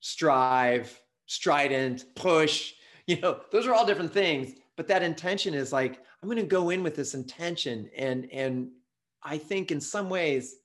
strive, 0.00 1.00
strident, 1.26 2.04
push, 2.14 2.74
you 3.06 3.20
know, 3.20 3.40
those 3.52 3.66
are 3.66 3.74
all 3.74 3.86
different 3.86 4.12
things. 4.12 4.54
But 4.76 4.88
that 4.88 5.02
intention 5.02 5.54
is 5.54 5.72
like, 5.72 6.02
I'm 6.22 6.28
going 6.28 6.36
to 6.36 6.44
go 6.44 6.70
in 6.70 6.82
with 6.82 6.96
this 6.96 7.14
intention. 7.14 7.88
And, 7.96 8.28
and 8.32 8.68
I 9.22 9.38
think 9.38 9.70
in 9.70 9.80
some 9.80 10.10
ways 10.10 10.56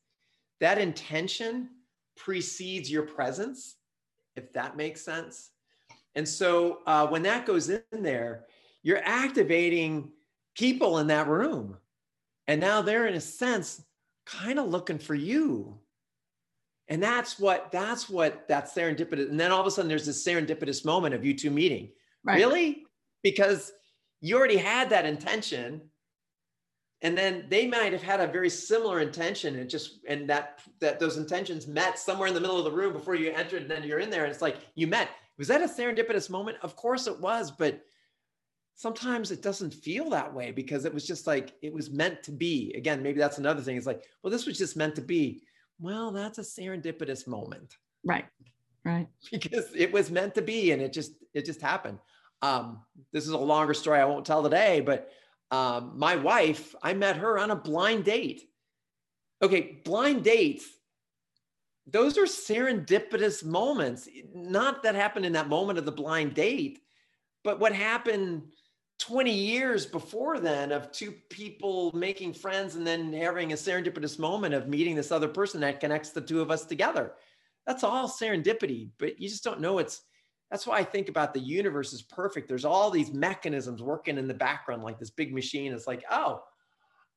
that 0.60 0.78
intention 0.78 1.70
precedes 2.18 2.92
your 2.92 3.04
presence 3.04 3.78
if 4.36 4.52
that 4.54 4.78
makes 4.78 5.02
sense. 5.02 5.52
And 6.16 6.28
so 6.28 6.80
uh, 6.86 7.08
when 7.08 7.24
that 7.24 7.46
goes 7.46 7.70
in 7.70 7.82
there, 7.92 8.46
you're 8.84 9.02
activating 9.04 10.12
people 10.56 11.00
in 11.00 11.08
that 11.08 11.28
room. 11.28 11.78
And 12.48 12.60
now 12.60 12.82
they're, 12.82 13.08
in 13.08 13.16
a 13.16 13.22
sense, 13.22 13.84
kind 14.26 14.60
of 14.60 14.68
looking 14.68 15.00
for 15.00 15.16
you. 15.16 15.80
And 16.88 17.02
that's 17.02 17.40
what 17.40 17.72
that's 17.72 18.10
what 18.10 18.48
that's 18.48 18.74
serendipitous. 18.74 19.30
And 19.30 19.40
then 19.40 19.52
all 19.52 19.62
of 19.62 19.68
a 19.68 19.72
sudden 19.72 19.88
there's 19.88 20.06
this 20.06 20.26
serendipitous 20.26 20.84
moment 20.84 21.16
of 21.16 21.24
you 21.24 21.34
two 21.34 21.50
meeting. 21.50 21.90
Right. 22.24 22.36
Really? 22.36 22.84
Because 23.24 23.72
you 24.20 24.38
already 24.38 24.58
had 24.58 24.90
that 24.90 25.06
intention 25.06 25.82
and 27.04 27.18
then 27.18 27.46
they 27.50 27.68
might 27.68 27.94
have 27.94 28.04
had 28.04 28.20
a 28.20 28.28
very 28.28 28.50
similar 28.50 29.00
intention 29.00 29.58
and 29.58 29.70
just 29.70 30.00
and 30.08 30.30
that 30.30 30.62
that 30.80 31.00
those 31.00 31.18
intentions 31.18 31.68
met 31.68 31.98
somewhere 31.98 32.28
in 32.28 32.34
the 32.34 32.40
middle 32.40 32.58
of 32.58 32.64
the 32.64 32.72
room 32.72 32.94
before 32.94 33.16
you 33.16 33.32
entered 33.32 33.64
and 33.64 33.72
then 33.72 33.84
you're 33.84 34.00
in 34.00 34.10
there 34.10 34.24
and 34.24 34.32
it's 34.32 34.42
like 34.42 34.58
you 34.76 34.88
met 34.88 35.10
was 35.38 35.48
that 35.48 35.62
a 35.62 35.66
serendipitous 35.66 36.30
moment 36.30 36.58
of 36.62 36.76
course 36.76 37.08
it 37.08 37.20
was 37.20 37.52
but 37.52 37.84
sometimes 38.82 39.30
it 39.30 39.44
doesn't 39.44 39.74
feel 39.74 40.10
that 40.10 40.34
way 40.34 40.52
because 40.52 40.86
it 40.86 40.94
was 40.94 41.06
just 41.06 41.28
like 41.28 41.54
it 41.62 41.72
was 41.72 41.92
meant 41.92 42.24
to 42.24 42.32
be. 42.32 42.74
Again 42.76 43.04
maybe 43.04 43.20
that's 43.20 43.38
another 43.38 43.62
thing. 43.62 43.78
It's 43.78 43.86
like 43.86 44.04
well 44.22 44.32
this 44.32 44.48
was 44.48 44.58
just 44.58 44.76
meant 44.76 44.96
to 44.96 45.02
be. 45.02 45.44
Well 45.80 46.12
that's 46.12 46.40
a 46.40 46.42
serendipitous 46.42 47.28
moment. 47.28 47.78
Right 48.04 48.26
right. 48.84 49.08
Because 49.32 49.68
it 49.76 49.92
was 49.92 50.10
meant 50.10 50.34
to 50.36 50.42
be 50.42 50.72
and 50.72 50.82
it 50.82 50.94
just 50.94 51.12
it 51.34 51.46
just 51.46 51.62
happened. 51.62 52.00
Um 52.42 52.82
this 53.14 53.26
is 53.26 53.32
a 53.32 53.38
longer 53.38 53.76
story 53.76 54.00
i 54.00 54.06
won't 54.06 54.26
tell 54.26 54.42
today 54.42 54.82
but 54.82 55.12
um, 55.52 55.92
my 55.98 56.16
wife, 56.16 56.74
I 56.82 56.94
met 56.94 57.18
her 57.18 57.38
on 57.38 57.52
a 57.52 57.56
blind 57.58 58.06
date. 58.06 58.44
Okay, 59.42 59.82
blind 59.84 60.24
dates, 60.24 60.66
those 61.86 62.18
are 62.18 62.24
serendipitous 62.24 63.44
moments. 63.44 64.08
Not 64.34 64.84
that 64.84 64.96
happened 64.96 65.26
in 65.26 65.34
that 65.34 65.50
moment 65.50 65.78
of 65.78 65.84
the 65.84 65.92
blind 65.92 66.36
date, 66.36 66.80
but 67.44 67.60
what 67.60 67.74
happened 67.74 68.44
20 69.02 69.32
years 69.32 69.86
before 69.88 70.40
then 70.40 70.72
of 70.72 70.92
two 70.92 71.12
people 71.30 71.92
making 71.96 72.34
friends 72.34 72.76
and 72.76 72.86
then 72.86 73.12
having 73.12 73.52
a 73.52 73.56
serendipitous 73.56 74.20
moment 74.20 74.54
of 74.54 74.68
meeting 74.68 74.96
this 74.96 75.12
other 75.12 75.28
person 75.28 75.60
that 75.60 75.80
connects 75.80 76.12
the 76.12 76.22
two 76.22 76.40
of 76.40 76.52
us 76.52 76.66
together. 76.66 77.14
That's 77.66 77.84
all 77.84 78.08
serendipity, 78.08 78.90
but 79.00 79.20
you 79.20 79.28
just 79.28 79.44
don't 79.44 79.60
know 79.60 79.80
it's 79.80 80.04
that's 80.52 80.68
why 80.68 80.78
I 80.78 80.84
think 80.84 81.08
about 81.08 81.34
the 81.34 81.40
universe 81.40 81.94
is 81.94 82.02
perfect. 82.02 82.50
There's 82.50 82.66
all 82.66 82.92
these 82.92 83.12
mechanisms 83.14 83.82
working 83.82 84.18
in 84.18 84.28
the 84.28 84.34
background, 84.34 84.84
like 84.84 85.00
this 85.00 85.10
big 85.10 85.34
machine. 85.34 85.72
It's 85.72 85.88
like, 85.88 86.04
oh, 86.12 86.44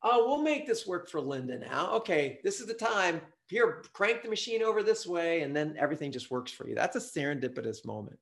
oh, 0.03 0.25
we'll 0.25 0.41
make 0.41 0.65
this 0.65 0.87
work 0.87 1.09
for 1.09 1.19
Linda 1.19 1.59
now. 1.59 1.91
Okay, 1.95 2.39
this 2.45 2.61
is 2.61 2.65
the 2.65 2.73
time. 2.73 3.19
Here, 3.49 3.83
crank 3.91 4.23
the 4.23 4.29
machine 4.29 4.63
over 4.63 4.81
this 4.81 5.05
way, 5.05 5.41
and 5.41 5.53
then 5.53 5.75
everything 5.77 6.13
just 6.13 6.31
works 6.31 6.51
for 6.51 6.67
you. 6.67 6.75
That's 6.75 6.95
a 6.95 6.99
serendipitous 6.99 7.85
moment. 7.85 8.17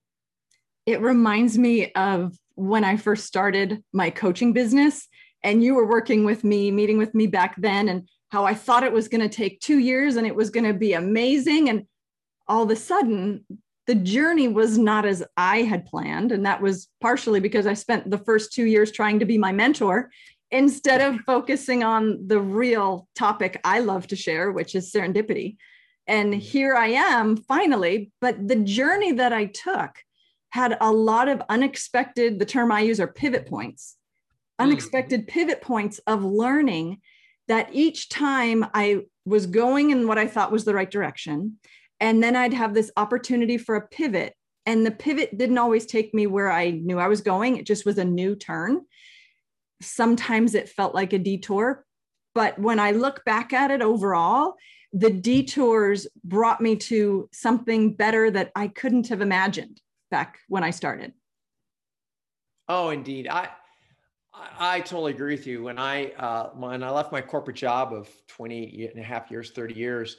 It 0.87 0.99
reminds 0.99 1.59
me 1.59 1.91
of 1.93 2.35
when 2.55 2.83
I 2.83 2.97
first 2.97 3.25
started 3.25 3.83
my 3.93 4.09
coaching 4.09 4.53
business, 4.53 5.07
and 5.43 5.63
you 5.63 5.75
were 5.75 5.85
working 5.85 6.23
with 6.23 6.43
me, 6.43 6.71
meeting 6.71 6.97
with 6.97 7.13
me 7.13 7.27
back 7.27 7.55
then, 7.57 7.89
and 7.89 8.07
how 8.29 8.45
I 8.45 8.53
thought 8.53 8.83
it 8.83 8.93
was 8.93 9.07
going 9.07 9.21
to 9.21 9.29
take 9.29 9.59
two 9.59 9.77
years 9.77 10.15
and 10.15 10.25
it 10.25 10.35
was 10.35 10.49
going 10.49 10.65
to 10.65 10.73
be 10.73 10.93
amazing. 10.93 11.69
And 11.69 11.85
all 12.47 12.63
of 12.63 12.71
a 12.71 12.75
sudden, 12.75 13.45
the 13.85 13.95
journey 13.95 14.47
was 14.47 14.77
not 14.77 15.05
as 15.05 15.23
I 15.37 15.63
had 15.63 15.85
planned. 15.85 16.31
And 16.31 16.45
that 16.45 16.61
was 16.61 16.87
partially 17.01 17.39
because 17.39 17.67
I 17.67 17.73
spent 17.73 18.09
the 18.09 18.17
first 18.17 18.53
two 18.53 18.65
years 18.65 18.91
trying 18.91 19.19
to 19.19 19.25
be 19.25 19.37
my 19.37 19.51
mentor 19.51 20.09
instead 20.49 21.01
of 21.01 21.19
focusing 21.25 21.83
on 21.83 22.27
the 22.27 22.39
real 22.39 23.07
topic 23.15 23.59
I 23.63 23.79
love 23.79 24.07
to 24.07 24.15
share, 24.15 24.51
which 24.51 24.73
is 24.73 24.91
serendipity. 24.91 25.57
And 26.07 26.33
mm-hmm. 26.33 26.39
here 26.39 26.75
I 26.75 26.87
am 26.87 27.37
finally. 27.37 28.11
But 28.21 28.47
the 28.47 28.55
journey 28.55 29.11
that 29.13 29.33
I 29.33 29.45
took 29.45 29.91
had 30.53 30.77
a 30.79 30.91
lot 30.91 31.27
of 31.27 31.41
unexpected, 31.49 32.37
the 32.37 32.45
term 32.45 32.71
I 32.71 32.81
use 32.81 32.99
are 32.99 33.07
pivot 33.07 33.47
points, 33.47 33.97
mm-hmm. 34.59 34.69
unexpected 34.69 35.25
pivot 35.25 35.61
points 35.61 35.99
of 36.05 36.23
learning 36.23 37.01
that 37.47 37.69
each 37.73 38.07
time 38.07 38.63
I 38.71 39.01
was 39.25 39.47
going 39.47 39.89
in 39.89 40.07
what 40.07 40.19
I 40.19 40.27
thought 40.27 40.51
was 40.51 40.63
the 40.63 40.75
right 40.75 40.89
direction 40.89 41.57
and 41.99 42.21
then 42.21 42.35
I'd 42.35 42.53
have 42.53 42.75
this 42.75 42.91
opportunity 42.97 43.57
for 43.57 43.75
a 43.75 43.87
pivot. 43.87 44.35
And 44.67 44.85
the 44.85 44.91
pivot 44.91 45.37
didn't 45.37 45.57
always 45.57 45.87
take 45.87 46.13
me 46.13 46.27
where 46.27 46.51
I 46.51 46.69
knew 46.69 46.99
I 46.99 47.07
was 47.07 47.21
going, 47.21 47.57
it 47.57 47.65
just 47.65 47.83
was 47.83 47.97
a 47.97 48.05
new 48.05 48.35
turn. 48.35 48.81
Sometimes 49.81 50.53
it 50.53 50.69
felt 50.69 50.93
like 50.93 51.13
a 51.13 51.17
detour. 51.17 51.83
But 52.35 52.59
when 52.59 52.79
I 52.79 52.91
look 52.91 53.25
back 53.25 53.53
at 53.53 53.71
it 53.71 53.81
overall, 53.81 54.53
the 54.91 55.09
detours 55.09 56.05
brought 56.23 56.61
me 56.61 56.75
to 56.75 57.29
something 57.33 57.95
better 57.95 58.29
that 58.29 58.51
I 58.55 58.67
couldn't 58.67 59.07
have 59.07 59.21
imagined 59.21 59.79
back 60.13 60.37
when 60.47 60.63
I 60.63 60.69
started. 60.69 61.11
Oh, 62.69 62.91
indeed. 62.91 63.27
I, 63.27 63.49
I 64.59 64.81
totally 64.81 65.11
agree 65.11 65.33
with 65.33 65.47
you. 65.47 65.63
When 65.63 65.79
I 65.79 66.11
uh, 66.11 66.49
when 66.53 66.83
I 66.83 66.91
left 66.91 67.11
my 67.11 67.19
corporate 67.19 67.57
job 67.57 67.93
of 67.93 68.07
20 68.27 68.89
and 68.93 68.99
a 68.99 69.03
half 69.03 69.31
years, 69.31 69.49
30 69.49 69.73
years, 69.73 70.17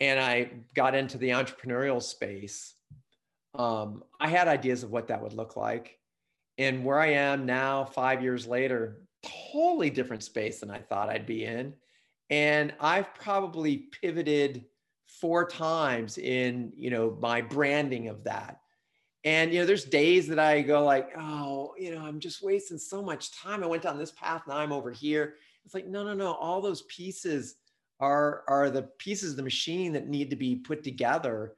and 0.00 0.18
I 0.18 0.50
got 0.74 0.94
into 0.94 1.18
the 1.18 1.30
entrepreneurial 1.30 2.02
space, 2.02 2.74
um, 3.54 4.02
I 4.18 4.28
had 4.28 4.48
ideas 4.48 4.84
of 4.84 4.90
what 4.90 5.08
that 5.08 5.22
would 5.22 5.34
look 5.34 5.54
like. 5.54 5.98
And 6.56 6.82
where 6.82 6.98
I 6.98 7.08
am 7.08 7.44
now, 7.44 7.84
five 7.84 8.22
years 8.22 8.46
later, 8.46 9.02
totally 9.52 9.90
different 9.90 10.22
space 10.22 10.60
than 10.60 10.70
I 10.70 10.78
thought 10.78 11.10
I'd 11.10 11.26
be 11.26 11.44
in. 11.44 11.74
And 12.30 12.72
I've 12.80 13.12
probably 13.14 13.88
pivoted 14.00 14.64
four 15.06 15.46
times 15.46 16.16
in, 16.16 16.72
you 16.74 16.88
know, 16.88 17.18
my 17.20 17.42
branding 17.42 18.08
of 18.08 18.24
that. 18.24 18.60
And, 19.24 19.52
you 19.52 19.60
know, 19.60 19.66
there's 19.66 19.84
days 19.84 20.26
that 20.28 20.38
I 20.38 20.62
go 20.62 20.84
like, 20.84 21.10
oh, 21.18 21.74
you 21.78 21.94
know, 21.94 22.00
I'm 22.00 22.20
just 22.20 22.42
wasting 22.42 22.78
so 22.78 23.02
much 23.02 23.32
time. 23.32 23.62
I 23.62 23.66
went 23.66 23.82
down 23.82 23.98
this 23.98 24.12
path. 24.12 24.42
Now 24.46 24.56
I'm 24.56 24.72
over 24.72 24.90
here. 24.90 25.34
It's 25.64 25.74
like, 25.74 25.86
no, 25.86 26.02
no, 26.04 26.14
no. 26.14 26.32
All 26.34 26.60
those 26.60 26.82
pieces 26.82 27.56
are 28.00 28.44
are 28.48 28.70
the 28.70 28.82
pieces 28.98 29.32
of 29.32 29.36
the 29.36 29.42
machine 29.42 29.92
that 29.92 30.08
need 30.08 30.30
to 30.30 30.36
be 30.36 30.56
put 30.56 30.82
together 30.82 31.54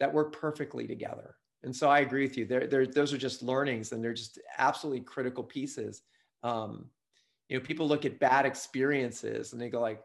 that 0.00 0.12
work 0.12 0.32
perfectly 0.32 0.86
together. 0.86 1.36
And 1.62 1.74
so 1.74 1.88
I 1.88 2.00
agree 2.00 2.22
with 2.22 2.36
you. 2.36 2.46
There, 2.46 2.66
there, 2.66 2.86
those 2.86 3.12
are 3.12 3.18
just 3.18 3.42
learnings, 3.42 3.92
and 3.92 4.02
they're 4.02 4.14
just 4.14 4.40
absolutely 4.58 5.02
critical 5.02 5.44
pieces. 5.44 6.02
Um, 6.42 6.86
you 7.48 7.58
know, 7.58 7.64
people 7.64 7.86
look 7.86 8.04
at 8.04 8.18
bad 8.18 8.46
experiences 8.46 9.52
and 9.52 9.60
they 9.60 9.68
go 9.68 9.80
like, 9.80 10.02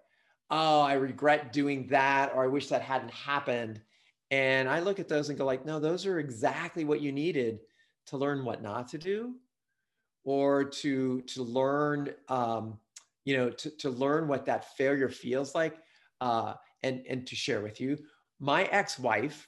"Oh, 0.51 0.81
I 0.81 0.93
regret 0.93 1.53
doing 1.53 1.87
that," 1.87 2.33
or 2.35 2.43
"I 2.43 2.47
wish 2.47 2.67
that 2.67 2.81
hadn't 2.81 3.11
happened." 3.11 3.81
And 4.31 4.67
I 4.67 4.79
look 4.79 4.99
at 4.99 5.07
those 5.07 5.29
and 5.29 5.37
go 5.37 5.45
like, 5.45 5.65
"No, 5.65 5.79
those 5.79 6.05
are 6.05 6.19
exactly 6.19 6.83
what 6.83 7.01
you 7.01 7.11
needed 7.11 7.59
to 8.07 8.17
learn 8.17 8.43
what 8.43 8.61
not 8.61 8.87
to 8.89 8.97
do, 8.97 9.35
or 10.23 10.63
to 10.63 11.21
to 11.21 11.43
learn 11.43 12.13
um, 12.27 12.79
you 13.25 13.35
know, 13.35 13.49
to, 13.49 13.69
to 13.71 13.89
learn 13.89 14.27
what 14.27 14.45
that 14.45 14.75
failure 14.77 15.09
feels 15.09 15.53
like 15.53 15.75
uh, 16.21 16.53
and, 16.83 17.03
and 17.09 17.27
to 17.27 17.35
share 17.35 17.61
with 17.61 17.81
you. 17.81 17.97
My 18.39 18.63
ex 18.65 18.97
wife, 18.97 19.47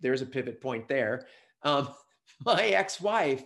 there's 0.00 0.22
a 0.22 0.26
pivot 0.26 0.60
point 0.60 0.88
there. 0.88 1.26
Um, 1.62 1.88
my 2.44 2.68
ex 2.68 3.00
wife 3.00 3.44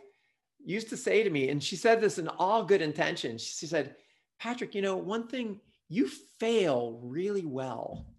used 0.65 0.89
to 0.91 0.97
say 0.97 1.23
to 1.23 1.31
me, 1.31 1.51
and 1.51 1.63
she 1.63 1.77
said 1.77 2.01
this 2.01 2.19
in 2.19 2.29
all 2.29 2.65
good 2.65 2.81
intention. 2.81 3.37
She 3.39 3.67
said, 3.67 3.97
Patrick, 4.39 4.75
you 4.75 4.83
know, 4.83 4.97
one 4.97 5.27
thing, 5.27 5.61
you 5.89 6.09
fail 6.41 7.01
really 7.03 7.45
well. 7.45 8.07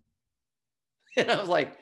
And 1.17 1.31
I 1.31 1.39
was 1.39 1.49
like, 1.49 1.79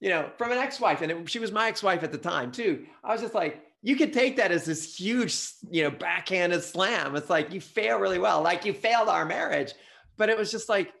you 0.00 0.10
know, 0.10 0.30
from 0.38 0.52
an 0.52 0.58
ex-wife, 0.58 1.02
and 1.02 1.10
it, 1.10 1.30
she 1.30 1.38
was 1.38 1.52
my 1.52 1.68
ex-wife 1.68 2.02
at 2.02 2.12
the 2.12 2.18
time 2.18 2.52
too. 2.52 2.86
I 3.02 3.12
was 3.12 3.20
just 3.20 3.34
like, 3.34 3.62
you 3.82 3.96
could 3.96 4.12
take 4.12 4.36
that 4.36 4.52
as 4.52 4.64
this 4.64 4.96
huge, 4.96 5.38
you 5.70 5.82
know, 5.82 5.90
backhanded 5.90 6.62
slam. 6.62 7.16
It's 7.16 7.30
like 7.30 7.52
you 7.52 7.60
fail 7.60 7.98
really 7.98 8.18
well, 8.18 8.42
like 8.42 8.64
you 8.64 8.72
failed 8.72 9.08
our 9.08 9.24
marriage. 9.24 9.72
But 10.16 10.28
it 10.28 10.36
was 10.36 10.50
just 10.50 10.68
like, 10.68 10.92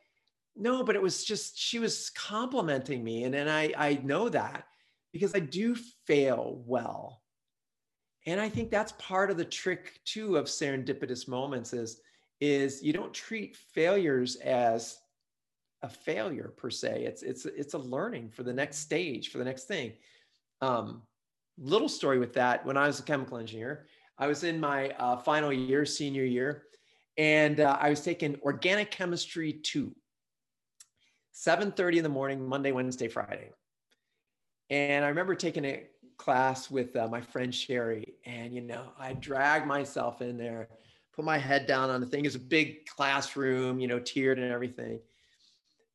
no, 0.56 0.82
but 0.82 0.96
it 0.96 1.02
was 1.02 1.24
just 1.24 1.58
she 1.58 1.78
was 1.78 2.10
complimenting 2.10 3.02
me, 3.02 3.24
and 3.24 3.34
and 3.34 3.48
I 3.48 3.72
I 3.76 4.00
know 4.02 4.28
that 4.28 4.64
because 5.12 5.34
I 5.34 5.40
do 5.40 5.76
fail 6.06 6.62
well, 6.66 7.22
and 8.26 8.40
I 8.40 8.48
think 8.48 8.70
that's 8.70 8.92
part 8.92 9.30
of 9.30 9.36
the 9.36 9.44
trick 9.44 10.00
too 10.04 10.36
of 10.36 10.46
serendipitous 10.46 11.28
moments 11.28 11.72
is 11.72 12.00
is 12.40 12.82
you 12.82 12.92
don't 12.92 13.14
treat 13.14 13.56
failures 13.56 14.36
as 14.36 14.98
a 15.82 15.88
failure 15.88 16.52
per 16.56 16.70
se. 16.70 17.04
It's 17.04 17.22
it's 17.22 17.44
it's 17.46 17.74
a 17.74 17.78
learning 17.78 18.30
for 18.30 18.42
the 18.42 18.52
next 18.52 18.78
stage, 18.78 19.30
for 19.30 19.38
the 19.38 19.44
next 19.44 19.64
thing. 19.64 19.92
Um, 20.60 21.02
little 21.56 21.88
story 21.88 22.18
with 22.18 22.32
that. 22.34 22.64
When 22.64 22.76
I 22.76 22.86
was 22.86 23.00
a 23.00 23.02
chemical 23.02 23.38
engineer, 23.38 23.86
I 24.18 24.26
was 24.26 24.44
in 24.44 24.58
my 24.60 24.90
uh, 24.90 25.16
final 25.16 25.52
year, 25.52 25.84
senior 25.84 26.24
year, 26.24 26.64
and 27.16 27.60
uh, 27.60 27.78
I 27.80 27.90
was 27.90 28.00
taking 28.00 28.36
organic 28.42 28.90
chemistry 28.90 29.52
two. 29.52 29.94
7:30 31.34 31.98
in 31.98 32.02
the 32.02 32.08
morning, 32.08 32.46
Monday, 32.48 32.72
Wednesday, 32.72 33.06
Friday. 33.06 33.50
And 34.70 35.04
I 35.04 35.08
remember 35.08 35.34
taking 35.34 35.64
a 35.64 35.86
class 36.16 36.70
with 36.70 36.96
uh, 36.96 37.06
my 37.06 37.20
friend 37.20 37.54
Sherry, 37.54 38.14
and 38.26 38.52
you 38.52 38.60
know, 38.60 38.92
I 38.98 39.12
dragged 39.14 39.66
myself 39.66 40.20
in 40.20 40.36
there, 40.36 40.68
put 41.14 41.24
my 41.24 41.38
head 41.38 41.66
down 41.66 41.90
on 41.90 42.00
the 42.00 42.06
thing. 42.06 42.24
It's 42.24 42.34
a 42.34 42.40
big 42.40 42.86
classroom, 42.86 43.78
you 43.78 43.86
know, 43.86 44.00
tiered 44.00 44.40
and 44.40 44.52
everything. 44.52 44.98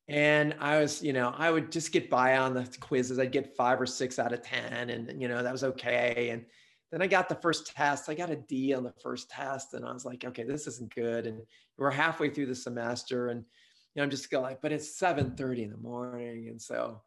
And 0.08 0.54
I 0.60 0.80
was, 0.80 1.02
you 1.02 1.14
know, 1.14 1.34
I 1.36 1.50
would 1.50 1.72
just 1.72 1.92
get 1.92 2.10
by 2.10 2.36
on 2.36 2.52
the 2.52 2.68
quizzes. 2.80 3.18
I'd 3.18 3.32
get 3.32 3.56
five 3.56 3.80
or 3.80 3.86
six 3.86 4.18
out 4.18 4.32
of 4.32 4.42
10, 4.42 4.90
and, 4.90 5.20
you 5.20 5.28
know, 5.28 5.42
that 5.42 5.52
was 5.52 5.64
okay. 5.64 6.28
And 6.30 6.44
then 6.92 7.00
I 7.00 7.06
got 7.06 7.28
the 7.28 7.34
first 7.36 7.74
test. 7.74 8.10
I 8.10 8.14
got 8.14 8.30
a 8.30 8.36
D 8.36 8.74
on 8.74 8.84
the 8.84 8.92
first 9.02 9.30
test, 9.30 9.72
and 9.72 9.84
I 9.84 9.92
was 9.92 10.04
like, 10.04 10.24
okay, 10.24 10.42
this 10.44 10.66
isn't 10.66 10.94
good. 10.94 11.26
And 11.26 11.40
we're 11.78 11.90
halfway 11.90 12.28
through 12.28 12.46
the 12.46 12.54
semester, 12.54 13.28
and, 13.28 13.40
you 13.40 14.00
know, 14.00 14.02
I'm 14.02 14.10
just 14.10 14.30
going 14.30 14.44
like, 14.44 14.60
but 14.60 14.72
it's 14.72 15.00
7:30 15.00 15.64
in 15.64 15.70
the 15.70 15.78
morning. 15.78 16.48
And 16.48 16.60
so, 16.60 17.00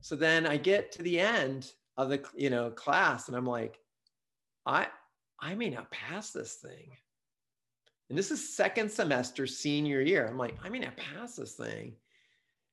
so 0.00 0.16
then 0.16 0.46
I 0.46 0.56
get 0.56 0.92
to 0.92 1.02
the 1.02 1.20
end 1.20 1.70
of 1.98 2.08
the, 2.08 2.24
you 2.34 2.48
know, 2.48 2.70
class, 2.70 3.28
and 3.28 3.36
I'm 3.36 3.46
like, 3.46 3.78
I, 4.64 4.86
I 5.38 5.54
may 5.54 5.68
not 5.68 5.90
pass 5.90 6.30
this 6.30 6.54
thing. 6.54 6.96
And 8.08 8.18
this 8.18 8.30
is 8.30 8.56
second 8.56 8.90
semester, 8.90 9.46
senior 9.46 10.00
year. 10.00 10.26
I'm 10.26 10.38
like, 10.38 10.56
I 10.64 10.68
may 10.68 10.80
not 10.80 10.96
pass 10.96 11.36
this 11.36 11.54
thing. 11.54 11.94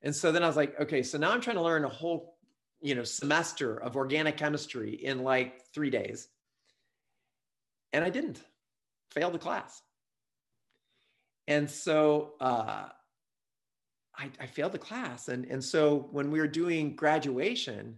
And 0.02 0.14
so 0.14 0.30
then 0.30 0.42
I 0.42 0.46
was 0.46 0.56
like, 0.56 0.78
okay, 0.80 1.02
so 1.02 1.18
now 1.18 1.32
I'm 1.32 1.40
trying 1.40 1.56
to 1.56 1.62
learn 1.62 1.84
a 1.84 1.88
whole, 1.88 2.36
you 2.80 2.94
know, 2.94 3.04
semester 3.04 3.76
of 3.76 3.96
organic 3.96 4.36
chemistry 4.36 4.94
in 4.94 5.22
like 5.24 5.64
three 5.72 5.90
days. 5.90 6.28
And 7.92 8.04
I 8.04 8.10
didn't 8.10 8.42
fail 9.10 9.30
the 9.30 9.38
class. 9.38 9.82
And 11.48 11.68
so 11.68 12.34
uh, 12.40 12.88
I, 14.16 14.30
I 14.38 14.46
failed 14.46 14.72
the 14.72 14.78
class. 14.78 15.28
And, 15.28 15.46
and 15.46 15.64
so 15.64 16.08
when 16.12 16.30
we 16.30 16.38
were 16.38 16.46
doing 16.46 16.94
graduation, 16.94 17.96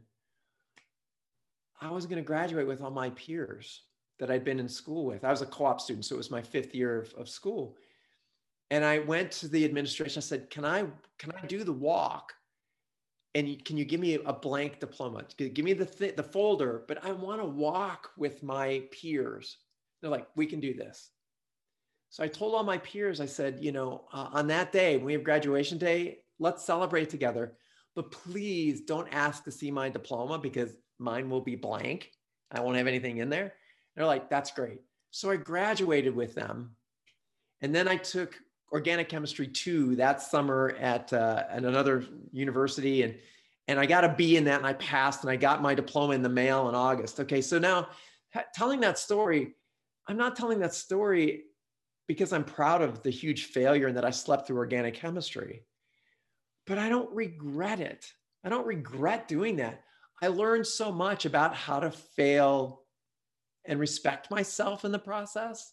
I 1.80 1.90
was 1.90 2.06
going 2.06 2.22
to 2.22 2.26
graduate 2.26 2.66
with 2.66 2.80
all 2.80 2.90
my 2.90 3.10
peers 3.10 3.82
that 4.18 4.30
I'd 4.30 4.44
been 4.44 4.60
in 4.60 4.68
school 4.68 5.04
with. 5.04 5.24
I 5.24 5.30
was 5.30 5.42
a 5.42 5.46
co-op 5.46 5.80
student, 5.80 6.04
so 6.04 6.14
it 6.14 6.18
was 6.18 6.30
my 6.30 6.42
fifth 6.42 6.74
year 6.74 7.00
of, 7.00 7.12
of 7.14 7.28
school 7.28 7.76
and 8.70 8.84
I 8.84 9.00
went 9.00 9.32
to 9.32 9.48
the 9.48 9.64
administration. 9.64 10.20
I 10.20 10.22
said, 10.22 10.50
"Can 10.50 10.64
I 10.64 10.86
can 11.18 11.32
I 11.32 11.46
do 11.46 11.64
the 11.64 11.72
walk? 11.72 12.34
And 13.34 13.64
can 13.64 13.76
you 13.76 13.84
give 13.84 14.00
me 14.00 14.14
a 14.14 14.32
blank 14.32 14.80
diploma? 14.80 15.24
Give 15.36 15.64
me 15.64 15.72
the 15.72 15.86
th- 15.86 16.16
the 16.16 16.22
folder, 16.22 16.84
but 16.88 17.04
I 17.04 17.12
want 17.12 17.40
to 17.40 17.46
walk 17.46 18.10
with 18.16 18.42
my 18.42 18.84
peers." 18.92 19.58
They're 20.00 20.10
like, 20.10 20.28
"We 20.36 20.46
can 20.46 20.60
do 20.60 20.74
this." 20.74 21.10
So 22.10 22.24
I 22.24 22.28
told 22.28 22.54
all 22.54 22.64
my 22.64 22.78
peers, 22.78 23.20
I 23.20 23.26
said, 23.26 23.62
"You 23.62 23.72
know, 23.72 24.08
uh, 24.12 24.30
on 24.32 24.46
that 24.48 24.72
day 24.72 24.96
when 24.96 25.06
we 25.06 25.12
have 25.12 25.24
graduation 25.24 25.78
day, 25.78 26.24
let's 26.38 26.64
celebrate 26.64 27.10
together. 27.10 27.56
But 27.96 28.12
please 28.12 28.82
don't 28.82 29.12
ask 29.12 29.44
to 29.44 29.50
see 29.50 29.70
my 29.70 29.88
diploma 29.88 30.38
because 30.38 30.76
mine 30.98 31.28
will 31.28 31.40
be 31.40 31.56
blank. 31.56 32.12
I 32.52 32.60
won't 32.60 32.76
have 32.76 32.86
anything 32.86 33.18
in 33.18 33.30
there." 33.30 33.54
They're 33.94 34.06
like, 34.06 34.30
"That's 34.30 34.52
great." 34.52 34.80
So 35.10 35.30
I 35.30 35.36
graduated 35.36 36.14
with 36.14 36.34
them. 36.36 36.76
And 37.62 37.74
then 37.74 37.88
I 37.88 37.96
took 37.96 38.40
organic 38.72 39.08
chemistry 39.08 39.46
two 39.46 39.96
that 39.96 40.22
summer 40.22 40.76
at, 40.78 41.12
uh, 41.12 41.44
at 41.50 41.64
another 41.64 42.04
university. 42.32 43.02
And, 43.02 43.16
and 43.68 43.78
I 43.80 43.86
got 43.86 44.04
a 44.04 44.08
B 44.08 44.36
in 44.36 44.44
that 44.44 44.58
and 44.58 44.66
I 44.66 44.74
passed 44.74 45.22
and 45.22 45.30
I 45.30 45.36
got 45.36 45.62
my 45.62 45.74
diploma 45.74 46.14
in 46.14 46.22
the 46.22 46.28
mail 46.28 46.68
in 46.68 46.74
August. 46.74 47.20
Okay. 47.20 47.40
So 47.40 47.58
now 47.58 47.88
telling 48.54 48.80
that 48.80 48.98
story, 48.98 49.54
I'm 50.08 50.16
not 50.16 50.36
telling 50.36 50.60
that 50.60 50.74
story 50.74 51.44
because 52.06 52.32
I'm 52.32 52.44
proud 52.44 52.82
of 52.82 53.02
the 53.02 53.10
huge 53.10 53.44
failure 53.46 53.86
and 53.86 53.96
that 53.96 54.04
I 54.04 54.10
slept 54.10 54.46
through 54.46 54.56
organic 54.56 54.94
chemistry, 54.94 55.62
but 56.66 56.78
I 56.78 56.88
don't 56.88 57.10
regret 57.14 57.80
it. 57.80 58.12
I 58.44 58.48
don't 58.48 58.66
regret 58.66 59.28
doing 59.28 59.56
that. 59.56 59.82
I 60.22 60.28
learned 60.28 60.66
so 60.66 60.90
much 60.90 61.24
about 61.24 61.54
how 61.54 61.80
to 61.80 61.90
fail 61.90 62.82
and 63.64 63.78
respect 63.78 64.30
myself 64.30 64.84
in 64.84 64.92
the 64.92 64.98
process 64.98 65.72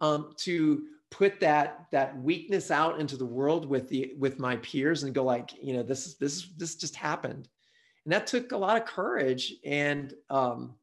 um, 0.00 0.34
to 0.38 0.84
put 1.10 1.40
that 1.40 1.86
that 1.92 2.20
weakness 2.20 2.70
out 2.70 3.00
into 3.00 3.16
the 3.16 3.26
world 3.26 3.66
with 3.66 3.88
the 3.88 4.14
with 4.18 4.38
my 4.38 4.56
peers 4.56 5.02
and 5.02 5.14
go 5.14 5.22
like 5.22 5.52
you 5.62 5.72
know 5.72 5.82
this 5.82 6.06
is 6.06 6.16
this 6.16 6.48
this 6.56 6.74
just 6.74 6.96
happened. 6.96 7.48
And 8.04 8.12
that 8.12 8.26
took 8.26 8.52
a 8.52 8.56
lot 8.56 8.80
of 8.80 8.86
courage 8.86 9.54
and 9.64 10.12
um 10.30 10.74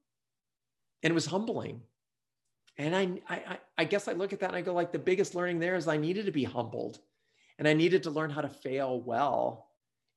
and 1.01 1.11
it 1.11 1.13
was 1.13 1.25
humbling. 1.25 1.81
And 2.77 2.95
I, 2.95 3.21
I 3.29 3.59
i 3.77 3.83
guess 3.83 4.07
i 4.07 4.13
look 4.13 4.33
at 4.33 4.39
that 4.39 4.49
and 4.49 4.55
i 4.55 4.61
go 4.61 4.73
like 4.73 4.91
the 4.91 4.99
biggest 4.99 5.35
learning 5.35 5.59
there 5.59 5.75
is 5.75 5.87
i 5.87 5.97
needed 5.97 6.25
to 6.25 6.31
be 6.31 6.43
humbled 6.43 6.99
and 7.59 7.67
i 7.67 7.73
needed 7.73 8.03
to 8.03 8.09
learn 8.09 8.29
how 8.29 8.41
to 8.41 8.49
fail 8.49 8.99
well. 9.01 9.67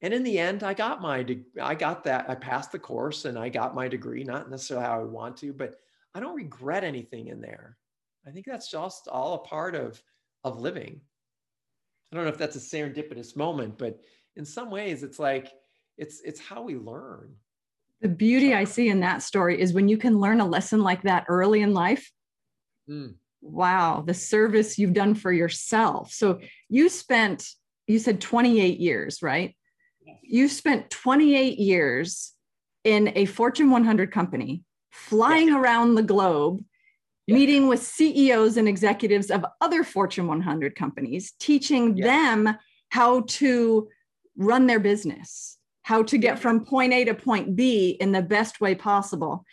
And 0.02 0.14
in 0.14 0.22
the 0.22 0.38
end 0.38 0.62
i 0.62 0.72
got 0.72 1.02
my 1.02 1.26
i 1.61 1.74
got 1.74 2.04
that 2.04 2.30
i 2.30 2.34
passed 2.34 2.70
the 2.70 2.78
course 2.78 3.24
and 3.24 3.38
i 3.38 3.48
got 3.48 3.74
my 3.74 3.88
degree 3.88 4.24
not 4.24 4.50
necessarily 4.50 4.86
how 4.86 5.00
i 5.00 5.04
want 5.04 5.36
to 5.38 5.52
but 5.52 5.80
i 6.14 6.20
don't 6.20 6.36
regret 6.36 6.84
anything 6.84 7.28
in 7.28 7.40
there 7.40 7.76
I 8.27 8.31
think 8.31 8.47
that's 8.47 8.68
just 8.68 9.09
all 9.09 9.35
a 9.35 9.39
part 9.39 9.74
of 9.74 10.03
of 10.43 10.61
living. 10.61 11.01
I 12.12 12.16
don't 12.16 12.24
know 12.24 12.31
if 12.31 12.39
that's 12.39 12.57
a 12.57 12.61
serendipitous 12.61 13.37
moment, 13.37 13.79
but 13.79 14.01
in 14.37 14.45
some 14.45 14.70
ways 14.70 15.03
it's 15.03 15.18
like 15.18 15.53
it's 15.97 16.20
it's 16.22 16.41
how 16.41 16.62
we 16.62 16.77
learn. 16.77 17.35
The 18.01 18.09
beauty 18.09 18.53
I 18.53 18.64
see 18.64 18.89
in 18.89 19.01
that 19.01 19.22
story 19.22 19.61
is 19.61 19.72
when 19.72 19.89
you 19.89 19.97
can 19.97 20.18
learn 20.18 20.41
a 20.41 20.47
lesson 20.47 20.83
like 20.83 21.03
that 21.03 21.24
early 21.29 21.62
in 21.62 21.72
life. 21.72 22.11
Mm. 22.91 23.14
Wow, 23.41 24.03
the 24.05 24.14
service 24.14 24.79
you've 24.79 24.93
done 24.93 25.14
for 25.14 25.33
yourself. 25.33 26.12
So 26.12 26.41
you 26.68 26.89
spent 26.89 27.49
you 27.87 28.01
said 28.01 28.20
28 28.20 28.81
years, 28.81 29.22
right? 29.22 29.57
Yes. 30.05 30.16
You 30.22 30.49
spent 30.49 30.91
28 30.91 31.59
years 31.59 32.33
in 32.83 33.12
a 33.14 33.27
Fortune 33.27 33.70
100 33.70 34.11
company, 34.11 34.64
flying 34.91 35.49
yes. 35.49 35.57
around 35.57 35.95
the 35.95 36.03
globe 36.03 36.64
yeah. 37.27 37.35
meeting 37.35 37.68
with 37.68 37.83
CEOs 37.83 38.57
and 38.57 38.68
executives 38.68 39.31
of 39.31 39.45
other 39.61 39.85
Fortune 39.85 40.27
100 40.27 40.74
companies, 40.74 41.33
teaching 41.39 41.97
yeah. 41.97 42.07
them 42.07 42.57
how 42.91 43.22
to 43.22 43.89
run 44.37 44.66
their 44.66 44.81
business, 44.81 45.59
how 45.83 46.03
to 46.05 46.18
get 46.18 46.39
from 46.39 46.64
point 46.64 46.93
A 46.93 47.05
to 47.05 47.14
point 47.14 47.57
B 47.57 47.91
in 48.01 48.12
the 48.12 48.22
best 48.22 48.61
way 48.61 48.74
possible. 48.74 49.45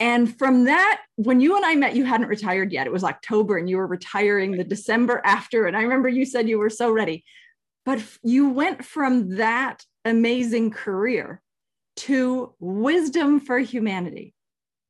And 0.00 0.36
from 0.38 0.64
that, 0.64 1.02
when 1.16 1.40
you 1.40 1.56
and 1.56 1.64
I 1.64 1.74
met, 1.76 1.94
you 1.94 2.04
hadn't 2.04 2.26
retired 2.26 2.72
yet. 2.72 2.86
It 2.86 2.92
was 2.92 3.04
October 3.04 3.58
and 3.58 3.70
you 3.70 3.76
were 3.76 3.86
retiring 3.86 4.52
the 4.52 4.64
December 4.64 5.20
after. 5.24 5.66
And 5.66 5.76
I 5.76 5.82
remember 5.82 6.08
you 6.08 6.26
said 6.26 6.48
you 6.48 6.58
were 6.58 6.70
so 6.70 6.90
ready. 6.90 7.24
But 7.84 8.02
you 8.22 8.48
went 8.48 8.84
from 8.84 9.36
that 9.36 9.84
amazing 10.04 10.70
career 10.70 11.40
to 11.96 12.54
wisdom 12.58 13.40
for 13.40 13.58
humanity. 13.58 14.34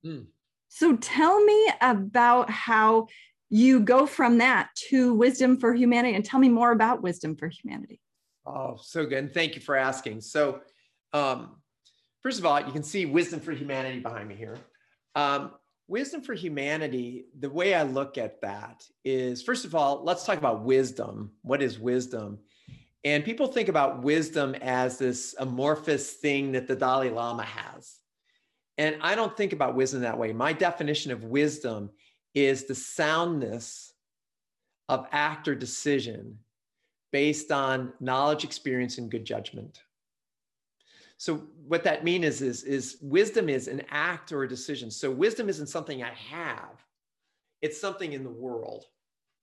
Mm. 0.05 0.27
So 0.75 0.97
tell 0.97 1.45
me 1.45 1.71
about 1.81 2.51
how 2.51 3.07
you 3.49 3.79
go 3.79 4.07
from 4.07 4.39
that 4.39 4.71
to 4.89 5.15
wisdom 5.15 5.57
for 5.57 5.73
humanity 5.73 6.17
and 6.17 6.25
tell 6.25 6.41
me 6.41 6.49
more 6.49 6.73
about 6.73 7.01
wisdom 7.01 7.37
for 7.37 7.47
humanity. 7.47 8.01
Oh, 8.45 8.77
so 8.83 9.07
good. 9.07 9.19
And 9.19 9.33
thank 9.33 9.55
you 9.55 9.61
for 9.61 9.77
asking. 9.77 10.23
So, 10.23 10.63
um, 11.13 11.59
first 12.25 12.41
of 12.41 12.45
all, 12.45 12.61
you 12.61 12.73
can 12.73 12.83
see 12.83 13.07
wisdom 13.07 13.39
for 13.39 13.53
humanity 13.53 14.01
behind 14.01 14.27
me 14.27 14.35
here. 14.35 14.57
Um, 15.15 15.53
wisdom 15.87 16.23
for 16.23 16.35
humanity, 16.35 17.27
the 17.39 17.51
way 17.51 17.73
I 17.73 17.85
look 17.85 18.19
at 18.19 18.41
that 18.41 18.85
is 19.05 19.45
first 19.45 19.65
of 19.65 19.77
all, 19.77 20.03
let's 20.03 20.25
talk 20.25 20.39
about 20.39 20.65
wisdom. 20.65 21.31
What 21.43 21.63
is 21.63 21.79
wisdom? 21.79 22.41
And 23.05 23.25
people 23.25 23.47
think 23.47 23.69
about 23.69 24.03
wisdom 24.03 24.57
as 24.57 24.99
this 24.99 25.37
amorphous 25.39 26.15
thing 26.15 26.51
that 26.51 26.67
the 26.67 26.75
Dalai 26.75 27.11
Lama 27.11 27.45
has. 27.45 28.01
And 28.79 28.97
I 29.03 29.15
don't 29.15 29.37
think 29.37 29.53
about 29.53 29.77
wisdom 29.77 30.01
that 30.01 30.19
way. 30.19 30.33
My 30.33 30.53
definition 30.53 31.13
of 31.13 31.25
wisdom 31.25 31.91
is 32.35 32.65
the 32.65 32.75
soundness 32.75 33.93
of 34.89 35.07
act 35.13 35.49
or 35.49 35.55
decision 35.55 36.39
based 37.13 37.53
on 37.53 37.93
knowledge, 38.01 38.43
experience, 38.43 38.99
and 38.99 39.11
good 39.11 39.25
judgment. 39.25 39.81
So 41.17 41.45
what 41.67 41.85
that 41.85 42.03
means 42.03 42.25
is, 42.25 42.43
is, 42.43 42.63
is 42.65 42.97
wisdom 43.01 43.49
is 43.49 43.69
an 43.69 43.83
act 43.89 44.33
or 44.33 44.43
a 44.43 44.49
decision. 44.49 44.91
So 44.91 45.11
wisdom 45.11 45.49
isn't 45.49 45.69
something 45.69 46.03
I 46.03 46.13
have, 46.13 46.85
it's 47.63 47.81
something 47.81 48.13
in 48.13 48.25
the 48.25 48.31
world. 48.31 48.87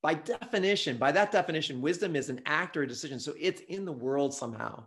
By 0.01 0.15
definition, 0.15 0.97
by 0.97 1.11
that 1.11 1.31
definition, 1.31 1.79
wisdom 1.79 2.15
is 2.15 2.29
an 2.29 2.41
act 2.45 2.75
or 2.75 2.81
a 2.81 2.87
decision. 2.87 3.19
So 3.19 3.33
it's 3.39 3.61
in 3.61 3.85
the 3.85 3.91
world 3.91 4.33
somehow. 4.33 4.83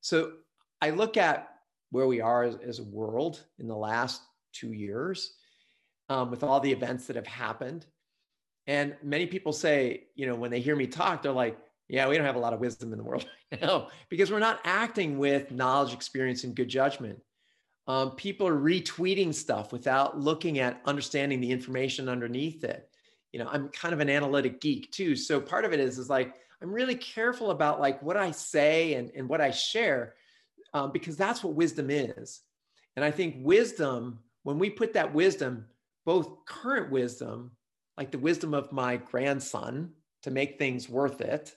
So 0.00 0.32
I 0.80 0.90
look 0.90 1.16
at 1.16 1.48
where 1.90 2.06
we 2.06 2.20
are 2.20 2.44
as, 2.44 2.56
as 2.56 2.78
a 2.78 2.84
world 2.84 3.44
in 3.58 3.66
the 3.66 3.76
last 3.76 4.22
two 4.52 4.72
years 4.72 5.34
um, 6.08 6.30
with 6.30 6.42
all 6.42 6.60
the 6.60 6.72
events 6.72 7.06
that 7.06 7.16
have 7.16 7.26
happened. 7.26 7.86
And 8.66 8.96
many 9.02 9.26
people 9.26 9.52
say, 9.52 10.04
you 10.14 10.26
know, 10.26 10.34
when 10.34 10.50
they 10.50 10.60
hear 10.60 10.76
me 10.76 10.86
talk, 10.86 11.22
they're 11.22 11.32
like, 11.32 11.58
yeah, 11.88 12.06
we 12.06 12.16
don't 12.16 12.26
have 12.26 12.36
a 12.36 12.40
lot 12.40 12.52
of 12.52 12.60
wisdom 12.60 12.92
in 12.92 12.98
the 12.98 13.04
world 13.04 13.26
right 13.52 13.62
now 13.62 13.88
because 14.10 14.30
we're 14.30 14.38
not 14.38 14.60
acting 14.64 15.18
with 15.18 15.50
knowledge, 15.50 15.94
experience, 15.94 16.44
and 16.44 16.54
good 16.54 16.68
judgment. 16.68 17.18
Um, 17.86 18.10
people 18.12 18.46
are 18.46 18.58
retweeting 18.58 19.32
stuff 19.32 19.72
without 19.72 20.20
looking 20.20 20.58
at 20.58 20.82
understanding 20.84 21.40
the 21.40 21.50
information 21.50 22.08
underneath 22.08 22.62
it. 22.62 22.90
You 23.32 23.38
know, 23.38 23.48
I'm 23.50 23.68
kind 23.68 23.94
of 23.94 24.00
an 24.00 24.10
analytic 24.10 24.60
geek 24.60 24.92
too. 24.92 25.16
So 25.16 25.40
part 25.40 25.64
of 25.64 25.72
it 25.72 25.80
is, 25.80 25.98
is 25.98 26.10
like, 26.10 26.34
I'm 26.60 26.70
really 26.70 26.96
careful 26.96 27.50
about 27.50 27.80
like 27.80 28.02
what 28.02 28.18
I 28.18 28.32
say 28.32 28.94
and, 28.94 29.10
and 29.16 29.28
what 29.28 29.40
I 29.40 29.50
share 29.50 30.14
um, 30.74 30.92
because 30.92 31.16
that's 31.16 31.42
what 31.42 31.54
wisdom 31.54 31.90
is. 31.90 32.42
And 32.96 33.04
I 33.04 33.10
think 33.10 33.36
wisdom, 33.38 34.18
when 34.42 34.58
we 34.58 34.70
put 34.70 34.92
that 34.94 35.14
wisdom, 35.14 35.66
both 36.04 36.44
current 36.46 36.90
wisdom, 36.90 37.52
like 37.96 38.10
the 38.10 38.18
wisdom 38.18 38.54
of 38.54 38.72
my 38.72 38.96
grandson 38.96 39.90
to 40.22 40.30
make 40.30 40.58
things 40.58 40.88
worth 40.88 41.20
it, 41.20 41.54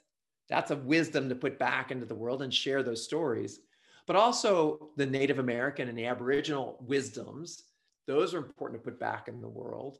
that's 0.50 0.72
a 0.72 0.76
wisdom 0.76 1.30
to 1.30 1.36
put 1.36 1.58
back 1.58 1.92
into 1.92 2.06
the 2.06 2.16
world 2.16 2.42
and 2.42 2.54
share 2.54 2.84
those 2.84 3.04
stories. 3.04 3.60
But 4.08 4.16
also 4.16 4.90
the 4.98 5.06
Native 5.06 5.40
American 5.40 5.88
and 5.88 5.98
the 5.98 6.08
Aboriginal 6.08 6.78
wisdoms, 6.82 7.64
those 8.08 8.34
are 8.34 8.40
important 8.40 8.82
to 8.84 8.90
put 8.92 9.00
back 9.00 9.28
in 9.28 9.40
the 9.40 9.48
world 9.48 10.00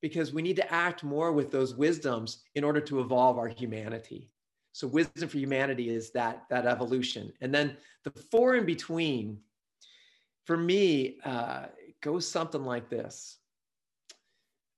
because 0.00 0.32
we 0.32 0.42
need 0.42 0.56
to 0.56 0.72
act 0.72 1.02
more 1.04 1.32
with 1.32 1.50
those 1.50 1.74
wisdoms 1.74 2.42
in 2.54 2.64
order 2.64 2.80
to 2.80 3.00
evolve 3.00 3.38
our 3.38 3.48
humanity. 3.48 4.30
So 4.72 4.86
wisdom 4.86 5.28
for 5.28 5.38
humanity 5.38 5.90
is 5.90 6.10
that 6.10 6.44
that 6.50 6.66
evolution, 6.66 7.32
and 7.40 7.54
then 7.54 7.76
the 8.04 8.10
four 8.30 8.54
in 8.54 8.66
between. 8.66 9.38
For 10.44 10.56
me, 10.56 11.18
uh, 11.26 11.66
goes 12.00 12.26
something 12.26 12.64
like 12.64 12.88
this, 12.88 13.36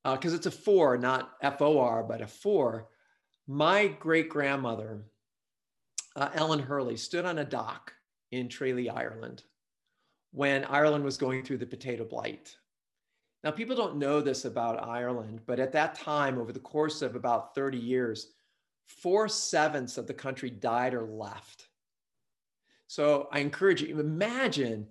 because 0.05 0.33
uh, 0.33 0.37
it's 0.37 0.47
a 0.47 0.51
four, 0.51 0.97
not 0.99 1.33
F 1.43 1.61
O 1.63 1.79
R, 1.79 2.03
but 2.03 2.23
a 2.23 2.27
four. 2.27 2.89
My 3.47 3.89
great 3.89 4.29
grandmother, 4.29 5.03
uh, 6.17 6.31
Ellen 6.35 6.61
Hurley, 6.61 6.97
stood 6.97 7.25
on 7.25 7.39
a 7.39 7.45
dock 7.45 7.93
in 8.33 8.49
Tralee, 8.49 8.89
Ireland, 8.89 9.43
when 10.33 10.65
Ireland 10.65 11.05
was 11.05 11.17
going 11.17 11.45
through 11.45 11.59
the 11.59 11.67
potato 11.67 12.05
blight. 12.05 12.57
Now, 13.43 13.51
people 13.51 13.75
don't 13.75 13.97
know 13.97 14.21
this 14.21 14.45
about 14.45 14.87
Ireland, 14.87 15.41
but 15.47 15.59
at 15.59 15.73
that 15.73 15.95
time, 15.95 16.39
over 16.39 16.53
the 16.53 16.61
course 16.61 17.01
of 17.03 17.17
about 17.17 17.55
30 17.55 17.79
years, 17.79 18.33
four 18.99 19.29
sevenths 19.29 19.99
of 19.99 20.07
the 20.07 20.15
country 20.15 20.51
died 20.51 20.95
or 20.95 21.05
left. 21.05 21.69
So 22.87 23.29
I 23.33 23.39
encourage 23.39 23.83
you, 23.83 24.01
imagine 24.01 24.89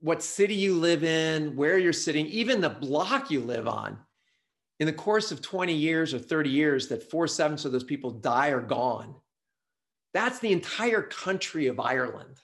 what 0.00 0.22
city 0.22 0.54
you 0.54 0.74
live 0.74 1.04
in, 1.04 1.56
where 1.56 1.78
you're 1.78 1.92
sitting, 1.92 2.26
even 2.26 2.60
the 2.60 2.68
block 2.68 3.30
you 3.30 3.40
live 3.40 3.66
on. 3.66 3.98
In 4.78 4.86
the 4.86 4.92
course 4.92 5.32
of 5.32 5.42
20 5.42 5.72
years 5.72 6.14
or 6.14 6.18
30 6.18 6.50
years, 6.50 6.88
that 6.88 7.10
four 7.10 7.26
sevenths 7.26 7.64
of 7.64 7.72
those 7.72 7.84
people 7.84 8.10
die 8.10 8.48
or 8.48 8.60
gone. 8.60 9.14
That's 10.12 10.38
the 10.38 10.52
entire 10.52 11.02
country 11.02 11.66
of 11.66 11.80
Ireland 11.80 12.40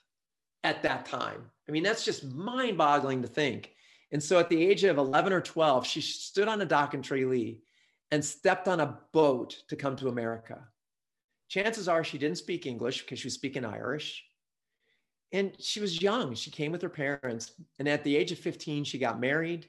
at 0.65 0.83
that 0.83 1.07
time. 1.07 1.51
I 1.69 1.73
mean, 1.73 1.83
that's 1.83 2.05
just 2.05 2.25
mind 2.25 2.79
boggling 2.79 3.23
to 3.23 3.29
think. 3.29 3.73
And 4.13 4.23
so 4.23 4.39
at 4.39 4.49
the 4.49 4.67
age 4.67 4.85
of 4.85 4.99
11 4.99 5.33
or 5.33 5.41
12, 5.41 5.87
she 5.87 6.01
stood 6.01 6.49
on 6.49 6.61
a 6.61 6.67
dock 6.67 6.95
in 6.95 7.03
Tralee 7.03 7.61
and 8.11 8.25
stepped 8.25 8.69
on 8.69 8.81
a 8.81 8.99
boat 9.13 9.63
to 9.69 9.77
come 9.77 9.97
to 9.97 10.09
America 10.09 10.67
chances 11.49 11.89
are 11.89 12.05
she 12.05 12.19
didn't 12.19 12.39
speak 12.39 12.67
English 12.67 13.03
because 13.03 13.19
she 13.19 13.27
was 13.27 13.35
speaking 13.35 13.65
Irish. 13.65 14.25
And 15.33 15.55
she 15.61 15.81
was 15.81 16.01
young. 16.01 16.35
She 16.35 16.51
came 16.51 16.73
with 16.73 16.83
her 16.83 16.89
parents. 16.89 17.53
And 17.79 17.89
at 17.89 18.05
the 18.05 18.17
age 18.17 18.33
of 18.33 18.39
15, 18.39 18.85
she 18.85 18.99
got 18.99 19.21
married, 19.21 19.67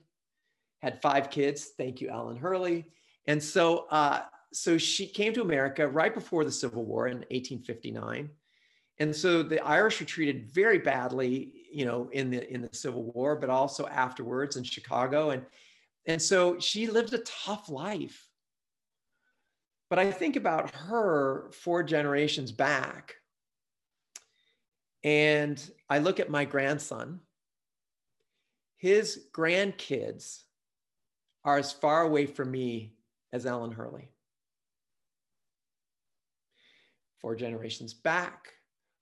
had 0.82 1.02
five 1.02 1.30
kids. 1.30 1.72
Thank 1.78 2.00
you, 2.00 2.10
Ellen 2.10 2.38
Hurley. 2.38 2.86
And 3.26 3.42
so, 3.42 3.88
uh, 3.90 4.22
so 4.54 4.78
she 4.78 5.08
came 5.08 5.34
to 5.34 5.42
America 5.42 5.88
right 5.88 6.14
before 6.14 6.46
the 6.46 6.52
Civil 6.52 6.86
War 6.86 7.08
in 7.08 7.18
1859. 7.18 8.30
And 9.00 9.16
so 9.16 9.44
the 9.44 9.60
Irish 9.64 10.00
were 10.00 10.06
treated 10.06 10.52
very 10.52 10.80
badly, 10.80 11.54
you 11.72 11.86
know, 11.86 12.10
in 12.12 12.32
the 12.32 12.52
in 12.52 12.62
the 12.62 12.70
Civil 12.72 13.04
War, 13.14 13.36
but 13.36 13.50
also 13.50 13.86
afterwards 13.88 14.56
in 14.56 14.64
Chicago. 14.64 15.32
And 15.32 15.46
and 16.08 16.22
so 16.22 16.58
she 16.60 16.88
lived 16.88 17.14
a 17.14 17.20
tough 17.20 17.70
life. 17.70 18.28
But 19.90 20.00
I 20.00 20.12
think 20.12 20.36
about 20.36 20.76
her 20.76 21.50
four 21.52 21.82
generations 21.84 22.52
back, 22.52 23.16
and 25.04 25.62
I 25.90 26.00
look 26.00 26.20
at 26.20 26.30
my 26.30 26.44
grandson. 26.44 27.22
His 28.78 29.28
grandkids 29.34 30.42
are 31.46 31.58
as 31.58 31.72
far 31.72 32.02
away 32.02 32.26
from 32.26 32.52
me 32.52 32.96
as 33.32 33.46
Ellen 33.46 33.72
Hurley. 33.72 34.10
Four 37.20 37.36
generations 37.36 37.94
back, 37.94 38.54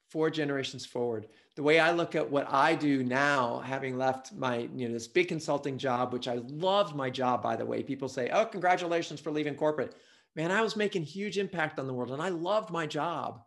four 0.10 0.30
generations 0.30 0.86
forward. 0.86 1.28
The 1.56 1.64
way 1.64 1.80
I 1.80 1.92
look 1.92 2.16
at 2.16 2.30
what 2.30 2.48
I 2.50 2.76
do 2.76 3.04
now, 3.04 3.60
having 3.60 3.98
left 3.98 4.34
my, 4.34 4.70
you 4.76 4.88
know, 4.88 4.94
this 4.94 5.08
big 5.08 5.28
consulting 5.28 5.78
job, 5.78 6.14
which 6.14 6.28
I 6.28 6.36
loved 6.48 6.96
my 6.96 7.10
job, 7.10 7.42
by 7.42 7.56
the 7.56 7.66
way. 7.66 7.82
People 7.82 8.08
say, 8.08 8.30
oh, 8.30 8.46
congratulations 8.46 9.20
for 9.20 9.32
leaving 9.32 9.56
corporate 9.56 9.96
man, 10.36 10.52
I 10.52 10.62
was 10.62 10.76
making 10.76 11.04
huge 11.04 11.38
impact 11.38 11.80
on 11.80 11.88
the 11.88 11.94
world 11.94 12.12
and 12.12 12.22
I 12.22 12.30
loved 12.30 12.70
my 12.70 12.86
job. 12.86 13.42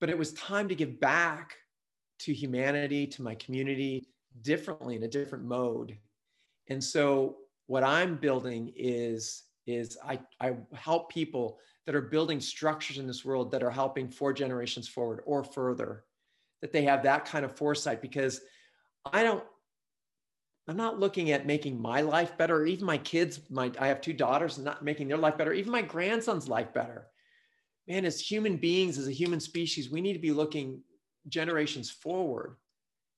But 0.00 0.10
it 0.10 0.18
was 0.18 0.32
time 0.34 0.68
to 0.68 0.74
give 0.74 1.00
back 1.00 1.56
to 2.20 2.32
humanity, 2.32 3.06
to 3.06 3.22
my 3.22 3.34
community 3.36 4.08
differently 4.42 4.96
in 4.96 5.02
a 5.02 5.08
different 5.08 5.44
mode. 5.44 5.96
And 6.68 6.82
so 6.82 7.36
what 7.66 7.82
I'm 7.82 8.16
building 8.16 8.72
is 8.76 9.44
is 9.66 9.98
I, 10.02 10.18
I 10.40 10.54
help 10.72 11.12
people 11.12 11.58
that 11.84 11.94
are 11.94 12.00
building 12.00 12.40
structures 12.40 12.96
in 12.96 13.06
this 13.06 13.22
world 13.22 13.50
that 13.50 13.62
are 13.62 13.70
helping 13.70 14.08
four 14.08 14.32
generations 14.32 14.88
forward 14.88 15.20
or 15.26 15.44
further, 15.44 16.04
that 16.62 16.72
they 16.72 16.82
have 16.84 17.02
that 17.02 17.26
kind 17.26 17.44
of 17.44 17.54
foresight 17.54 18.00
because 18.00 18.40
I 19.12 19.22
don't 19.22 19.44
I'm 20.68 20.76
not 20.76 21.00
looking 21.00 21.30
at 21.30 21.46
making 21.46 21.80
my 21.80 22.02
life 22.02 22.36
better, 22.36 22.56
or 22.56 22.66
even 22.66 22.84
my 22.84 22.98
kids. 22.98 23.40
My 23.48 23.72
I 23.78 23.88
have 23.88 24.02
two 24.02 24.12
daughters, 24.12 24.58
not 24.58 24.84
making 24.84 25.08
their 25.08 25.16
life 25.16 25.38
better, 25.38 25.54
even 25.54 25.72
my 25.72 25.80
grandson's 25.80 26.46
life 26.46 26.74
better. 26.74 27.06
Man, 27.88 28.04
as 28.04 28.20
human 28.20 28.58
beings, 28.58 28.98
as 28.98 29.08
a 29.08 29.12
human 29.12 29.40
species, 29.40 29.90
we 29.90 30.02
need 30.02 30.12
to 30.12 30.18
be 30.18 30.30
looking 30.30 30.82
generations 31.28 31.90
forward, 31.90 32.56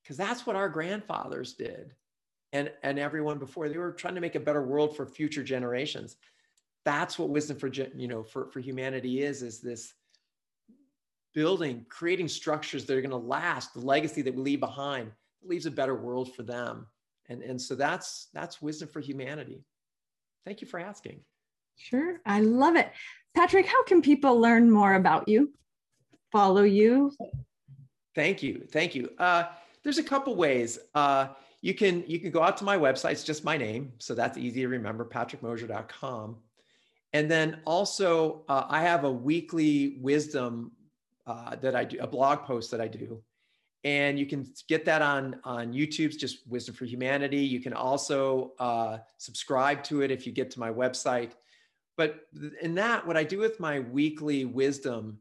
because 0.03 0.17
that's 0.17 0.47
what 0.47 0.55
our 0.55 0.69
grandfathers 0.69 1.55
did, 1.55 1.93
and 2.53 2.71
and 2.85 3.01
everyone 3.01 3.39
before. 3.39 3.69
They 3.69 3.79
were 3.79 3.93
trying 3.93 4.15
to 4.15 4.21
make 4.21 4.37
a 4.37 4.41
better 4.41 4.63
world 4.63 4.97
for 4.97 5.05
future 5.05 5.43
generations. 5.43 6.17
That's 6.85 7.19
what 7.19 7.31
wisdom 7.31 7.59
for 7.59 7.67
you 7.67 8.07
know 8.07 8.23
for 8.23 8.47
for 8.47 8.61
humanity 8.61 9.23
is 9.23 9.43
is 9.43 9.61
this 9.61 9.95
building, 11.35 11.85
creating 11.89 12.29
structures 12.29 12.85
that 12.85 12.97
are 12.97 13.01
going 13.01 13.11
to 13.11 13.17
last, 13.17 13.75
the 13.75 13.81
legacy 13.81 14.23
that 14.23 14.35
we 14.35 14.41
leave 14.41 14.61
behind 14.61 15.11
leaves 15.43 15.67
a 15.67 15.71
better 15.71 15.95
world 15.97 16.35
for 16.35 16.43
them 16.45 16.87
and 17.31 17.43
and 17.43 17.61
so 17.61 17.75
that's 17.75 18.29
that's 18.35 18.61
wisdom 18.61 18.89
for 18.89 19.01
humanity. 19.01 19.65
Thank 20.45 20.61
you 20.61 20.67
for 20.67 20.79
asking. 20.79 21.21
Sure. 21.77 22.21
I 22.27 22.41
love 22.41 22.77
it. 22.77 22.91
Patrick 23.35 23.67
how 23.67 23.83
can 23.85 24.03
people 24.03 24.39
learn 24.39 24.71
more 24.71 24.95
about 24.95 25.29
you 25.29 25.53
follow 26.31 26.63
you? 26.63 27.13
Thank 28.15 28.43
you. 28.43 28.67
Thank 28.71 28.95
you. 28.95 29.11
Uh, 29.19 29.45
there's 29.83 29.99
a 29.99 30.03
couple 30.03 30.37
ways. 30.37 30.79
Uh, 30.95 31.29
you 31.63 31.73
can 31.73 32.05
you 32.07 32.19
can 32.19 32.31
go 32.31 32.43
out 32.43 32.59
to 32.59 32.65
my 32.65 32.77
website. 32.77 33.13
It's 33.13 33.25
just 33.25 33.45
my 33.45 33.57
name 33.57 33.93
so 33.99 34.15
that's 34.15 34.37
easy 34.37 34.61
to 34.61 34.69
remember 34.69 35.05
patrickmosher.com 35.05 36.37
and 37.13 37.31
then 37.31 37.61
also 37.65 38.45
uh, 38.49 38.65
i 38.69 38.83
have 38.83 39.05
a 39.05 39.11
weekly 39.11 39.99
wisdom 40.01 40.73
uh, 41.27 41.57
that 41.57 41.75
i 41.75 41.85
do 41.85 41.99
a 42.01 42.07
blog 42.07 42.41
post 42.45 42.71
that 42.71 42.81
i 42.81 42.89
do 42.89 43.23
and 43.85 44.19
you 44.19 44.27
can 44.27 44.47
get 44.69 44.85
that 44.85 45.03
on 45.03 45.41
on 45.45 45.73
YouTube's 45.73 46.17
just 46.17 46.47
Wisdom 46.47 46.75
for 46.75 46.85
Humanity. 46.85 47.39
You 47.39 47.61
can 47.61 47.73
also 47.73 48.53
uh, 48.59 48.99
subscribe 49.17 49.83
to 49.85 50.03
it 50.03 50.11
if 50.11 50.27
you 50.27 50.33
get 50.33 50.51
to 50.53 50.61
my 50.61 50.71
website. 50.71 51.33
But 51.97 52.27
in 52.63 52.75
that, 52.77 53.07
what 53.07 53.17
I 53.17 53.25
do 53.25 53.39
with 53.39 53.61
my 53.61 53.81
weekly 53.81 54.45
wisdom 54.45 55.19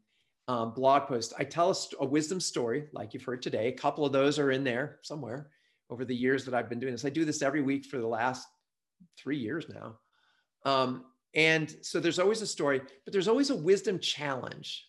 um, 0.47 0.74
blog 0.74 1.07
post, 1.07 1.34
I 1.38 1.43
tell 1.43 1.72
a, 1.72 2.03
a, 2.03 2.05
wisdom 2.05 2.39
story 2.39 2.88
like 2.93 3.14
you've 3.14 3.24
heard 3.24 3.41
today. 3.41 3.68
A 3.68 3.74
couple 3.74 4.05
of 4.05 4.12
those 4.12 4.39
are 4.39 4.51
in 4.51 4.64
there 4.64 4.99
somewhere 5.03 5.49
over 5.89 6.05
the 6.05 6.16
years 6.16 6.45
that 6.45 6.53
I've 6.53 6.70
been 6.70 6.80
doing 6.80 6.93
this. 6.93 7.05
I 7.05 7.10
do 7.10 7.26
this 7.26 7.41
every 7.41 7.62
week 7.62 7.86
for 7.86 7.97
the 7.97 8.07
last 8.07 8.47
three 9.18 9.38
years 9.38 9.68
now. 9.70 9.99
Um, 10.66 11.05
and 11.34 11.74
so 11.82 11.99
there's 11.99 12.20
always 12.20 12.41
a 12.41 12.47
story, 12.47 12.82
but 13.05 13.14
there's 13.14 13.28
always 13.28 13.49
a 13.49 13.55
wisdom 13.55 13.99
challenge. 13.99 14.86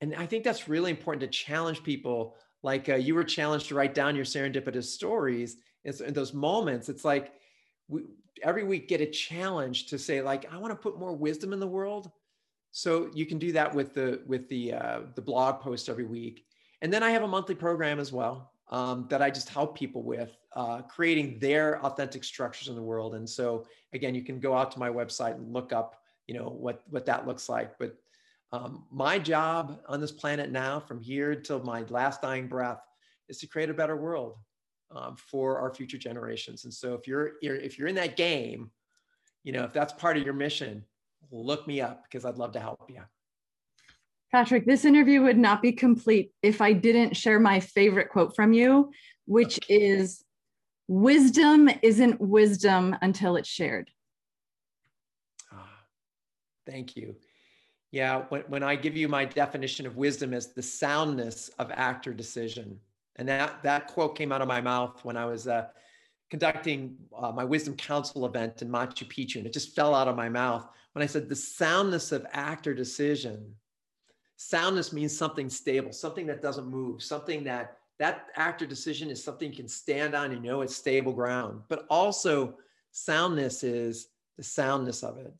And 0.00 0.14
I 0.14 0.26
think 0.26 0.44
that's 0.44 0.68
really 0.68 0.90
important 0.90 1.20
to 1.20 1.38
challenge 1.38 1.82
people 1.82 2.36
like 2.64 2.88
uh, 2.88 2.96
you 2.96 3.14
were 3.14 3.22
challenged 3.22 3.68
to 3.68 3.76
write 3.76 3.94
down 3.94 4.16
your 4.16 4.24
serendipitous 4.24 4.84
stories 4.84 5.58
it's 5.84 6.00
in 6.00 6.14
those 6.14 6.32
moments. 6.32 6.88
It's 6.88 7.04
like 7.04 7.32
we 7.88 8.02
every 8.42 8.64
week 8.64 8.88
get 8.88 9.00
a 9.00 9.06
challenge 9.06 9.86
to 9.86 9.96
say 9.96 10.20
like 10.20 10.52
i 10.52 10.56
want 10.56 10.72
to 10.72 10.76
put 10.76 10.98
more 10.98 11.14
wisdom 11.14 11.52
in 11.52 11.60
the 11.60 11.66
world. 11.66 12.10
So 12.72 13.08
you 13.14 13.26
can 13.26 13.38
do 13.38 13.52
that 13.52 13.72
with 13.72 13.94
the 13.94 14.22
with 14.26 14.48
the 14.48 14.72
uh, 14.72 15.00
the 15.14 15.22
blog 15.22 15.60
post 15.60 15.88
every 15.88 16.04
week. 16.04 16.46
And 16.82 16.92
then 16.92 17.02
i 17.02 17.10
have 17.10 17.22
a 17.22 17.28
monthly 17.28 17.54
program 17.54 18.00
as 18.00 18.12
well 18.12 18.52
um, 18.70 19.06
that 19.10 19.22
i 19.22 19.30
just 19.30 19.48
help 19.48 19.76
people 19.76 20.02
with 20.02 20.36
uh, 20.54 20.82
creating 20.82 21.38
their 21.38 21.84
authentic 21.84 22.24
structures 22.24 22.68
in 22.68 22.74
the 22.74 22.82
world. 22.82 23.14
And 23.14 23.28
so 23.28 23.66
again 23.92 24.14
you 24.14 24.22
can 24.22 24.40
go 24.40 24.54
out 24.54 24.72
to 24.72 24.78
my 24.78 24.88
website 24.88 25.34
and 25.34 25.52
look 25.52 25.72
up 25.72 26.00
you 26.26 26.34
know 26.34 26.48
what 26.48 26.82
what 26.88 27.06
that 27.06 27.26
looks 27.26 27.48
like. 27.48 27.78
But 27.78 27.96
um, 28.54 28.84
my 28.90 29.18
job 29.18 29.80
on 29.88 30.00
this 30.00 30.12
planet 30.12 30.50
now 30.50 30.78
from 30.78 31.00
here 31.00 31.34
till 31.34 31.62
my 31.62 31.82
last 31.88 32.22
dying 32.22 32.46
breath 32.46 32.80
is 33.28 33.38
to 33.38 33.46
create 33.46 33.70
a 33.70 33.74
better 33.74 33.96
world 33.96 34.36
um, 34.94 35.16
for 35.16 35.58
our 35.58 35.74
future 35.74 35.98
generations. 35.98 36.64
And 36.64 36.72
so 36.72 36.94
if 36.94 37.06
you're 37.06 37.32
if 37.42 37.78
you're 37.78 37.88
in 37.88 37.94
that 37.96 38.16
game 38.16 38.70
you 39.42 39.52
know 39.52 39.64
if 39.64 39.72
that's 39.72 39.92
part 39.92 40.16
of 40.16 40.22
your 40.22 40.34
mission 40.34 40.84
look 41.30 41.66
me 41.66 41.80
up 41.80 42.04
because 42.04 42.24
i'd 42.24 42.38
love 42.38 42.52
to 42.52 42.60
help 42.60 42.88
you 42.88 43.02
patrick 44.32 44.64
this 44.64 44.86
interview 44.86 45.20
would 45.22 45.36
not 45.36 45.60
be 45.60 45.70
complete 45.72 46.32
if 46.42 46.62
i 46.62 46.72
didn't 46.72 47.14
share 47.14 47.38
my 47.38 47.60
favorite 47.60 48.08
quote 48.08 48.34
from 48.34 48.54
you 48.54 48.90
which 49.26 49.58
is 49.68 50.24
wisdom 50.88 51.68
isn't 51.82 52.20
wisdom 52.20 52.96
until 53.00 53.36
it's 53.36 53.48
shared. 53.48 53.90
Thank 56.66 56.96
you. 56.96 57.16
Yeah, 57.94 58.24
when, 58.28 58.42
when 58.48 58.62
I 58.64 58.74
give 58.74 58.96
you 58.96 59.06
my 59.06 59.24
definition 59.24 59.86
of 59.86 59.96
wisdom 59.96 60.34
as 60.34 60.48
the 60.48 60.60
soundness 60.60 61.48
of 61.60 61.70
actor 61.70 62.12
decision, 62.12 62.80
and 63.14 63.28
that 63.28 63.62
that 63.62 63.86
quote 63.86 64.16
came 64.16 64.32
out 64.32 64.42
of 64.42 64.48
my 64.48 64.60
mouth 64.60 65.04
when 65.04 65.16
I 65.16 65.24
was 65.26 65.46
uh, 65.46 65.68
conducting 66.28 66.96
uh, 67.16 67.30
my 67.30 67.44
wisdom 67.44 67.76
council 67.76 68.26
event 68.26 68.62
in 68.62 68.68
Machu 68.68 69.06
Picchu, 69.06 69.36
and 69.36 69.46
it 69.46 69.52
just 69.52 69.76
fell 69.76 69.94
out 69.94 70.08
of 70.08 70.16
my 70.16 70.28
mouth 70.28 70.66
when 70.94 71.04
I 71.04 71.06
said 71.06 71.28
the 71.28 71.36
soundness 71.36 72.10
of 72.10 72.26
actor 72.32 72.74
decision. 72.74 73.54
Soundness 74.38 74.92
means 74.92 75.16
something 75.16 75.48
stable, 75.48 75.92
something 75.92 76.26
that 76.26 76.42
doesn't 76.42 76.66
move, 76.66 77.00
something 77.00 77.44
that 77.44 77.76
that 78.00 78.26
actor 78.34 78.66
decision 78.66 79.08
is 79.08 79.22
something 79.22 79.52
you 79.52 79.56
can 79.56 79.68
stand 79.68 80.16
on 80.16 80.32
and 80.32 80.42
know 80.42 80.62
it's 80.62 80.74
stable 80.74 81.12
ground. 81.12 81.62
But 81.68 81.86
also, 81.88 82.58
soundness 82.90 83.62
is 83.62 84.08
the 84.36 84.42
soundness 84.42 85.04
of 85.04 85.18
it 85.18 85.32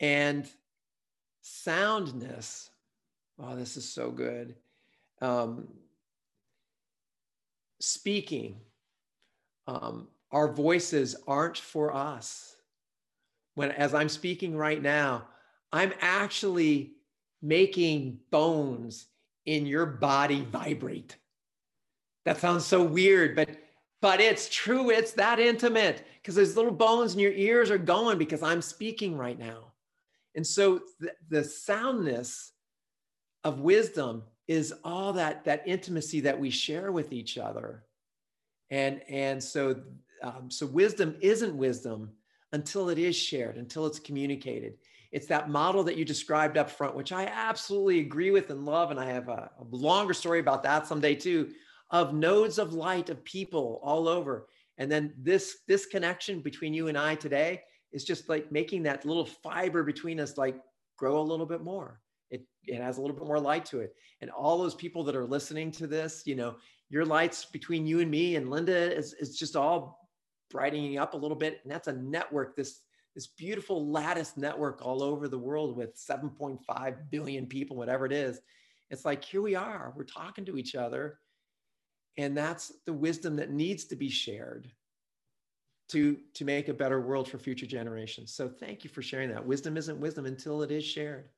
and 0.00 0.48
soundness. 1.48 2.70
Oh, 3.38 3.56
this 3.56 3.76
is 3.76 3.88
so 3.88 4.10
good. 4.10 4.54
Um, 5.20 5.68
speaking, 7.80 8.56
um, 9.66 10.08
our 10.30 10.52
voices 10.52 11.16
aren't 11.26 11.58
for 11.58 11.94
us. 11.94 12.56
When, 13.54 13.72
as 13.72 13.94
I'm 13.94 14.08
speaking 14.08 14.56
right 14.56 14.80
now, 14.80 15.26
I'm 15.72 15.92
actually 16.00 16.92
making 17.42 18.18
bones 18.30 19.06
in 19.46 19.66
your 19.66 19.86
body 19.86 20.46
vibrate. 20.50 21.16
That 22.24 22.38
sounds 22.38 22.66
so 22.66 22.82
weird, 22.82 23.34
but 23.36 23.48
but 24.00 24.20
it's 24.20 24.48
true. 24.48 24.90
It's 24.90 25.12
that 25.12 25.40
intimate 25.40 26.04
because 26.22 26.36
those 26.36 26.56
little 26.56 26.70
bones 26.70 27.14
in 27.14 27.20
your 27.20 27.32
ears 27.32 27.68
are 27.68 27.78
going 27.78 28.16
because 28.16 28.44
I'm 28.44 28.62
speaking 28.62 29.16
right 29.16 29.38
now. 29.38 29.72
And 30.38 30.46
so 30.46 30.82
the, 31.00 31.12
the 31.30 31.42
soundness 31.42 32.52
of 33.42 33.58
wisdom 33.58 34.22
is 34.46 34.72
all 34.84 35.12
that 35.14 35.44
that 35.46 35.64
intimacy 35.66 36.20
that 36.20 36.38
we 36.38 36.48
share 36.48 36.92
with 36.92 37.12
each 37.12 37.38
other. 37.38 37.82
And 38.70 39.02
and 39.08 39.42
so 39.42 39.82
um, 40.22 40.48
so 40.48 40.64
wisdom 40.66 41.16
isn't 41.20 41.56
wisdom 41.56 42.12
until 42.52 42.88
it 42.88 43.00
is 43.00 43.16
shared, 43.16 43.56
until 43.56 43.84
it's 43.84 43.98
communicated. 43.98 44.74
It's 45.10 45.26
that 45.26 45.50
model 45.50 45.82
that 45.82 45.96
you 45.96 46.04
described 46.04 46.56
up 46.56 46.70
front, 46.70 46.94
which 46.94 47.10
I 47.10 47.24
absolutely 47.24 47.98
agree 47.98 48.30
with 48.30 48.50
and 48.50 48.64
love. 48.64 48.92
And 48.92 49.00
I 49.00 49.06
have 49.06 49.28
a, 49.28 49.50
a 49.58 49.64
longer 49.74 50.14
story 50.14 50.38
about 50.38 50.62
that 50.62 50.86
someday 50.86 51.16
too, 51.16 51.50
of 51.90 52.14
nodes 52.14 52.60
of 52.60 52.74
light 52.74 53.10
of 53.10 53.24
people 53.24 53.80
all 53.82 54.06
over. 54.06 54.46
And 54.76 54.88
then 54.88 55.14
this 55.18 55.62
this 55.66 55.84
connection 55.84 56.42
between 56.42 56.74
you 56.74 56.86
and 56.86 56.96
I 56.96 57.16
today 57.16 57.62
is 57.92 58.04
just 58.04 58.28
like 58.28 58.50
making 58.52 58.82
that 58.84 59.04
little 59.04 59.24
fiber 59.24 59.82
between 59.82 60.20
us 60.20 60.36
like 60.36 60.60
grow 60.96 61.20
a 61.20 61.22
little 61.22 61.46
bit 61.46 61.62
more. 61.62 62.00
It, 62.30 62.42
it 62.66 62.80
has 62.80 62.98
a 62.98 63.00
little 63.00 63.16
bit 63.16 63.26
more 63.26 63.40
light 63.40 63.64
to 63.66 63.80
it. 63.80 63.94
And 64.20 64.30
all 64.30 64.58
those 64.58 64.74
people 64.74 65.04
that 65.04 65.16
are 65.16 65.24
listening 65.24 65.70
to 65.72 65.86
this, 65.86 66.22
you 66.26 66.36
know, 66.36 66.56
your 66.90 67.04
lights 67.04 67.44
between 67.46 67.86
you 67.86 68.00
and 68.00 68.10
me 68.10 68.36
and 68.36 68.50
Linda 68.50 68.94
is, 68.94 69.14
is 69.14 69.38
just 69.38 69.56
all 69.56 70.10
brightening 70.50 70.98
up 70.98 71.14
a 71.14 71.16
little 71.16 71.36
bit. 71.36 71.60
And 71.62 71.72
that's 71.72 71.88
a 71.88 71.92
network, 71.92 72.56
this, 72.56 72.80
this 73.14 73.28
beautiful 73.28 73.90
lattice 73.90 74.36
network 74.36 74.84
all 74.84 75.02
over 75.02 75.28
the 75.28 75.38
world 75.38 75.76
with 75.76 75.96
7.5 75.96 76.96
billion 77.10 77.46
people, 77.46 77.76
whatever 77.76 78.06
it 78.06 78.12
is. 78.12 78.40
It's 78.90 79.04
like, 79.04 79.24
here 79.24 79.42
we 79.42 79.54
are, 79.54 79.92
we're 79.96 80.04
talking 80.04 80.44
to 80.46 80.56
each 80.56 80.74
other. 80.74 81.18
And 82.16 82.36
that's 82.36 82.72
the 82.84 82.92
wisdom 82.92 83.36
that 83.36 83.50
needs 83.50 83.84
to 83.86 83.96
be 83.96 84.08
shared 84.08 84.72
to 85.88 86.18
to 86.34 86.44
make 86.44 86.68
a 86.68 86.74
better 86.74 87.00
world 87.00 87.28
for 87.28 87.38
future 87.38 87.66
generations 87.66 88.32
so 88.34 88.48
thank 88.48 88.84
you 88.84 88.90
for 88.90 89.02
sharing 89.02 89.30
that 89.30 89.44
wisdom 89.44 89.76
isn't 89.76 90.00
wisdom 90.00 90.26
until 90.26 90.62
it 90.62 90.70
is 90.70 90.84
shared 90.84 91.28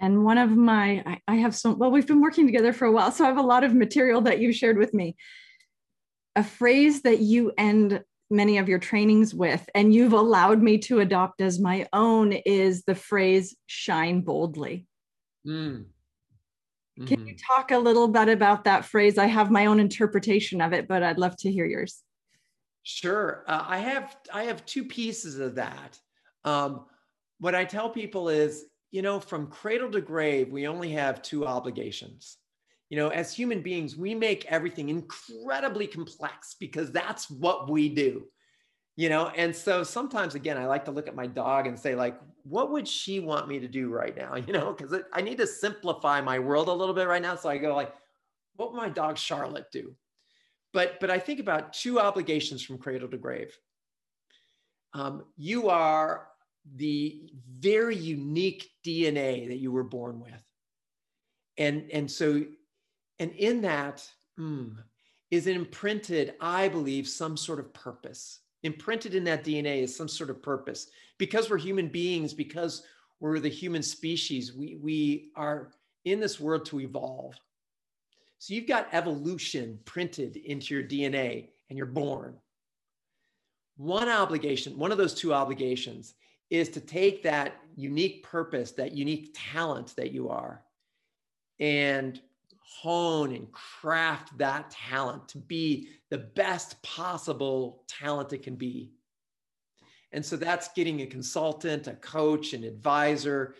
and 0.00 0.24
one 0.24 0.38
of 0.38 0.50
my 0.50 1.02
I, 1.06 1.20
I 1.28 1.34
have 1.36 1.54
some 1.54 1.78
well 1.78 1.90
we've 1.90 2.06
been 2.06 2.20
working 2.20 2.46
together 2.46 2.72
for 2.72 2.86
a 2.86 2.92
while 2.92 3.10
so 3.12 3.24
i 3.24 3.28
have 3.28 3.38
a 3.38 3.42
lot 3.42 3.64
of 3.64 3.74
material 3.74 4.20
that 4.22 4.40
you've 4.40 4.56
shared 4.56 4.78
with 4.78 4.92
me 4.92 5.16
a 6.34 6.44
phrase 6.44 7.02
that 7.02 7.20
you 7.20 7.52
end 7.56 8.02
many 8.28 8.58
of 8.58 8.68
your 8.68 8.80
trainings 8.80 9.34
with 9.34 9.68
and 9.74 9.94
you've 9.94 10.12
allowed 10.12 10.60
me 10.62 10.78
to 10.78 10.98
adopt 10.98 11.40
as 11.40 11.60
my 11.60 11.86
own 11.92 12.32
is 12.32 12.82
the 12.82 12.94
phrase 12.94 13.56
shine 13.66 14.20
boldly 14.20 14.86
mm. 15.46 15.52
mm-hmm. 15.52 17.04
can 17.04 17.26
you 17.26 17.34
mm-hmm. 17.34 17.54
talk 17.54 17.70
a 17.70 17.78
little 17.78 18.08
bit 18.08 18.28
about 18.28 18.64
that 18.64 18.84
phrase 18.84 19.16
i 19.16 19.26
have 19.26 19.50
my 19.50 19.66
own 19.66 19.78
interpretation 19.78 20.60
of 20.60 20.72
it 20.72 20.88
but 20.88 21.04
i'd 21.04 21.18
love 21.18 21.36
to 21.36 21.52
hear 21.52 21.64
yours 21.64 22.02
Sure, 22.88 23.42
uh, 23.48 23.64
I 23.66 23.78
have 23.78 24.16
I 24.32 24.44
have 24.44 24.64
two 24.64 24.84
pieces 24.84 25.40
of 25.40 25.56
that. 25.56 25.98
Um, 26.44 26.84
what 27.40 27.52
I 27.52 27.64
tell 27.64 27.90
people 27.90 28.28
is, 28.28 28.66
you 28.92 29.02
know, 29.02 29.18
from 29.18 29.48
cradle 29.48 29.90
to 29.90 30.00
grave, 30.00 30.52
we 30.52 30.68
only 30.68 30.92
have 30.92 31.20
two 31.20 31.44
obligations. 31.44 32.36
You 32.88 32.96
know, 32.98 33.08
as 33.08 33.32
human 33.34 33.60
beings, 33.60 33.96
we 33.96 34.14
make 34.14 34.44
everything 34.46 34.88
incredibly 34.88 35.88
complex 35.88 36.54
because 36.60 36.92
that's 36.92 37.28
what 37.28 37.68
we 37.68 37.88
do. 37.88 38.22
You 38.96 39.08
know, 39.08 39.28
and 39.36 39.54
so 39.54 39.82
sometimes, 39.82 40.36
again, 40.36 40.56
I 40.56 40.66
like 40.66 40.84
to 40.86 40.92
look 40.92 41.08
at 41.08 41.16
my 41.16 41.26
dog 41.26 41.66
and 41.66 41.78
say, 41.78 41.96
like, 41.96 42.20
what 42.44 42.70
would 42.72 42.86
she 42.86 43.20
want 43.20 43.48
me 43.48 43.58
to 43.58 43.68
do 43.68 43.88
right 43.90 44.16
now? 44.16 44.36
You 44.46 44.52
know, 44.52 44.72
because 44.72 45.02
I 45.12 45.22
need 45.22 45.38
to 45.38 45.46
simplify 45.48 46.20
my 46.20 46.38
world 46.38 46.68
a 46.68 46.72
little 46.72 46.94
bit 46.94 47.08
right 47.08 47.22
now. 47.22 47.36
So 47.36 47.48
I 47.48 47.58
go 47.58 47.74
like, 47.74 47.94
what 48.56 48.72
would 48.72 48.78
my 48.78 48.90
dog 48.90 49.18
Charlotte 49.18 49.72
do? 49.72 49.96
But, 50.76 51.00
but 51.00 51.10
I 51.10 51.18
think 51.18 51.40
about 51.40 51.72
two 51.72 51.98
obligations 51.98 52.62
from 52.62 52.76
cradle 52.76 53.08
to 53.08 53.16
grave. 53.16 53.58
Um, 54.92 55.24
you 55.34 55.70
are 55.70 56.28
the 56.74 57.30
very 57.50 57.96
unique 57.96 58.68
DNA 58.84 59.48
that 59.48 59.56
you 59.56 59.72
were 59.72 59.82
born 59.82 60.20
with. 60.20 60.44
And, 61.56 61.90
and 61.90 62.10
so, 62.10 62.44
and 63.18 63.30
in 63.30 63.62
that 63.62 64.06
mm, 64.38 64.76
is 65.30 65.46
imprinted, 65.46 66.34
I 66.42 66.68
believe, 66.68 67.08
some 67.08 67.38
sort 67.38 67.58
of 67.58 67.72
purpose. 67.72 68.40
Imprinted 68.62 69.14
in 69.14 69.24
that 69.24 69.44
DNA 69.44 69.82
is 69.82 69.96
some 69.96 70.08
sort 70.08 70.28
of 70.28 70.42
purpose. 70.42 70.88
Because 71.16 71.48
we're 71.48 71.56
human 71.56 71.88
beings, 71.88 72.34
because 72.34 72.82
we're 73.18 73.40
the 73.40 73.48
human 73.48 73.82
species, 73.82 74.52
we, 74.52 74.76
we 74.82 75.30
are 75.36 75.70
in 76.04 76.20
this 76.20 76.38
world 76.38 76.66
to 76.66 76.80
evolve. 76.80 77.34
So 78.38 78.54
you've 78.54 78.66
got 78.66 78.88
evolution 78.92 79.78
printed 79.84 80.36
into 80.36 80.74
your 80.74 80.84
DNA 80.84 81.48
and 81.68 81.76
you're 81.76 81.86
born. 81.86 82.36
One 83.76 84.08
obligation, 84.08 84.78
one 84.78 84.92
of 84.92 84.98
those 84.98 85.14
two 85.14 85.34
obligations 85.34 86.14
is 86.50 86.68
to 86.70 86.80
take 86.80 87.22
that 87.22 87.56
unique 87.74 88.22
purpose, 88.22 88.72
that 88.72 88.92
unique 88.92 89.34
talent 89.34 89.94
that 89.96 90.12
you 90.12 90.28
are, 90.28 90.62
and 91.58 92.20
hone 92.60 93.34
and 93.34 93.50
craft 93.52 94.36
that 94.38 94.70
talent 94.70 95.28
to 95.28 95.38
be 95.38 95.88
the 96.10 96.18
best 96.18 96.80
possible 96.82 97.84
talent 97.88 98.32
it 98.32 98.42
can 98.42 98.56
be. 98.56 98.92
And 100.12 100.24
so 100.24 100.36
that's 100.36 100.68
getting 100.68 101.02
a 101.02 101.06
consultant, 101.06 101.86
a 101.86 101.94
coach, 101.94 102.52
an 102.52 102.64
advisor, 102.64 103.54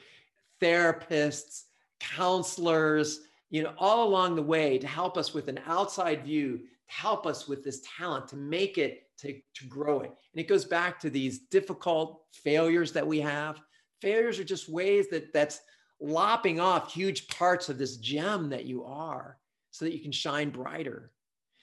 therapists, 0.61 1.65
counselors, 1.99 3.21
you 3.51 3.63
know, 3.63 3.75
all 3.79 4.09
along 4.09 4.35
the 4.35 4.43
way 4.43 4.79
to 4.79 4.87
help 4.87 5.17
us 5.17 5.33
with 5.33 5.49
an 5.49 5.61
outside 5.67 6.25
view, 6.25 6.59
to 6.59 6.65
help 6.87 7.27
us 7.27 7.47
with 7.47 7.65
this 7.65 7.83
talent, 7.99 8.29
to 8.29 8.37
make 8.37 8.79
it, 8.79 9.03
to, 9.19 9.33
to 9.55 9.67
grow 9.67 10.01
it. 10.01 10.11
And 10.33 10.41
it 10.41 10.49
goes 10.49 10.65
back 10.65 10.99
to 11.01 11.11
these 11.11 11.41
difficult 11.51 12.23
failures 12.33 12.93
that 12.93 13.07
we 13.07 13.21
have. 13.21 13.61
Failures 14.03 14.39
are 14.39 14.45
just 14.45 14.69
ways 14.69 15.09
that 15.11 15.33
that's 15.33 15.61
lopping 16.01 16.61
off 16.61 16.93
huge 16.93 17.27
parts 17.29 17.69
of 17.69 17.79
this 17.79 17.97
gem 17.97 18.51
that 18.51 18.67
you 18.67 18.85
are. 18.85 19.39
so 19.71 19.85
that 19.85 19.95
you 19.95 20.01
can 20.01 20.13
shine 20.13 20.51
brighter. 20.51 21.13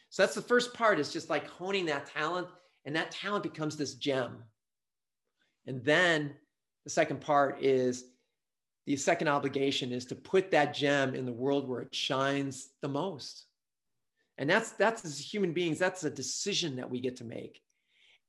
So 0.10 0.22
that's 0.22 0.36
the 0.36 0.42
first 0.42 0.74
part 0.74 1.00
is 1.00 1.12
just 1.12 1.30
like 1.32 1.48
honing 1.48 1.86
that 1.88 2.06
talent 2.06 2.48
and 2.86 2.96
that 2.96 3.10
talent 3.10 3.44
becomes 3.44 3.76
this 3.76 3.96
gem. 3.96 4.44
And 5.66 5.84
then 5.84 6.36
the 6.84 6.90
second 6.92 7.22
part 7.22 7.64
is 7.64 8.06
the 8.86 8.96
second 8.96 9.28
obligation 9.28 9.92
is 9.92 10.06
to 10.06 10.16
put 10.16 10.52
that 10.52 10.74
gem 10.74 11.16
in 11.16 11.26
the 11.26 11.32
world 11.32 11.68
where 11.68 11.82
it 11.82 11.96
shines 11.96 12.70
the 12.82 12.88
most. 12.88 13.46
And 14.38 14.50
that's 14.50 14.72
that's 14.72 15.06
as 15.06 15.20
human 15.20 15.54
beings, 15.54 15.80
that's 15.80 16.04
a 16.04 16.10
decision 16.10 16.76
that 16.78 16.90
we 16.90 17.00
get 17.00 17.18
to 17.18 17.24
make. 17.24 17.62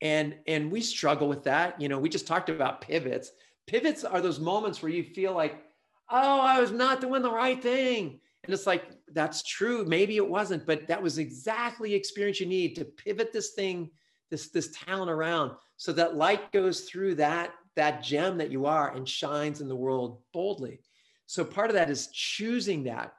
And 0.01 0.37
and 0.47 0.71
we 0.71 0.81
struggle 0.81 1.29
with 1.29 1.45
that. 1.45 1.81
You 1.81 1.89
know, 1.89 1.99
we 1.99 2.09
just 2.09 2.27
talked 2.27 2.51
about 2.51 2.83
pivots. 2.83 3.33
Pivots 3.67 4.05
are 4.05 4.21
those 4.21 4.39
moments 4.39 4.83
where 4.83 4.93
you 4.93 5.03
feel 5.03 5.35
like, 5.35 5.65
oh, 6.11 6.41
I 6.41 6.61
was 6.61 6.71
not 6.71 7.01
doing 7.01 7.23
the 7.23 7.31
right 7.31 7.61
thing. 7.61 8.21
And 8.45 8.53
it's 8.53 8.67
like, 8.67 8.85
that's 9.13 9.43
true. 9.43 9.85
Maybe 9.87 10.17
it 10.17 10.29
wasn't, 10.29 10.67
but 10.67 10.87
that 10.89 11.03
was 11.03 11.17
exactly 11.17 11.91
the 11.91 11.95
experience 11.95 12.41
you 12.41 12.47
need 12.47 12.77
to 12.77 12.85
pivot 12.85 13.33
this 13.33 13.53
thing, 13.53 13.91
this, 14.31 14.51
this 14.51 14.71
talent 14.85 15.11
around 15.11 15.53
so 15.77 15.93
that 15.93 16.17
light 16.17 16.53
goes 16.53 16.83
through 16.83 17.15
that, 17.17 17.55
that 17.77 18.03
gem 18.03 18.39
that 18.39 18.51
you 18.51 18.67
are 18.67 18.95
and 18.95 19.09
shines 19.09 19.61
in 19.61 19.69
the 19.69 19.77
world 19.77 20.21
boldly. 20.33 20.81
So 21.27 21.45
part 21.45 21.71
of 21.71 21.75
that 21.75 21.91
is 21.91 22.09
choosing 22.13 22.85
that. 22.85 23.13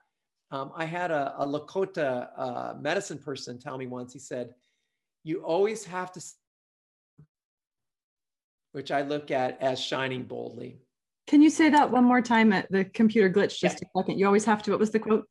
Um, 0.52 0.72
I 0.76 0.86
had 0.86 1.12
a, 1.12 1.36
a 1.40 1.46
Lakota 1.46 2.30
uh, 2.38 2.74
medicine 2.80 3.18
person 3.18 3.60
tell 3.60 3.78
me 3.78 3.88
once, 3.88 4.14
he 4.14 4.20
said, 4.20 4.54
you 5.24 5.44
always 5.44 5.84
have 5.86 6.12
to, 6.14 6.22
which 8.74 8.92
I 8.92 9.02
look 9.02 9.32
at 9.32 9.62
as 9.62 9.80
shining 9.80 10.24
boldly. 10.24 10.78
Can 11.28 11.42
you 11.42 11.50
say 11.50 11.70
that 11.70 11.90
one 11.90 12.04
more 12.04 12.22
time? 12.22 12.54
At 12.54 12.72
the 12.72 12.86
computer 12.86 13.30
glitch 13.30 13.60
just 13.60 13.82
yeah. 13.82 13.88
a 13.96 14.00
second. 14.00 14.20
You 14.20 14.28
always 14.28 14.46
have 14.46 14.62
to. 14.64 14.72
What 14.72 14.80
was 14.80 14.92
the 14.92 15.00
quote? 15.00 15.26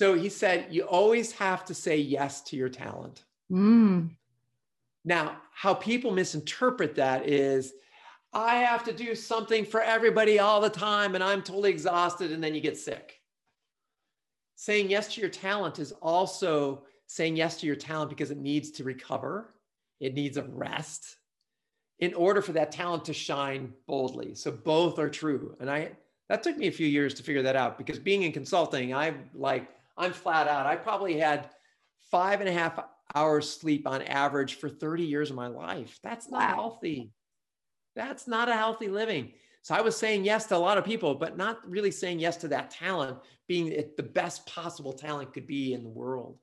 So 0.00 0.14
he 0.14 0.30
said, 0.30 0.68
you 0.70 0.84
always 0.84 1.32
have 1.32 1.64
to 1.66 1.74
say 1.74 1.98
yes 1.98 2.40
to 2.44 2.56
your 2.56 2.70
talent. 2.70 3.24
Mm. 3.52 4.10
Now, 5.04 5.36
how 5.52 5.74
people 5.74 6.10
misinterpret 6.10 6.94
that 6.96 7.28
is, 7.28 7.74
I 8.36 8.56
have 8.56 8.84
to 8.84 8.92
do 8.92 9.14
something 9.14 9.64
for 9.64 9.80
everybody 9.80 10.38
all 10.38 10.60
the 10.60 10.68
time 10.68 11.14
and 11.14 11.24
I'm 11.24 11.42
totally 11.42 11.70
exhausted, 11.70 12.32
and 12.32 12.44
then 12.44 12.54
you 12.54 12.60
get 12.60 12.76
sick. 12.76 13.18
Saying 14.56 14.90
yes 14.90 15.14
to 15.14 15.22
your 15.22 15.30
talent 15.30 15.78
is 15.78 15.92
also 16.02 16.82
saying 17.06 17.36
yes 17.36 17.58
to 17.60 17.66
your 17.66 17.76
talent 17.76 18.10
because 18.10 18.30
it 18.30 18.36
needs 18.36 18.70
to 18.72 18.84
recover, 18.84 19.54
it 20.00 20.12
needs 20.12 20.36
a 20.36 20.42
rest, 20.42 21.16
in 21.98 22.12
order 22.12 22.42
for 22.42 22.52
that 22.52 22.72
talent 22.72 23.06
to 23.06 23.14
shine 23.14 23.72
boldly. 23.86 24.34
So 24.34 24.50
both 24.50 24.98
are 24.98 25.08
true. 25.08 25.56
And 25.58 25.70
I 25.70 25.92
that 26.28 26.42
took 26.42 26.58
me 26.58 26.66
a 26.66 26.72
few 26.72 26.86
years 26.86 27.14
to 27.14 27.22
figure 27.22 27.42
that 27.42 27.56
out 27.56 27.78
because 27.78 27.98
being 27.98 28.24
in 28.24 28.32
consulting, 28.32 28.92
I'm 28.92 29.30
like, 29.34 29.66
I'm 29.96 30.12
flat 30.12 30.46
out. 30.46 30.66
I 30.66 30.76
probably 30.76 31.18
had 31.18 31.48
five 32.10 32.40
and 32.40 32.50
a 32.50 32.52
half 32.52 32.78
hours 33.14 33.50
sleep 33.50 33.86
on 33.86 34.02
average 34.02 34.56
for 34.56 34.68
30 34.68 35.04
years 35.04 35.30
of 35.30 35.36
my 35.36 35.46
life. 35.46 35.98
That's 36.02 36.30
not 36.30 36.40
wow. 36.40 36.54
healthy. 36.54 37.12
That's 37.96 38.28
not 38.28 38.48
a 38.48 38.54
healthy 38.54 38.88
living. 38.88 39.32
So 39.62 39.74
I 39.74 39.80
was 39.80 39.96
saying 39.96 40.24
yes 40.24 40.46
to 40.46 40.56
a 40.56 40.58
lot 40.58 40.78
of 40.78 40.84
people, 40.84 41.16
but 41.16 41.36
not 41.36 41.68
really 41.68 41.90
saying 41.90 42.20
yes 42.20 42.36
to 42.36 42.48
that 42.48 42.70
talent 42.70 43.18
being 43.48 43.84
the 43.96 44.02
best 44.02 44.46
possible 44.46 44.92
talent 44.92 45.32
could 45.32 45.46
be 45.46 45.72
in 45.72 45.82
the 45.82 45.88
world. 45.88 46.38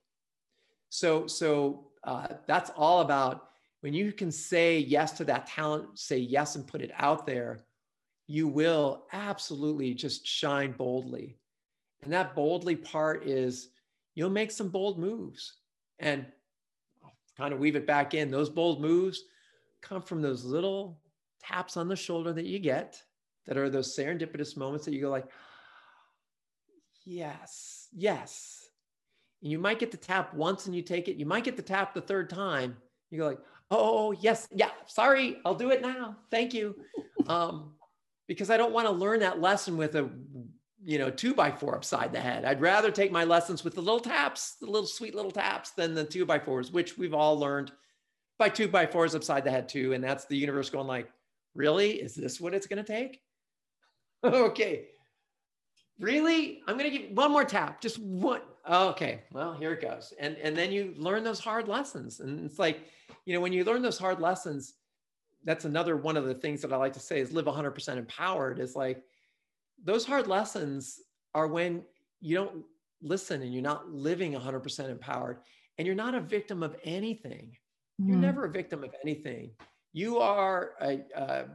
So, 0.89 1.27
so 1.27 1.87
uh, 2.03 2.27
that's 2.47 2.71
all 2.75 3.01
about 3.01 3.49
when 3.81 3.93
you 3.93 4.11
can 4.11 4.31
say 4.31 4.79
yes 4.79 5.11
to 5.13 5.25
that 5.25 5.45
talent, 5.45 5.99
say 5.99 6.17
yes 6.17 6.55
and 6.55 6.67
put 6.67 6.81
it 6.81 6.91
out 6.97 7.25
there, 7.25 7.59
you 8.27 8.47
will 8.47 9.05
absolutely 9.13 9.93
just 9.93 10.25
shine 10.25 10.71
boldly. 10.71 11.37
And 12.03 12.11
that 12.11 12.35
boldly 12.35 12.75
part 12.75 13.25
is 13.25 13.69
you'll 14.15 14.29
make 14.29 14.51
some 14.51 14.69
bold 14.69 14.99
moves. 14.99 15.53
And 15.99 16.25
kind 17.37 17.53
of 17.53 17.59
weave 17.59 17.75
it 17.75 17.87
back 17.87 18.13
in, 18.13 18.31
those 18.31 18.49
bold 18.49 18.81
moves 18.81 19.23
come 19.81 20.01
from 20.01 20.21
those 20.21 20.43
little 20.43 20.99
taps 21.45 21.77
on 21.77 21.87
the 21.87 21.95
shoulder 21.95 22.33
that 22.33 22.45
you 22.45 22.59
get 22.59 23.01
that 23.45 23.57
are 23.57 23.69
those 23.69 23.95
serendipitous 23.95 24.55
moments 24.55 24.85
that 24.85 24.93
you 24.93 25.01
go 25.01 25.09
like, 25.09 25.27
yes, 27.05 27.87
yes. 27.91 28.67
And 29.41 29.51
you 29.51 29.59
might 29.59 29.79
get 29.79 29.91
the 29.91 29.97
tap 29.97 30.33
once 30.33 30.65
and 30.65 30.75
you 30.75 30.81
take 30.81 31.07
it. 31.07 31.17
You 31.17 31.25
might 31.25 31.43
get 31.43 31.57
the 31.57 31.61
tap 31.61 31.93
the 31.93 32.01
third 32.01 32.29
time. 32.29 32.77
You 33.11 33.19
go 33.19 33.27
like, 33.27 33.39
oh 33.71 34.11
yes 34.11 34.47
yeah 34.53 34.69
sorry 34.85 35.37
i'll 35.45 35.55
do 35.55 35.71
it 35.71 35.81
now 35.81 36.15
thank 36.29 36.53
you 36.53 36.75
um, 37.27 37.73
because 38.27 38.49
i 38.49 38.57
don't 38.57 38.73
want 38.73 38.87
to 38.87 38.91
learn 38.91 39.19
that 39.19 39.41
lesson 39.41 39.75
with 39.75 39.95
a 39.95 40.09
you 40.85 40.99
know 40.99 41.09
two 41.09 41.33
by 41.33 41.49
four 41.49 41.75
upside 41.75 42.11
the 42.11 42.19
head 42.19 42.45
i'd 42.45 42.61
rather 42.61 42.91
take 42.91 43.11
my 43.11 43.23
lessons 43.23 43.63
with 43.63 43.73
the 43.73 43.81
little 43.81 43.99
taps 43.99 44.55
the 44.61 44.65
little 44.65 44.87
sweet 44.87 45.15
little 45.15 45.31
taps 45.31 45.71
than 45.71 45.93
the 45.93 46.03
two 46.03 46.25
by 46.25 46.37
fours 46.37 46.71
which 46.71 46.97
we've 46.97 47.13
all 47.13 47.37
learned 47.37 47.71
by 48.37 48.49
two 48.49 48.67
by 48.67 48.85
fours 48.85 49.15
upside 49.15 49.43
the 49.43 49.51
head 49.51 49.67
too 49.67 49.93
and 49.93 50.03
that's 50.03 50.25
the 50.25 50.37
universe 50.37 50.69
going 50.69 50.87
like 50.87 51.09
really? 51.55 51.91
Is 51.91 52.15
this 52.15 52.39
what 52.39 52.53
it's 52.53 52.67
going 52.67 52.83
to 52.83 52.91
take? 52.91 53.21
Okay. 54.25 54.85
Really? 55.99 56.61
I'm 56.65 56.77
going 56.77 56.89
to 56.89 56.97
give 56.97 57.11
one 57.11 57.29
more 57.29 57.43
tap 57.43 57.81
just 57.81 57.99
one. 57.99 58.39
Okay 58.69 59.23
well 59.33 59.53
here 59.53 59.73
it 59.73 59.81
goes. 59.81 60.13
And 60.17 60.37
and 60.37 60.55
then 60.55 60.71
you 60.71 60.93
learn 60.95 61.25
those 61.25 61.41
hard 61.41 61.67
lessons. 61.67 62.21
And 62.21 62.45
it's 62.45 62.57
like 62.57 62.87
you 63.25 63.33
know, 63.33 63.41
when 63.41 63.51
you 63.51 63.65
learn 63.65 63.81
those 63.81 63.97
hard 63.97 64.21
lessons, 64.21 64.75
that's 65.43 65.65
another 65.65 65.97
one 65.97 66.15
of 66.15 66.23
the 66.23 66.33
things 66.33 66.61
that 66.61 66.71
I 66.71 66.77
like 66.77 66.93
to 66.93 67.01
say 67.01 67.19
is 67.19 67.33
live 67.33 67.45
100% 67.45 67.97
empowered. 67.97 68.59
Is 68.59 68.77
like 68.77 69.03
those 69.83 70.05
hard 70.05 70.27
lessons 70.27 71.01
are 71.35 71.47
when 71.47 71.83
you 72.21 72.35
don't 72.35 72.63
listen 73.01 73.41
and 73.41 73.53
you're 73.53 73.61
not 73.61 73.89
living 73.89 74.33
100% 74.33 74.89
empowered 74.89 75.39
and 75.77 75.85
you're 75.85 75.95
not 75.95 76.15
a 76.15 76.21
victim 76.21 76.63
of 76.63 76.75
anything. 76.83 77.57
Mm-hmm. 78.01 78.09
You're 78.09 78.19
never 78.19 78.45
a 78.45 78.51
victim 78.51 78.83
of 78.83 78.95
anything. 79.03 79.51
You 79.93 80.17
are 80.19 80.71
a, 80.81 81.01
a 81.15 81.45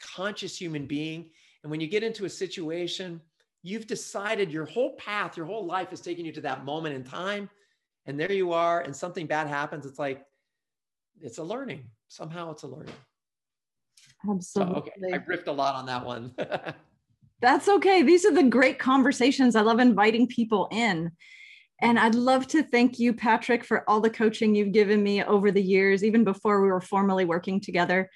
conscious 0.00 0.56
human 0.56 0.86
being. 0.86 1.30
And 1.62 1.70
when 1.70 1.80
you 1.80 1.88
get 1.88 2.02
into 2.02 2.24
a 2.24 2.30
situation, 2.30 3.20
you've 3.62 3.86
decided 3.86 4.52
your 4.52 4.64
whole 4.64 4.96
path, 4.96 5.36
your 5.36 5.46
whole 5.46 5.66
life 5.66 5.92
is 5.92 6.00
taking 6.00 6.24
you 6.24 6.32
to 6.32 6.40
that 6.42 6.64
moment 6.64 6.94
in 6.94 7.04
time. 7.04 7.50
And 8.06 8.18
there 8.18 8.32
you 8.32 8.52
are, 8.52 8.80
and 8.80 8.94
something 8.96 9.26
bad 9.26 9.48
happens. 9.48 9.84
It's 9.84 9.98
like, 9.98 10.24
it's 11.20 11.38
a 11.38 11.44
learning. 11.44 11.84
Somehow 12.06 12.52
it's 12.52 12.62
a 12.62 12.68
learning. 12.68 12.94
Absolutely. 14.28 14.74
So, 14.74 14.80
okay, 14.80 15.14
I 15.14 15.18
riffed 15.18 15.48
a 15.48 15.52
lot 15.52 15.74
on 15.74 15.86
that 15.86 16.04
one. 16.04 16.34
That's 17.40 17.68
okay. 17.68 18.02
These 18.02 18.24
are 18.24 18.32
the 18.32 18.44
great 18.44 18.78
conversations. 18.78 19.54
I 19.54 19.60
love 19.60 19.78
inviting 19.78 20.26
people 20.26 20.68
in. 20.72 21.12
And 21.80 21.98
I'd 21.98 22.14
love 22.14 22.46
to 22.48 22.62
thank 22.62 22.98
you, 22.98 23.12
Patrick, 23.12 23.64
for 23.64 23.88
all 23.88 24.00
the 24.00 24.10
coaching 24.10 24.54
you've 24.54 24.72
given 24.72 25.02
me 25.02 25.22
over 25.22 25.50
the 25.50 25.62
years, 25.62 26.02
even 26.02 26.24
before 26.24 26.60
we 26.60 26.68
were 26.68 26.80
formally 26.80 27.24
working 27.24 27.60
together, 27.60 28.10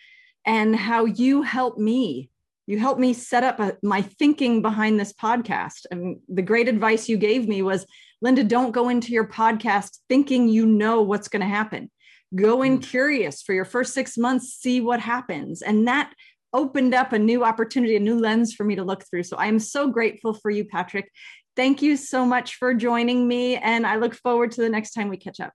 and 0.45 0.75
how 0.75 1.05
you 1.05 1.43
helped 1.43 1.79
me. 1.79 2.29
You 2.67 2.79
helped 2.79 3.01
me 3.01 3.13
set 3.13 3.45
up 3.45 3.61
a, 3.61 3.77
my 3.83 4.03
thinking 4.03 4.63
behind 4.63 4.99
this 4.99 5.13
podcast. 5.13 5.87
And 5.91 6.19
the 6.29 6.43
great 6.43 6.69
advice 6.69 7.09
you 7.09 7.17
gave 7.17 7.49
me 7.49 7.63
was 7.63 7.87
Linda, 8.21 8.45
don't 8.45 8.73
go 8.73 8.89
into 8.89 9.13
your 9.13 9.27
podcast 9.27 9.99
thinking 10.09 10.49
you 10.49 10.65
know 10.67 11.03
what's 11.03 11.29
going 11.29 11.43
to 11.43 11.47
happen 11.47 11.91
go 12.35 12.63
in 12.63 12.79
mm. 12.79 12.83
curious 12.83 13.43
for 13.43 13.53
your 13.53 13.65
first 13.65 13.95
six 13.95 14.17
months 14.17 14.55
see 14.55 14.81
what 14.81 15.01
happens 15.01 15.63
and 15.63 15.87
that 15.87 16.13
opened 16.55 16.95
up 16.95 17.13
a 17.13 17.19
new 17.19 17.45
opportunity 17.45 17.97
a 17.97 18.01
new 18.01 18.19
lens 18.19 18.55
for 18.55 18.65
me 18.65 18.75
to 18.75 18.85
look 18.85 19.05
through 19.05 19.23
so 19.23 19.37
i'm 19.39 19.59
so 19.59 19.89
grateful 19.89 20.35
for 20.35 20.51
you 20.51 20.65
patrick 20.65 21.11
thank 21.57 21.83
you 21.83 21.97
so 21.97 22.25
much 22.25 22.57
for 22.57 22.75
joining 22.75 23.27
me 23.27 23.57
and 23.57 23.87
i 23.87 23.97
look 23.97 24.15
forward 24.15 24.53
to 24.53 24.61
the 24.61 24.69
next 24.69 24.93
time 24.93 25.09
we 25.09 25.17
catch 25.17 25.41
up 25.41 25.53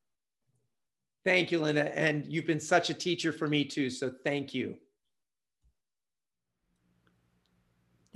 thank 1.25 1.51
you 1.51 1.59
linda 1.59 1.97
and 1.97 2.25
you've 2.27 2.47
been 2.47 2.59
such 2.59 2.89
a 2.89 2.93
teacher 2.93 3.31
for 3.31 3.47
me 3.47 3.63
too 3.63 3.89
so 3.89 4.11
thank 4.23 4.53
you 4.53 4.75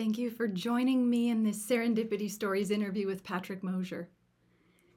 Thank 0.02 0.18
you 0.18 0.32
for 0.32 0.48
joining 0.48 1.08
me 1.08 1.30
in 1.30 1.44
this 1.44 1.64
Serendipity 1.64 2.28
Stories 2.28 2.72
interview 2.72 3.06
with 3.06 3.24
Patrick 3.24 3.62
Mosher. 3.62 4.10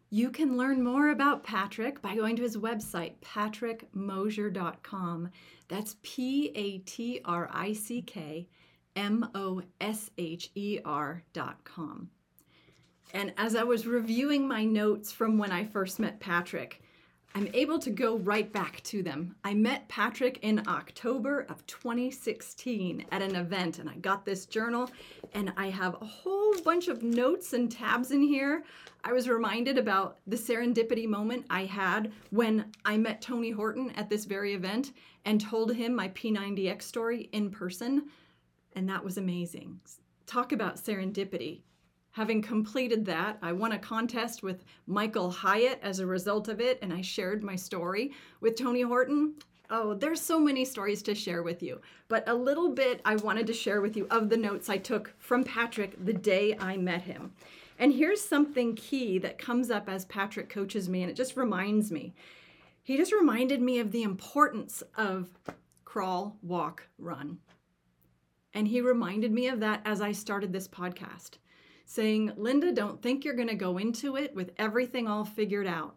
You 0.09 0.31
can 0.31 0.57
learn 0.57 0.83
more 0.83 1.11
about 1.11 1.45
Patrick 1.45 2.01
by 2.01 2.15
going 2.15 2.37
to 2.37 2.43
his 2.43 2.57
website, 2.57 3.13
patrickmosher.com. 3.21 5.29
That's 5.69 5.97
P 6.03 6.53
A 6.55 6.79
T 6.79 7.21
R 7.25 7.51
I 7.53 7.75
C 7.75 8.01
K 8.01 8.49
M 8.97 9.29
O 9.35 9.61
S 9.79 10.11
H 10.17 10.51
E 10.55 10.79
R.com. 10.85 12.09
And 13.15 13.33
as 13.37 13.55
I 13.55 13.63
was 13.63 13.87
reviewing 13.87 14.47
my 14.47 14.65
notes 14.65 15.13
from 15.13 15.39
when 15.39 15.53
I 15.53 15.65
first 15.65 16.01
met 16.01 16.19
Patrick, 16.19 16.83
I'm 17.37 17.49
able 17.55 17.79
to 17.79 17.91
go 17.91 18.19
right 18.19 18.53
back 18.53 18.81
to 18.85 19.05
them. 19.05 19.37
I 19.45 19.55
met 19.55 19.89
Patrick 19.89 20.39
in 20.43 20.67
October 20.67 21.47
of 21.49 21.65
2016 21.69 23.07
at 23.13 23.23
an 23.23 23.37
event, 23.37 23.79
and 23.79 23.89
I 23.89 23.95
got 23.97 24.25
this 24.25 24.47
journal, 24.47 24.91
and 25.33 25.53
I 25.57 25.71
have 25.71 25.95
a 25.95 26.05
whole 26.05 26.55
bunch 26.65 26.89
of 26.89 27.05
notes 27.05 27.53
and 27.53 27.71
tabs 27.71 28.11
in 28.11 28.21
here. 28.21 28.65
I 29.05 29.13
was 29.13 29.29
reminded 29.29 29.79
about 29.79 30.19
the 30.27 30.37
serendipity 30.37 31.07
moment 31.07 31.47
I 31.51 31.67
had 31.67 32.13
when 32.31 32.73
I 32.85 32.97
met 32.97 33.23
Tony 33.23 33.51
Horton 33.51 33.93
at 33.97 34.11
this 34.11 34.25
very 34.25 34.55
event 34.55 34.93
and 35.25 35.41
told 35.41 35.73
him 35.73 35.95
my 35.95 36.09
P90X 36.09 36.83
story 36.83 37.29
in 37.33 37.51
person, 37.51 38.11
and 38.75 38.89
that 38.89 39.05
was 39.05 39.19
amazing. 39.19 39.81
Talk 40.27 40.51
about 40.51 40.77
serendipity. 40.77 41.63
Having 42.15 42.43
completed 42.43 43.05
that, 43.07 43.39
I 43.43 43.51
won 43.51 43.73
a 43.73 43.79
contest 43.79 44.45
with 44.45 44.63
Michael 44.87 45.33
Hyatt 45.33 45.81
as 45.83 45.99
a 45.99 46.07
result 46.07 46.47
of 46.47 46.61
it, 46.61 46.79
and 46.81 46.93
I 46.93 47.01
shared 47.01 47.43
my 47.43 47.57
story 47.57 48.13
with 48.41 48.55
Tony 48.55 48.83
Horton. 48.83 49.35
Oh, 49.69 49.95
there's 49.95 50.21
so 50.21 50.39
many 50.39 50.65
stories 50.65 51.03
to 51.03 51.15
share 51.17 51.43
with 51.43 51.61
you, 51.61 51.81
but 52.07 52.23
a 52.29 52.35
little 52.35 52.69
bit 52.69 53.01
I 53.05 53.17
wanted 53.17 53.49
to 53.49 53.53
share 53.53 53.81
with 53.81 53.97
you 53.97 54.07
of 54.13 54.29
the 54.29 54.37
notes 54.37 54.71
I 54.71 54.77
took 54.77 55.13
from 55.19 55.43
Patrick 55.43 55.97
the 56.05 56.13
day 56.13 56.57
I 56.57 56.77
met 56.77 57.03
him. 57.03 57.33
And 57.81 57.93
here's 57.93 58.21
something 58.21 58.77
key 58.77 59.19
that 59.19 59.37
comes 59.37 59.69
up 59.69 59.89
as 59.89 60.05
Patrick 60.05 60.49
coaches 60.49 60.89
me, 60.89 61.03
and 61.03 61.11
it 61.11 61.17
just 61.17 61.37
reminds 61.37 61.91
me. 61.91 62.15
He 62.85 62.97
just 62.97 63.13
reminded 63.13 63.61
me 63.61 63.81
of 63.81 63.91
the 63.91 64.05
importance 64.05 64.85
of 64.97 65.31
crawl, 65.85 66.37
walk, 66.43 66.87
run. 66.97 67.39
And 68.53 68.69
he 68.69 68.81
reminded 68.81 69.33
me 69.33 69.49
of 69.49 69.59
that 69.59 69.83
as 69.85 70.01
I 70.01 70.13
started 70.13 70.53
this 70.53 70.69
podcast, 70.69 71.39
saying, 71.85 72.33
Linda, 72.37 72.73
don't 72.73 73.01
think 73.03 73.25
you're 73.25 73.35
going 73.35 73.49
to 73.49 73.55
go 73.55 73.79
into 73.79 74.17
it 74.17 74.35
with 74.35 74.53
everything 74.59 75.07
all 75.07 75.25
figured 75.25 75.67
out. 75.67 75.97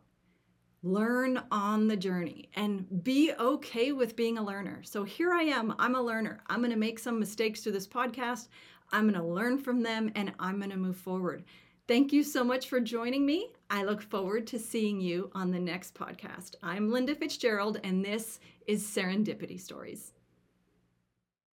Learn 0.84 1.42
on 1.52 1.88
the 1.88 1.98
journey 1.98 2.50
and 2.56 3.04
be 3.04 3.34
okay 3.40 3.92
with 3.92 4.16
being 4.16 4.38
a 4.38 4.44
learner. 4.44 4.84
So 4.84 5.04
here 5.04 5.34
I 5.34 5.44
am. 5.44 5.74
I'm 5.80 5.96
a 5.96 6.02
learner. 6.02 6.44
I'm 6.48 6.60
going 6.60 6.72
to 6.72 6.78
make 6.78 7.00
some 7.00 7.20
mistakes 7.20 7.62
through 7.62 7.72
this 7.74 7.88
podcast. 7.88 8.48
I'm 8.92 9.10
going 9.10 9.20
to 9.20 9.28
learn 9.28 9.58
from 9.58 9.82
them 9.82 10.12
and 10.16 10.34
I'm 10.40 10.60
going 10.60 10.70
to 10.70 10.78
move 10.78 10.98
forward. 10.98 11.44
Thank 11.88 12.12
you 12.12 12.24
so 12.24 12.44
much 12.44 12.68
for 12.68 12.80
joining 12.80 13.26
me. 13.26 13.54
I 13.70 13.84
look 13.84 14.02
forward 14.02 14.46
to 14.48 14.60
seeing 14.60 15.00
you 15.00 15.32
on 15.34 15.52
the 15.52 15.60
next 15.60 15.94
podcast. 15.94 16.56
I'm 16.62 16.92
Linda 16.92 17.16
Fitzgerald, 17.16 17.80
and 17.84 18.04
this 18.04 18.40
is 18.66 18.84
Serendipity 18.84 19.60
Stories. 19.60 20.12